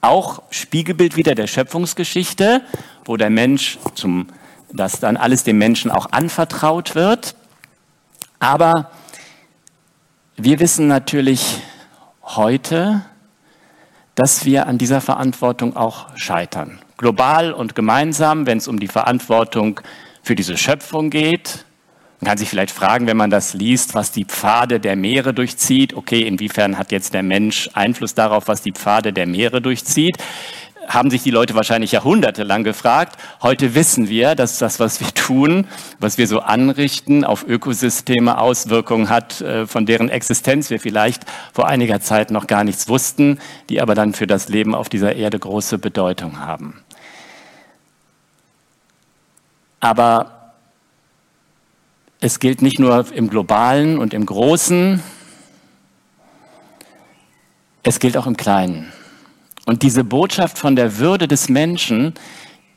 Auch 0.00 0.42
Spiegelbild 0.50 1.16
wieder 1.16 1.34
der 1.34 1.46
Schöpfungsgeschichte, 1.46 2.62
wo 3.04 3.16
der 3.16 3.30
Mensch 3.30 3.78
zum, 3.94 4.28
dass 4.72 5.00
dann 5.00 5.16
alles 5.16 5.44
dem 5.44 5.58
Menschen 5.58 5.90
auch 5.90 6.12
anvertraut 6.12 6.94
wird. 6.94 7.34
Aber 8.38 8.90
wir 10.36 10.58
wissen 10.58 10.86
natürlich 10.86 11.58
heute, 12.22 13.02
dass 14.14 14.44
wir 14.44 14.66
an 14.66 14.78
dieser 14.78 15.00
Verantwortung 15.00 15.76
auch 15.76 16.16
scheitern. 16.16 16.78
Global 16.96 17.52
und 17.52 17.74
gemeinsam, 17.74 18.46
wenn 18.46 18.58
es 18.58 18.68
um 18.68 18.80
die 18.80 18.88
Verantwortung 18.88 19.80
für 20.22 20.34
diese 20.34 20.56
Schöpfung 20.56 21.10
geht. 21.10 21.64
Man 22.20 22.28
kann 22.28 22.38
sich 22.38 22.50
vielleicht 22.50 22.70
fragen, 22.70 23.06
wenn 23.06 23.16
man 23.16 23.30
das 23.30 23.54
liest, 23.54 23.94
was 23.94 24.12
die 24.12 24.26
Pfade 24.26 24.78
der 24.78 24.94
Meere 24.94 25.32
durchzieht. 25.32 25.94
Okay, 25.94 26.20
inwiefern 26.20 26.76
hat 26.76 26.92
jetzt 26.92 27.14
der 27.14 27.22
Mensch 27.22 27.70
Einfluss 27.72 28.14
darauf, 28.14 28.46
was 28.46 28.60
die 28.60 28.72
Pfade 28.72 29.12
der 29.12 29.26
Meere 29.26 29.62
durchzieht? 29.62 30.18
haben 30.88 31.10
sich 31.10 31.22
die 31.22 31.30
Leute 31.30 31.54
wahrscheinlich 31.54 31.92
jahrhundertelang 31.92 32.64
gefragt. 32.64 33.16
Heute 33.42 33.74
wissen 33.74 34.08
wir, 34.08 34.34
dass 34.34 34.58
das, 34.58 34.80
was 34.80 35.00
wir 35.00 35.08
tun, 35.14 35.66
was 36.00 36.18
wir 36.18 36.26
so 36.26 36.40
anrichten, 36.40 37.24
auf 37.24 37.46
Ökosysteme 37.46 38.38
Auswirkungen 38.38 39.08
hat, 39.08 39.40
äh, 39.40 39.66
von 39.66 39.86
deren 39.86 40.08
Existenz 40.08 40.68
wir 40.68 40.80
vielleicht 40.80 41.22
vor 41.52 41.68
einiger 41.68 42.00
Zeit 42.00 42.30
noch 42.30 42.46
gar 42.48 42.64
nichts 42.64 42.88
wussten, 42.88 43.38
die 43.68 43.80
aber 43.80 43.94
dann 43.94 44.14
für 44.14 44.26
das 44.26 44.48
Leben 44.48 44.74
auf 44.74 44.88
dieser 44.88 45.14
Erde 45.14 45.38
große 45.38 45.78
Bedeutung 45.78 46.40
haben. 46.40 46.82
Aber 49.78 50.39
es 52.20 52.38
gilt 52.38 52.60
nicht 52.60 52.78
nur 52.78 53.06
im 53.12 53.30
globalen 53.30 53.98
und 53.98 54.12
im 54.12 54.26
großen, 54.26 55.02
es 57.82 57.98
gilt 57.98 58.16
auch 58.16 58.26
im 58.26 58.36
kleinen. 58.36 58.92
Und 59.64 59.82
diese 59.82 60.04
Botschaft 60.04 60.58
von 60.58 60.76
der 60.76 60.98
Würde 60.98 61.28
des 61.28 61.48
Menschen, 61.48 62.14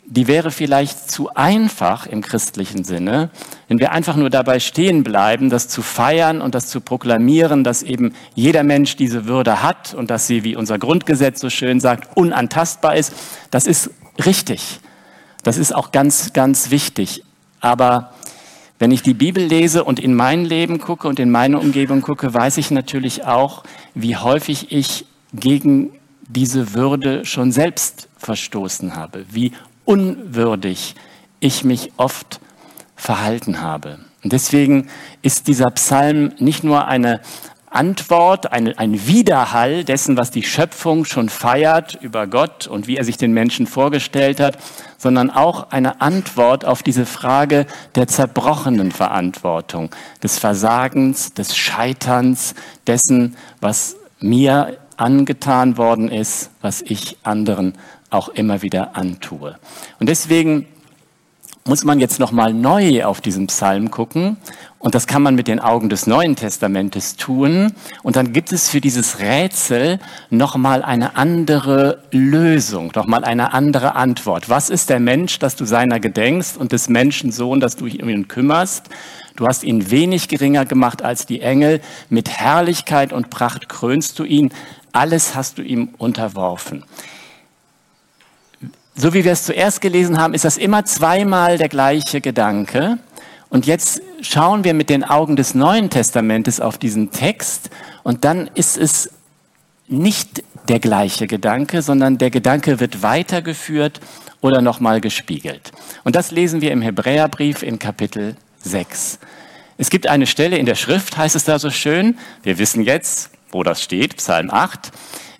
die 0.06 0.28
wäre 0.28 0.52
vielleicht 0.52 1.12
zu 1.12 1.34
einfach 1.34 2.08
im 2.08 2.22
christlichen 2.22 2.84
Sinne, 2.84 3.32
wenn 3.68 3.80
wir 3.80 3.92
einfach 3.92 4.16
nur 4.16 4.30
dabei 4.30 4.60
stehen 4.60 5.04
bleiben, 5.04 5.50
das 5.50 5.68
zu 5.68 5.82
feiern 5.82 6.42
und 6.42 6.56
das 6.56 6.68
zu 6.68 6.80
proklamieren, 6.80 7.64
dass 7.64 7.84
eben 7.84 8.14
jeder 8.36 8.64
Mensch 8.64 8.96
diese 8.96 9.26
Würde 9.26 9.62
hat 9.62 9.94
und 9.94 10.10
dass 10.10 10.28
sie, 10.28 10.44
wie 10.44 10.56
unser 10.56 10.78
Grundgesetz 10.78 11.42
so 11.42 11.50
schön 11.50 11.80
sagt, 11.80 12.16
unantastbar 12.16 12.96
ist. 12.96 13.14
Das 13.50 13.66
ist 13.66 13.92
richtig. 14.26 14.80
Das 15.42 15.58
ist 15.58 15.74
auch 15.74 15.92
ganz, 15.92 16.32
ganz 16.32 16.70
wichtig. 16.70 17.24
Aber 17.60 18.14
wenn 18.84 18.92
ich 18.92 19.02
die 19.02 19.14
Bibel 19.14 19.42
lese 19.42 19.86
und 19.86 19.98
in 19.98 20.14
mein 20.14 20.44
Leben 20.44 20.78
gucke 20.78 21.08
und 21.08 21.18
in 21.18 21.32
meine 21.32 21.58
Umgebung 21.58 22.02
gucke, 22.02 22.34
weiß 22.34 22.58
ich 22.58 22.70
natürlich 22.70 23.24
auch, 23.24 23.64
wie 23.96 24.18
häufig 24.18 24.74
ich 24.74 25.06
gegen 25.32 25.94
diese 26.28 26.74
Würde 26.74 27.24
schon 27.24 27.54
selbst 27.54 28.10
verstoßen 28.18 28.98
habe, 28.98 29.26
wie 29.32 29.54
unwürdig 29.86 30.96
ich 31.40 31.64
mich 31.64 31.94
oft 31.96 32.42
verhalten 32.98 33.62
habe. 33.62 34.00
Und 34.22 34.34
deswegen 34.34 34.90
ist 35.22 35.48
dieser 35.48 35.72
Psalm 35.72 36.34
nicht 36.40 36.66
nur 36.66 36.86
eine 36.86 37.22
Antwort, 37.74 38.52
eine, 38.52 38.78
ein 38.78 39.08
Widerhall 39.08 39.84
dessen, 39.84 40.18
was 40.18 40.32
die 40.32 40.44
Schöpfung 40.44 41.06
schon 41.06 41.30
feiert 41.30 41.98
über 42.02 42.28
Gott 42.28 42.68
und 42.68 42.88
wie 42.88 42.98
er 42.98 43.04
sich 43.04 43.18
den 43.18 43.34
Menschen 43.34 43.68
vorgestellt 43.68 44.40
hat, 44.40 44.58
sondern 44.98 45.30
auch 45.30 45.72
eine 45.72 46.02
Antwort 46.02 46.66
auf 46.66 46.84
diese 46.84 47.06
Frage 47.06 47.66
der 47.96 48.08
zerbrochenen 48.08 48.92
Verantwortung, 48.92 49.90
des 50.22 50.40
Versagens, 50.40 51.34
des 51.34 51.58
Scheiterns, 51.58 52.56
dessen, 52.88 53.36
was 53.60 53.96
mir 54.20 54.78
angetan 54.98 55.78
worden 55.78 56.10
ist, 56.10 56.52
was 56.62 56.82
ich 56.82 57.18
anderen 57.24 57.74
auch 58.10 58.30
immer 58.30 58.62
wieder 58.62 58.96
antue. 58.96 59.58
Und 60.00 60.08
deswegen 60.08 60.68
muss 61.66 61.84
man 61.84 62.00
jetzt 62.00 62.20
nochmal 62.20 62.54
neu 62.54 63.06
auf 63.06 63.22
diesen 63.22 63.48
Psalm 63.48 63.90
gucken. 63.90 64.38
Und 64.84 64.96
das 64.96 65.08
kann 65.08 65.22
man 65.22 65.36
mit 65.36 65.48
den 65.48 65.62
Augen 65.62 65.88
des 65.88 66.08
Neuen 66.08 66.36
Testamentes 66.36 67.16
tun. 67.16 67.72
Und 68.02 68.18
dann 68.18 68.34
gibt 68.34 68.52
es 68.52 68.70
für 68.70 68.82
dieses 68.82 69.20
Rätsel 69.20 69.98
nochmal 70.30 70.84
eine 70.84 71.16
andere 71.16 72.04
Lösung, 72.12 72.92
nochmal 72.94 73.24
eine 73.24 73.54
andere 73.54 73.96
Antwort. 73.96 74.50
Was 74.50 74.70
ist 74.70 74.90
der 74.90 75.00
Mensch, 75.00 75.40
dass 75.40 75.56
du 75.56 75.64
seiner 75.64 76.02
gedenkst 76.02 76.58
und 76.58 76.74
des 76.74 76.90
Menschensohn, 76.90 77.62
dass 77.62 77.78
du 77.78 77.86
dich 77.86 78.04
um 78.04 78.10
ihn 78.10 78.28
kümmerst? 78.28 78.90
Du 79.38 79.48
hast 79.48 79.64
ihn 79.64 79.90
wenig 79.90 80.28
geringer 80.28 80.66
gemacht 80.66 81.02
als 81.02 81.26
die 81.26 81.40
Engel. 81.40 81.80
Mit 82.10 82.30
Herrlichkeit 82.30 83.14
und 83.14 83.30
Pracht 83.30 83.70
krönst 83.70 84.20
du 84.20 84.26
ihn. 84.26 84.52
Alles 84.92 85.34
hast 85.34 85.60
du 85.60 85.62
ihm 85.62 85.94
unterworfen. 85.98 86.84
So 88.96 89.14
wie 89.14 89.24
wir 89.24 89.32
es 89.32 89.46
zuerst 89.46 89.80
gelesen 89.80 90.20
haben, 90.20 90.34
ist 90.34 90.44
das 90.44 90.58
immer 90.58 90.84
zweimal 90.84 91.58
der 91.58 91.70
gleiche 91.70 92.20
Gedanke. 92.20 93.00
Und 93.54 93.68
jetzt 93.68 94.02
schauen 94.22 94.64
wir 94.64 94.74
mit 94.74 94.90
den 94.90 95.04
Augen 95.04 95.36
des 95.36 95.54
Neuen 95.54 95.92
Testamentes 95.92 96.60
auf 96.60 96.80
diesen 96.80 97.12
Text 97.12 97.70
und 98.02 98.26
dann 98.26 98.50
ist 98.56 98.80
es 98.80 99.12
nicht 99.88 100.44
der 100.70 100.80
gleiche 100.80 101.28
Gedanke, 101.28 101.84
sondern 101.84 102.18
der 102.18 102.32
Gedanke 102.32 102.80
wird 102.80 103.04
weitergeführt 103.04 104.02
oder 104.42 104.64
nochmal 104.64 105.02
gespiegelt. 105.02 105.72
Und 106.04 106.16
das 106.16 106.32
lesen 106.32 106.62
wir 106.62 106.72
im 106.72 106.82
Hebräerbrief 106.82 107.62
in 107.62 107.78
Kapitel 107.78 108.38
6. 108.64 109.20
Es 109.78 109.92
gibt 109.92 110.08
eine 110.08 110.26
Stelle 110.26 110.58
in 110.58 110.66
der 110.66 110.74
Schrift, 110.74 111.16
heißt 111.16 111.36
es 111.36 111.44
da 111.44 111.60
so 111.60 111.70
schön, 111.70 112.18
wir 112.42 112.58
wissen 112.58 112.82
jetzt, 112.82 113.30
wo 113.52 113.62
das 113.62 113.84
steht, 113.84 114.18
Psalm 114.18 114.50
8, 114.50 114.92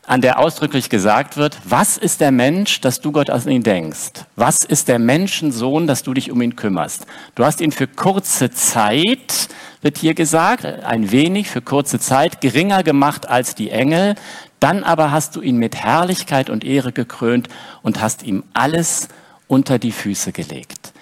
an 0.06 0.22
der 0.22 0.40
ausdrücklich 0.40 0.90
gesagt 0.90 1.38
wird, 1.38 1.58
was 1.64 1.98
ist 1.98 2.20
der 2.20 2.32
Mensch, 2.32 2.82
dass 2.82 3.00
du 3.00 3.12
Gott 3.12 3.30
an 3.30 3.48
ihn 3.48 3.64
denkst? 3.64 4.26
Was 4.36 4.58
ist 4.66 4.90
der 4.90 5.00
Menschensohn, 5.00 5.88
dass 5.88 6.04
du 6.04 6.14
dich 6.14 6.30
um 6.30 6.42
ihn 6.42 6.56
kümmerst? 6.56 7.06
Du 7.36 7.46
hast 7.46 7.62
ihn 7.62 7.72
für 7.72 7.88
kurze 7.88 8.52
Zeit, 8.52 9.48
wird 9.82 9.98
hier 9.98 10.14
gesagt, 10.14 10.66
ein 10.66 11.12
wenig 11.12 11.50
für 11.50 11.62
kurze 11.62 12.00
Zeit, 12.00 12.42
geringer 12.42 12.84
gemacht 12.84 13.30
als 13.30 13.56
die 13.56 13.72
Engel, 13.72 14.16
dann 14.60 14.84
aber 14.84 15.12
hast 15.12 15.36
du 15.36 15.42
ihn 15.42 15.58
mit 15.58 15.76
Herrlichkeit 15.76 16.50
und 16.50 16.64
Ehre 16.64 16.92
gekrönt 16.92 17.48
und 17.82 18.02
hast 18.02 18.24
ihm 18.24 18.44
alles 18.54 19.08
unter 19.48 19.80
die 19.80 19.92
Füße 19.92 20.32
gelegt. 20.32 20.94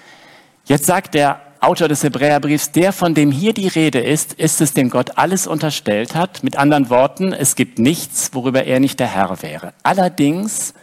Jetzt 0.65 0.85
sagt 0.85 1.15
der 1.15 1.41
Autor 1.63 1.87
des 1.87 2.03
Hebräerbriefs, 2.03 2.71
der 2.71 2.91
von 2.91 3.13
dem 3.13 3.31
hier 3.31 3.53
die 3.53 3.67
Rede 3.67 3.99
ist, 3.99 4.33
ist 4.33 4.61
es, 4.61 4.73
dem 4.73 4.89
Gott 4.89 5.19
alles 5.19 5.45
unterstellt 5.45 6.15
hat. 6.15 6.43
Mit 6.43 6.55
anderen 6.55 6.89
Worten, 6.89 7.33
es 7.33 7.55
gibt 7.55 7.77
nichts, 7.77 8.31
worüber 8.33 8.63
er 8.63 8.79
nicht 8.79 8.99
der 8.99 9.13
Herr 9.13 9.43
wäre. 9.43 9.71
Allerdings 9.83 10.73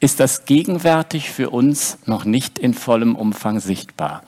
ist 0.00 0.20
das 0.20 0.46
gegenwärtig 0.46 1.30
für 1.30 1.50
uns 1.50 1.98
noch 2.06 2.24
nicht 2.24 2.58
in 2.58 2.72
vollem 2.72 3.16
Umfang 3.16 3.60
sichtbar. 3.60 4.22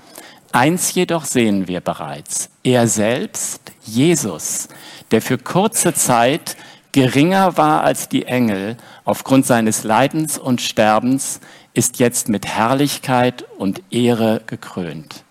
Eins 0.52 0.92
jedoch 0.92 1.24
sehen 1.24 1.66
wir 1.66 1.80
bereits. 1.80 2.50
Er 2.62 2.88
selbst, 2.88 3.72
Jesus, 3.82 4.68
der 5.12 5.22
für 5.22 5.38
kurze 5.38 5.94
Zeit 5.94 6.58
geringer 6.92 7.56
war 7.56 7.84
als 7.84 8.10
die 8.10 8.26
Engel 8.26 8.76
aufgrund 9.06 9.46
seines 9.46 9.82
Leidens 9.82 10.36
und 10.36 10.60
Sterbens, 10.60 11.40
ist 11.72 12.00
jetzt 12.00 12.28
mit 12.28 12.46
Herrlichkeit 12.46 13.46
und 13.56 13.82
Ehre 13.90 14.42
gekrönt. 14.46 15.25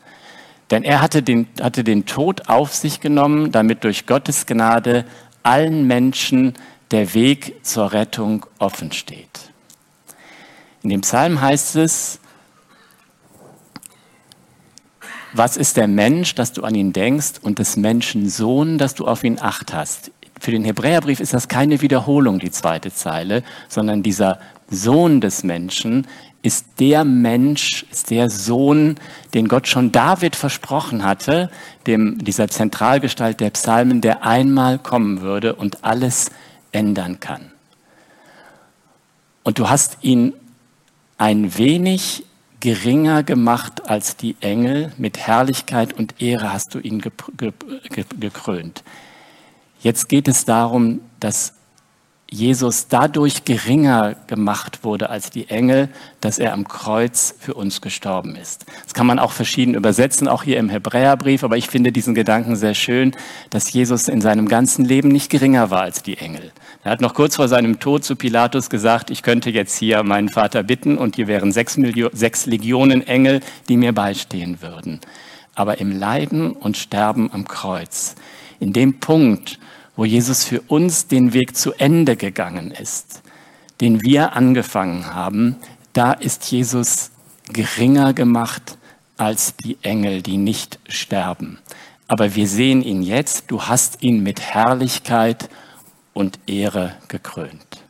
Denn 0.72 0.84
er 0.84 1.02
hatte 1.02 1.22
den, 1.22 1.48
hatte 1.62 1.84
den 1.84 2.06
Tod 2.06 2.50
auf 2.50 2.74
sich 2.74 3.00
genommen, 3.00 3.52
damit 3.52 3.84
durch 3.84 4.06
Gottes 4.06 4.46
Gnade 4.46 5.06
allen 5.44 5.86
Menschen 5.86 6.54
der 6.92 7.14
Weg 7.14 7.64
zur 7.64 7.92
Rettung 7.92 8.46
offen 8.58 8.92
steht. 8.92 9.52
In 10.82 10.90
dem 10.90 11.02
Psalm 11.02 11.42
heißt 11.42 11.76
es, 11.78 12.20
was 15.34 15.58
ist 15.58 15.76
der 15.78 15.88
Mensch, 15.88 16.34
dass 16.36 16.54
du 16.54 16.64
an 16.64 16.76
ihn 16.76 16.94
denkst, 16.94 17.34
und 17.42 17.60
des 17.60 17.76
Menschen 17.76 18.30
Sohn, 18.30 18.78
dass 18.78 18.96
du 18.96 19.06
auf 19.06 19.24
ihn 19.24 19.38
acht 19.40 19.74
hast? 19.74 20.12
Für 20.40 20.52
den 20.52 20.64
Hebräerbrief 20.64 21.20
ist 21.20 21.34
das 21.34 21.48
keine 21.48 21.82
Wiederholung, 21.82 22.40
die 22.40 22.52
zweite 22.52 22.94
Zeile, 22.94 23.44
sondern 23.68 24.02
dieser 24.02 24.40
Sohn 24.70 25.22
des 25.22 25.44
Menschen 25.44 26.08
ist 26.46 26.68
der 26.80 27.04
Mensch, 27.04 27.88
ist 27.92 28.12
der 28.12 28.30
Sohn, 28.30 28.98
den 29.34 29.48
Gott 29.48 29.68
schon 29.68 29.92
David 29.92 30.36
versprochen 30.36 31.04
hatte, 31.04 31.50
dem, 31.88 32.24
dieser 32.24 32.48
Zentralgestalt 32.48 33.40
der 33.40 33.50
Psalmen, 33.50 34.00
der 34.00 34.24
einmal 34.24 34.78
kommen 34.78 35.22
würde 35.22 35.56
und 35.56 35.84
alles 35.84 36.30
ändern 36.72 37.20
kann. 37.20 37.52
Und 39.44 39.58
du 39.58 39.70
hast 39.70 39.98
ihn 40.02 40.34
ein 41.18 41.58
wenig 41.58 42.24
geringer 42.60 43.24
gemacht 43.24 43.90
als 43.90 44.16
die 44.16 44.36
Engel, 44.40 44.92
mit 44.98 45.18
Herrlichkeit 45.18 45.94
und 45.94 46.22
Ehre 46.22 46.54
hast 46.54 46.76
du 46.76 46.80
ihn 46.80 47.02
gekrönt. 48.20 48.84
Jetzt 49.80 50.10
geht 50.10 50.28
es 50.28 50.46
darum, 50.46 51.02
dass 51.20 51.55
Jesus 52.36 52.88
dadurch 52.90 53.46
geringer 53.46 54.16
gemacht 54.28 54.84
wurde 54.84 55.10
als 55.10 55.30
die 55.30 55.50
Engel, 55.50 55.88
dass 56.20 56.38
er 56.38 56.52
am 56.52 56.68
Kreuz 56.68 57.34
für 57.40 57.54
uns 57.54 57.80
gestorben 57.80 58.36
ist. 58.36 58.66
Das 58.84 58.94
kann 58.94 59.08
man 59.08 59.20
auch 59.20 59.32
verschieden 59.32 59.74
übersetzen, 59.74 60.28
auch 60.28 60.44
hier 60.44 60.58
im 60.58 60.70
Hebräerbrief, 60.70 61.44
aber 61.46 61.56
ich 61.56 61.70
finde 61.70 61.94
diesen 61.94 62.14
Gedanken 62.14 62.58
sehr 62.58 62.74
schön, 62.74 63.16
dass 63.52 63.72
Jesus 63.72 64.10
in 64.10 64.20
seinem 64.20 64.50
ganzen 64.50 64.84
Leben 64.84 65.08
nicht 65.08 65.30
geringer 65.30 65.70
war 65.70 65.84
als 65.84 66.04
die 66.04 66.18
Engel. 66.18 66.52
Er 66.84 66.92
hat 66.92 67.02
noch 67.02 67.14
kurz 67.14 67.38
vor 67.38 67.48
seinem 67.48 67.80
Tod 67.80 68.04
zu 68.04 68.18
Pilatus 68.18 68.70
gesagt, 68.70 69.10
ich 69.10 69.24
könnte 69.24 69.50
jetzt 69.50 69.78
hier 69.78 70.04
meinen 70.04 70.30
Vater 70.30 70.62
bitten 70.62 70.98
und 70.98 71.16
hier 71.16 71.28
wären 71.28 71.54
sechs, 71.54 71.78
Millionen, 71.78 72.16
sechs 72.16 72.46
Legionen 72.46 73.08
Engel, 73.08 73.40
die 73.70 73.78
mir 73.78 73.94
beistehen 73.94 74.62
würden. 74.62 75.00
Aber 75.56 75.80
im 75.80 75.98
Leiden 75.98 76.52
und 76.52 76.76
Sterben 76.76 77.32
am 77.32 77.48
Kreuz, 77.48 78.16
in 78.60 78.74
dem 78.74 79.00
Punkt, 79.00 79.58
wo 79.96 80.06
Jesus 80.06 80.44
für 80.44 80.62
uns 80.62 81.08
den 81.08 81.34
Weg 81.34 81.56
zu 81.56 81.74
Ende 81.74 82.16
gegangen 82.16 82.72
ist, 82.72 83.22
den 83.82 84.02
wir 84.02 84.34
angefangen 84.34 85.14
haben, 85.14 85.56
da 85.94 86.12
ist 86.12 86.52
Jesus 86.52 87.12
geringer 87.52 88.14
gemacht 88.14 88.78
als 89.18 89.56
die 89.56 89.78
Engel, 89.82 90.22
die 90.22 90.38
nicht 90.38 90.80
sterben. 90.88 91.60
Aber 92.08 92.36
wir 92.36 92.48
sehen 92.48 92.82
ihn 92.82 93.02
jetzt, 93.02 93.46
du 93.50 93.64
hast 93.64 94.04
ihn 94.04 94.22
mit 94.22 94.42
Herrlichkeit 94.42 95.50
und 96.14 96.40
Ehre 96.48 96.94
gekrönt. 97.08 97.86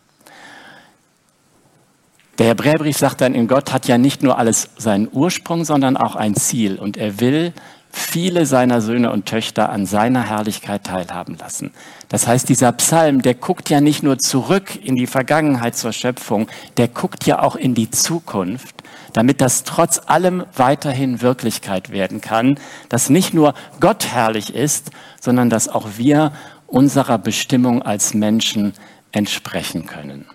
Der 2.37 2.47
Hebräerbrief 2.47 2.97
sagt 2.97 3.21
dann, 3.21 3.33
in 3.33 3.47
Gott 3.47 3.71
hat 3.71 3.87
ja 3.87 3.97
nicht 3.97 4.21
nur 4.21 4.37
alles 4.37 4.69
seinen 4.77 5.07
Ursprung, 5.11 5.63
sondern 5.63 5.95
auch 5.95 6.15
ein 6.15 6.35
Ziel. 6.35 6.77
Und 6.77 6.97
er 6.97 7.19
will, 7.21 7.53
viele 7.97 8.45
seiner 8.45 8.81
Söhne 8.81 9.09
und 9.09 9.25
Töchter 9.25 9.69
an 9.69 9.85
seiner 9.85 10.23
Herrlichkeit 10.23 10.83
teilhaben 10.83 11.37
lassen. 11.37 11.71
Das 12.09 12.27
heißt, 12.27 12.49
dieser 12.49 12.73
Psalm, 12.73 13.21
der 13.21 13.35
guckt 13.35 13.69
ja 13.69 13.79
nicht 13.79 14.03
nur 14.03 14.19
zurück 14.19 14.75
in 14.75 14.95
die 14.95 15.07
Vergangenheit 15.07 15.77
zur 15.77 15.93
Schöpfung, 15.93 16.47
der 16.75 16.89
guckt 16.89 17.25
ja 17.25 17.41
auch 17.41 17.55
in 17.55 17.73
die 17.73 17.89
Zukunft, 17.89 18.83
damit 19.13 19.39
das 19.39 19.63
trotz 19.63 20.01
allem 20.07 20.43
weiterhin 20.57 21.21
Wirklichkeit 21.21 21.89
werden 21.89 22.19
kann, 22.19 22.59
dass 22.89 23.09
nicht 23.09 23.33
nur 23.33 23.53
Gott 23.79 24.07
herrlich 24.07 24.53
ist, 24.53 24.91
sondern 25.21 25.49
dass 25.49 25.69
auch 25.69 25.87
wir 25.95 26.33
unserer 26.67 27.17
Bestimmung 27.17 27.81
als 27.81 28.13
Menschen 28.13 28.73
entsprechen 29.13 29.85
können. 29.85 30.25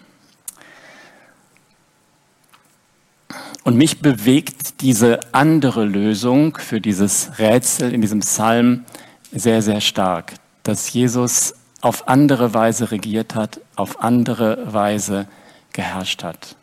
Und 3.64 3.76
mich 3.76 4.00
bewegt 4.00 4.80
diese 4.80 5.20
andere 5.32 5.84
Lösung 5.84 6.56
für 6.56 6.80
dieses 6.80 7.38
Rätsel 7.38 7.92
in 7.92 8.00
diesem 8.00 8.20
Psalm 8.20 8.84
sehr, 9.32 9.62
sehr 9.62 9.80
stark, 9.80 10.34
dass 10.62 10.92
Jesus 10.92 11.54
auf 11.82 12.08
andere 12.08 12.54
Weise 12.54 12.90
regiert 12.90 13.34
hat, 13.34 13.60
auf 13.76 14.02
andere 14.02 14.72
Weise 14.72 15.26
geherrscht 15.72 16.22
hat. 16.22 16.56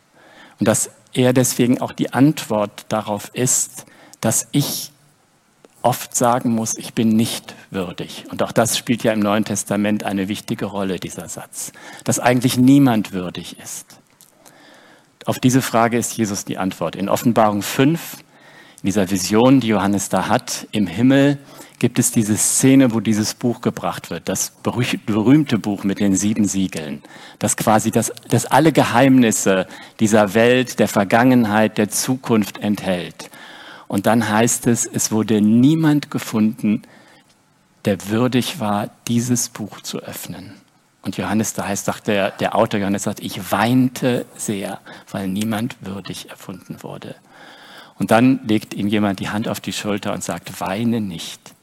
Und 0.58 0.66
dass 0.66 0.90
er 1.12 1.32
deswegen 1.32 1.80
auch 1.80 1.92
die 1.92 2.12
Antwort 2.12 2.86
darauf 2.88 3.30
ist, 3.32 3.86
dass 4.20 4.48
ich 4.52 4.92
oft 5.82 6.14
sagen 6.14 6.52
muss, 6.52 6.76
ich 6.76 6.94
bin 6.94 7.10
nicht 7.10 7.54
würdig. 7.70 8.24
Und 8.30 8.42
auch 8.42 8.52
das 8.52 8.76
spielt 8.76 9.04
ja 9.04 9.12
im 9.12 9.20
Neuen 9.20 9.44
Testament 9.44 10.04
eine 10.04 10.28
wichtige 10.28 10.66
Rolle, 10.66 10.98
dieser 10.98 11.28
Satz, 11.28 11.72
dass 12.04 12.18
eigentlich 12.18 12.58
niemand 12.58 13.12
würdig 13.12 13.58
ist. 13.58 13.97
Auf 15.28 15.38
diese 15.38 15.60
Frage 15.60 15.98
ist 15.98 16.16
Jesus 16.16 16.46
die 16.46 16.56
Antwort. 16.56 16.96
In 16.96 17.10
Offenbarung 17.10 17.60
5, 17.60 18.14
in 18.14 18.86
dieser 18.86 19.10
Vision, 19.10 19.60
die 19.60 19.66
Johannes 19.66 20.08
da 20.08 20.26
hat, 20.26 20.66
im 20.72 20.86
Himmel, 20.86 21.36
gibt 21.78 21.98
es 21.98 22.12
diese 22.12 22.34
Szene, 22.38 22.94
wo 22.94 23.00
dieses 23.00 23.34
Buch 23.34 23.60
gebracht 23.60 24.08
wird, 24.08 24.26
das 24.30 24.54
berühmte 24.62 25.58
Buch 25.58 25.84
mit 25.84 26.00
den 26.00 26.16
sieben 26.16 26.46
Siegeln, 26.46 27.02
das 27.40 27.58
quasi 27.58 27.90
das, 27.90 28.10
das 28.30 28.46
alle 28.46 28.72
Geheimnisse 28.72 29.66
dieser 30.00 30.32
Welt, 30.32 30.78
der 30.78 30.88
Vergangenheit, 30.88 31.76
der 31.76 31.90
Zukunft 31.90 32.56
enthält. 32.62 33.28
Und 33.86 34.06
dann 34.06 34.30
heißt 34.30 34.66
es, 34.66 34.86
es 34.86 35.12
wurde 35.12 35.42
niemand 35.42 36.10
gefunden, 36.10 36.80
der 37.84 38.08
würdig 38.08 38.60
war, 38.60 38.88
dieses 39.08 39.50
Buch 39.50 39.82
zu 39.82 39.98
öffnen. 39.98 40.54
Und 41.08 41.16
Johannes, 41.16 41.54
da 41.54 41.66
heißt, 41.66 41.86
sagt 41.86 42.06
der, 42.06 42.32
der 42.32 42.54
Autor 42.54 42.80
Johannes 42.80 43.04
sagt, 43.04 43.20
ich 43.20 43.50
weinte 43.50 44.26
sehr, 44.36 44.78
weil 45.10 45.26
niemand 45.26 45.78
würdig 45.80 46.28
erfunden 46.28 46.82
wurde. 46.82 47.14
Und 47.98 48.10
dann 48.10 48.40
legt 48.46 48.74
ihm 48.74 48.88
jemand 48.88 49.18
die 49.18 49.30
Hand 49.30 49.48
auf 49.48 49.58
die 49.58 49.72
Schulter 49.72 50.12
und 50.12 50.22
sagt, 50.22 50.60
weine 50.60 51.00
nicht. 51.00 51.54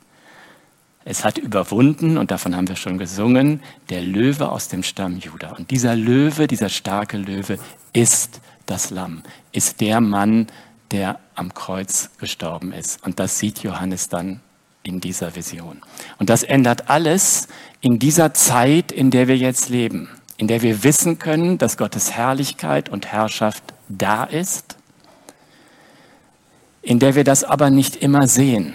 Es 1.03 1.23
hat 1.23 1.37
überwunden, 1.37 2.17
und 2.17 2.31
davon 2.31 2.55
haben 2.55 2.67
wir 2.67 2.75
schon 2.75 2.97
gesungen, 2.97 3.61
der 3.91 4.01
Löwe 4.01 4.49
aus 4.49 4.67
dem 4.67 4.81
Stamm 4.81 5.17
Juda. 5.17 5.51
Und 5.51 5.69
dieser 5.69 5.95
Löwe, 5.95 6.47
dieser 6.47 6.69
starke 6.69 7.17
Löwe 7.17 7.59
ist 7.93 8.41
das 8.65 8.89
Lamm, 8.89 9.21
ist 9.51 9.79
der 9.79 10.01
Mann, 10.01 10.47
der 10.89 11.19
am 11.35 11.53
Kreuz 11.53 12.09
gestorben 12.17 12.73
ist. 12.73 13.05
Und 13.05 13.19
das 13.19 13.37
sieht 13.37 13.61
Johannes 13.61 14.09
dann 14.09 14.39
in 14.81 15.01
dieser 15.01 15.35
Vision. 15.35 15.81
Und 16.17 16.31
das 16.31 16.41
ändert 16.41 16.89
alles 16.89 17.47
in 17.85 17.99
dieser 17.99 18.33
Zeit, 18.33 18.91
in 18.91 19.11
der 19.11 19.27
wir 19.27 19.37
jetzt 19.37 19.69
leben, 19.69 20.09
in 20.37 20.47
der 20.47 20.63
wir 20.63 20.83
wissen 20.83 21.19
können, 21.19 21.59
dass 21.59 21.77
Gottes 21.77 22.13
Herrlichkeit 22.13 22.89
und 22.89 23.05
Herrschaft 23.05 23.63
da 23.89 24.23
ist, 24.23 24.75
in 26.81 26.97
der 26.97 27.13
wir 27.13 27.23
das 27.23 27.43
aber 27.43 27.69
nicht 27.69 27.95
immer 27.97 28.27
sehen. 28.27 28.73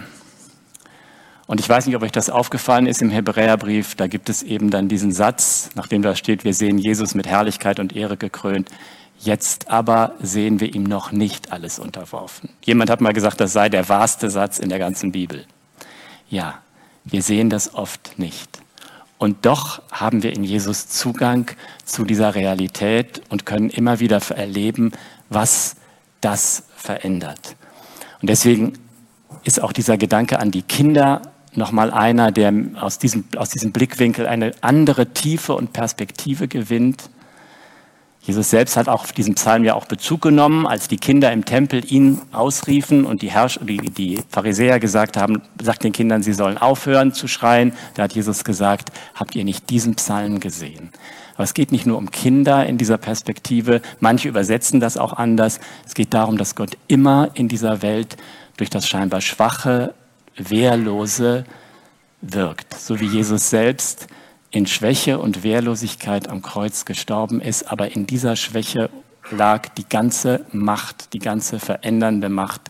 Und 1.49 1.59
ich 1.59 1.69
weiß 1.69 1.87
nicht, 1.87 1.97
ob 1.97 2.03
euch 2.03 2.13
das 2.13 2.31
aufgefallen 2.31 2.87
ist 2.87 3.03
im 3.03 3.11
Hebräerbrief. 3.11 3.97
Da 3.97 4.07
gibt 4.07 4.29
es 4.29 4.45
eben 4.45 4.71
dann 4.71 4.89
diesen 4.89 5.11
Satz, 5.11 5.71
nachdem 5.75 6.03
da 6.03 6.15
steht, 6.15 6.45
wir 6.45 6.55
sehen 6.55 6.79
Jesus 6.79 7.17
mit 7.17 7.27
Herrlichkeit 7.27 7.81
und 7.81 7.97
Ehre 7.97 8.17
gekrönt. 8.17 8.69
Jetzt 9.19 9.69
aber 9.69 10.15
sehen 10.23 10.61
wir 10.61 10.73
ihm 10.73 10.85
noch 10.85 11.11
nicht 11.11 11.51
alles 11.51 11.81
unterworfen. 11.81 12.51
Jemand 12.63 12.91
hat 12.91 13.01
mal 13.01 13.13
gesagt, 13.13 13.41
das 13.41 13.53
sei 13.53 13.71
der 13.71 13.89
wahrste 13.89 14.31
Satz 14.31 14.61
in 14.61 14.69
der 14.69 14.79
ganzen 14.79 15.11
Bibel. 15.11 15.47
Ja, 16.29 16.61
wir 17.03 17.25
sehen 17.25 17.51
das 17.51 17.75
oft 17.75 18.17
nicht. 18.17 18.60
Und 19.21 19.45
doch 19.45 19.83
haben 19.93 20.23
wir 20.23 20.33
in 20.33 20.45
Jesus 20.45 20.89
Zugang 20.89 21.51
zu 21.85 22.07
dieser 22.07 22.35
Realität 22.35 23.21
und 23.29 23.45
können 23.45 23.69
immer 23.69 24.01
wieder 24.01 24.19
erleben, 24.31 24.93
was 25.29 25.77
das 26.23 26.63
verändert. 26.75 27.55
Und 28.23 28.31
deswegen 28.31 28.73
ist 29.45 29.63
auch 29.63 29.75
dieser 29.75 29.99
Gedanke 29.99 30.39
an 30.39 30.51
die 30.51 30.63
Kinder 30.63 31.21
nochmal 31.55 31.91
einer, 31.91 32.33
der 32.33 32.51
aus 32.81 32.99
diesem, 32.99 33.25
aus 33.37 33.51
diesem 33.51 33.73
Blickwinkel 33.73 34.27
eine 34.27 34.55
andere 34.63 35.09
Tiefe 35.09 35.55
und 35.55 35.75
Perspektive 35.75 36.49
gewinnt. 36.49 37.11
Jesus 38.23 38.51
selbst 38.51 38.77
hat 38.77 38.89
auch 38.89 39.05
auf 39.05 39.13
diesen 39.13 39.35
Psalm 39.35 39.65
ja 39.65 39.75
auch 39.75 39.87
Bezug 39.87 40.21
genommen, 40.21 40.67
als 40.67 40.89
die 40.89 40.99
Kinder 40.99 41.33
im 41.33 41.47
Tempel 41.47 41.91
ihn 41.91 42.21
ausriefen 42.33 43.07
und 43.07 43.23
die, 43.23 43.31
Herrsch 43.31 43.59
die, 43.63 43.79
die 43.79 44.21
Pharisäer 44.29 44.79
gesagt 44.79 45.17
haben, 45.17 45.41
sagt 45.61 45.85
den 45.85 45.93
Kindern, 45.93 46.23
sie 46.23 46.35
sollen 46.35 46.59
aufhören 46.59 47.15
zu 47.15 47.29
schreien. 47.29 47.73
Da 47.95 48.03
hat 48.03 48.13
Jesus 48.13 48.45
gesagt, 48.45 48.93
habt 49.15 49.35
ihr 49.35 49.45
nicht 49.45 49.71
diesen 49.71 49.95
Psalm 49.95 50.39
gesehen? 50.39 50.91
Aber 51.35 51.45
es 51.45 51.55
geht 51.55 51.73
nicht 51.73 51.87
nur 51.87 51.97
um 51.97 52.11
Kinder 52.11 52.67
in 52.67 52.77
dieser 52.77 52.99
Perspektive. 52.99 53.81
Manche 54.01 54.29
übersetzen 54.29 54.81
das 54.81 54.99
auch 54.99 55.15
anders. 55.15 55.59
Es 55.87 55.95
geht 55.95 56.13
darum, 56.13 56.37
dass 56.37 56.55
Gott 56.55 56.77
immer 56.89 57.31
in 57.33 57.49
dieser 57.49 57.81
Welt 57.81 58.19
durch 58.59 58.69
das 58.69 58.87
scheinbar 58.87 59.23
Schwache 59.23 59.95
Wehrlose 60.37 61.47
wirkt, 62.21 62.75
so 62.75 63.01
wie 63.01 63.07
Jesus 63.07 63.49
selbst 63.49 64.09
in 64.51 64.67
Schwäche 64.67 65.19
und 65.19 65.43
Wehrlosigkeit 65.43 66.29
am 66.29 66.43
Kreuz 66.43 66.85
gestorben 66.85 67.41
ist, 67.41 67.71
aber 67.71 67.95
in 67.95 68.07
dieser 68.07 68.37
Schwäche 68.37 68.91
lag 69.31 69.69
die 69.69 69.89
ganze 69.89 70.45
Macht, 70.53 71.13
die 71.13 71.19
ganze 71.21 71.61
verändernde 71.61 72.29
Macht 72.29 72.63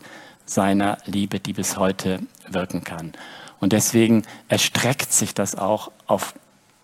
seiner 0.45 0.97
Liebe, 1.05 1.39
die 1.39 1.53
bis 1.53 1.77
heute 1.77 2.19
wirken 2.47 2.83
kann. 2.83 3.13
Und 3.59 3.73
deswegen 3.73 4.23
erstreckt 4.47 5.11
sich 5.13 5.33
das 5.33 5.55
auch 5.55 5.91
auf, 6.07 6.33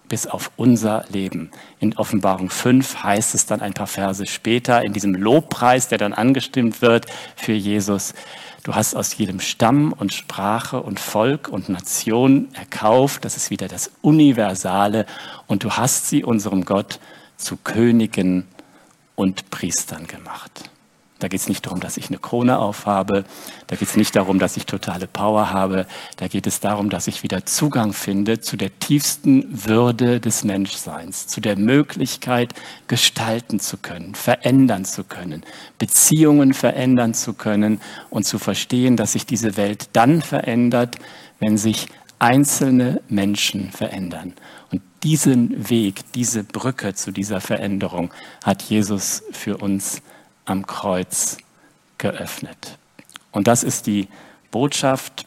bis 0.08 0.26
auf 0.26 0.52
unser 0.56 1.06
Leben. 1.10 1.52
In 1.80 1.98
Offenbarung 1.98 2.50
5 2.50 3.04
heißt 3.04 3.36
es 3.36 3.46
dann 3.46 3.62
ein 3.62 3.74
paar 3.74 3.88
Verse 3.88 4.26
später, 4.26 4.84
in 4.84 4.94
diesem 4.94 5.14
Lobpreis, 5.14 5.90
der 5.90 5.98
dann 5.98 6.14
angestimmt 6.14 6.82
wird 6.82 7.08
für 7.36 7.54
Jesus, 7.54 8.14
Du 8.68 8.76
hast 8.76 8.96
aus 8.96 9.16
jedem 9.16 9.40
Stamm 9.40 9.94
und 9.94 10.12
Sprache 10.12 10.82
und 10.82 11.00
Volk 11.00 11.48
und 11.48 11.70
Nation 11.70 12.50
erkauft. 12.54 13.24
Das 13.24 13.38
ist 13.38 13.50
wieder 13.50 13.70
das 13.70 13.92
Universale. 14.02 15.06
Und 15.48 15.64
du 15.64 15.72
hast 15.72 16.10
sie 16.10 16.26
unserem 16.26 16.66
Gott 16.66 17.00
zu 17.38 17.56
Königen 17.56 18.46
und 19.16 19.52
Priestern 19.52 20.06
gemacht. 20.06 20.70
Da 21.20 21.28
geht 21.28 21.40
es 21.40 21.50
nicht 21.50 21.66
darum, 21.66 21.80
dass 21.80 21.98
ich 21.98 22.10
eine 22.10 22.20
Krone 22.20 22.60
aufhabe. 22.60 23.24
Da 23.68 23.76
geht 23.76 23.88
es 23.88 23.96
nicht 23.96 24.16
darum, 24.16 24.40
dass 24.40 24.58
ich 24.58 24.66
totale 24.66 25.08
Power 25.08 25.52
habe. 25.52 25.88
Da 26.18 26.28
geht 26.28 26.48
es 26.48 26.60
darum, 26.60 26.90
dass 26.90 27.08
ich 27.08 27.24
wieder 27.24 27.46
Zugang 27.46 27.94
finde 27.94 28.40
zu 28.40 28.58
der 28.58 28.78
tiefsten 28.80 29.46
Würde 29.66 30.20
des 30.20 30.44
Menschseins, 30.44 31.28
zu 31.28 31.42
der 31.42 31.58
Möglichkeit, 31.58 32.54
gestalten 32.88 33.60
zu 33.60 33.78
können, 33.78 34.16
verändern 34.16 34.86
zu 34.86 35.04
können, 35.04 35.44
Beziehungen 35.78 36.54
verändern 36.54 37.14
zu 37.14 37.34
können 37.34 37.82
und 38.10 38.26
zu 38.26 38.40
verstehen, 38.40 38.96
dass 38.96 39.14
sich 39.14 39.26
diese 39.26 39.58
Welt 39.58 39.90
dann 39.94 40.22
verändert, 40.22 40.98
wenn 41.40 41.58
sich 41.58 41.88
einzelne 42.20 43.02
Menschen 43.10 43.72
verändern. 43.72 44.34
Und 44.72 44.82
diesen 45.04 45.70
Weg, 45.70 46.12
diese 46.14 46.44
Brücke 46.44 46.94
zu 46.94 47.12
dieser 47.12 47.42
Veränderung 47.42 48.12
hat 48.44 48.64
Jesus 48.64 49.24
für 49.32 49.58
uns 49.58 50.02
am 50.48 50.66
Kreuz 50.66 51.38
geöffnet. 51.98 52.78
Und 53.32 53.48
das 53.48 53.64
ist 53.64 53.86
die 53.86 54.08
Botschaft, 54.50 55.26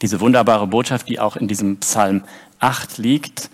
diese 0.00 0.20
wunderbare 0.20 0.66
Botschaft, 0.66 1.08
die 1.08 1.20
auch 1.20 1.36
in 1.36 1.48
diesem 1.48 1.78
Psalm 1.78 2.22
8 2.60 2.98
liegt. 2.98 3.50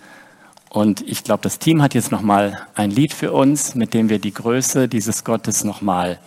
Und 0.69 1.01
ich 1.07 1.23
glaube, 1.23 1.41
das 1.43 1.59
Team 1.59 1.81
hat 1.81 1.93
jetzt 1.93 2.11
nochmal 2.11 2.67
ein 2.75 2.91
Lied 2.91 3.13
für 3.13 3.33
uns, 3.33 3.75
mit 3.75 3.93
dem 3.93 4.09
wir 4.09 4.19
die 4.19 4.33
Größe 4.33 4.87
dieses 4.87 5.23
Gottes 5.23 5.63
nochmal 5.63 6.19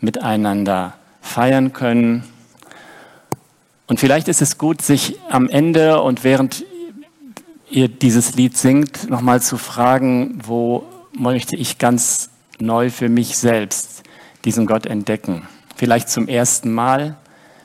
miteinander 0.00 0.94
feiern 1.20 1.72
können. 1.72 2.24
Und 3.86 4.00
vielleicht 4.00 4.28
ist 4.28 4.42
es 4.42 4.58
gut, 4.58 4.82
sich 4.82 5.18
am 5.30 5.48
Ende 5.48 6.02
und 6.02 6.24
während 6.24 6.64
ihr 7.70 7.88
dieses 7.88 8.34
Lied 8.34 8.56
singt, 8.56 9.08
nochmal 9.08 9.40
zu 9.40 9.56
fragen, 9.56 10.40
wo 10.44 10.84
möchte 11.12 11.56
ich 11.56 11.78
ganz 11.78 12.31
neu 12.62 12.90
für 12.90 13.08
mich 13.08 13.36
selbst 13.36 14.02
diesen 14.44 14.66
Gott 14.66 14.86
entdecken. 14.86 15.46
Vielleicht 15.76 16.08
zum 16.08 16.28
ersten 16.28 16.72
Mal, 16.72 17.16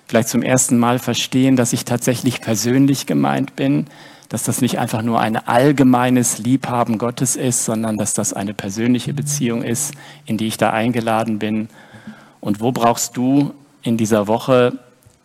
vielleicht 0.07 0.29
zum 0.29 0.41
ersten 0.41 0.77
Mal 0.77 0.99
verstehen, 0.99 1.55
dass 1.55 1.73
ich 1.73 1.85
tatsächlich 1.85 2.41
persönlich 2.41 3.05
gemeint 3.05 3.55
bin, 3.55 3.85
dass 4.29 4.43
das 4.43 4.61
nicht 4.61 4.77
einfach 4.79 5.01
nur 5.01 5.21
ein 5.21 5.37
allgemeines 5.37 6.37
Liebhaben 6.37 6.97
Gottes 6.97 7.35
ist, 7.35 7.65
sondern 7.65 7.97
dass 7.97 8.13
das 8.13 8.33
eine 8.33 8.53
persönliche 8.53 9.13
Beziehung 9.13 9.63
ist, 9.63 9.93
in 10.25 10.37
die 10.37 10.47
ich 10.47 10.57
da 10.57 10.71
eingeladen 10.71 11.39
bin. 11.39 11.69
Und 12.41 12.59
wo 12.59 12.71
brauchst 12.71 13.15
du 13.15 13.53
in 13.83 13.97
dieser 13.97 14.27
Woche 14.27 14.79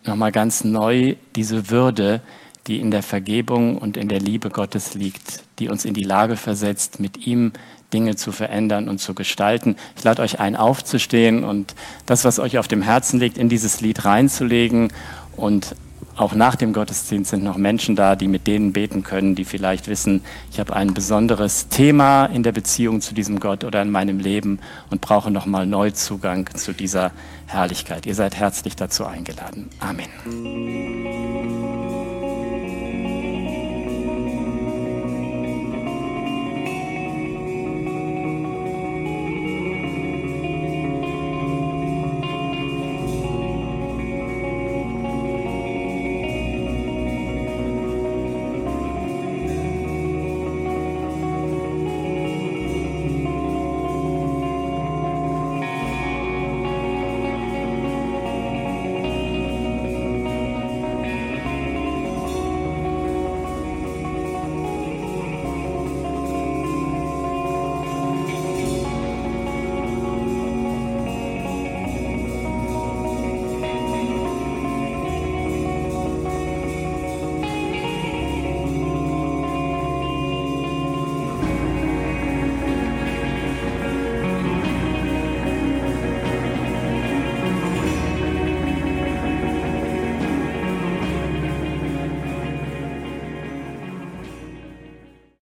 nochmal 0.04 0.32
ganz 0.32 0.64
neu 0.64 1.16
diese 1.34 1.70
Würde, 1.70 2.20
die 2.66 2.78
in 2.78 2.92
der 2.92 3.02
Vergebung 3.02 3.76
und 3.78 3.96
in 3.96 4.08
der 4.08 4.20
Liebe 4.20 4.50
Gottes 4.50 4.94
liegt, 4.94 5.42
die 5.58 5.68
uns 5.68 5.84
in 5.84 5.94
die 5.94 6.04
Lage 6.04 6.36
versetzt, 6.36 7.00
mit 7.00 7.26
ihm 7.26 7.52
Dinge 7.92 8.16
zu 8.16 8.32
verändern 8.32 8.88
und 8.88 8.98
zu 8.98 9.14
gestalten. 9.14 9.76
Ich 9.96 10.04
lade 10.04 10.22
euch 10.22 10.40
ein, 10.40 10.56
aufzustehen 10.56 11.44
und 11.44 11.74
das, 12.06 12.24
was 12.24 12.38
euch 12.38 12.58
auf 12.58 12.68
dem 12.68 12.82
Herzen 12.82 13.20
liegt, 13.20 13.38
in 13.38 13.48
dieses 13.48 13.80
Lied 13.80 14.04
reinzulegen. 14.04 14.92
Und 15.36 15.74
auch 16.16 16.34
nach 16.34 16.56
dem 16.56 16.72
Gottesdienst 16.72 17.30
sind 17.30 17.42
noch 17.42 17.56
Menschen 17.56 17.96
da, 17.96 18.16
die 18.16 18.28
mit 18.28 18.46
denen 18.46 18.72
beten 18.72 19.02
können, 19.02 19.34
die 19.34 19.44
vielleicht 19.44 19.88
wissen, 19.88 20.22
ich 20.50 20.60
habe 20.60 20.76
ein 20.76 20.92
besonderes 20.92 21.68
Thema 21.68 22.26
in 22.26 22.42
der 22.42 22.52
Beziehung 22.52 23.00
zu 23.00 23.14
diesem 23.14 23.40
Gott 23.40 23.64
oder 23.64 23.80
in 23.80 23.90
meinem 23.90 24.18
Leben 24.18 24.58
und 24.90 25.00
brauche 25.00 25.30
nochmal 25.30 25.66
Neuzugang 25.66 26.48
zu 26.54 26.72
dieser 26.72 27.12
Herrlichkeit. 27.46 28.04
Ihr 28.06 28.14
seid 28.14 28.36
herzlich 28.36 28.76
dazu 28.76 29.06
eingeladen. 29.06 29.70
Amen. 29.80 31.71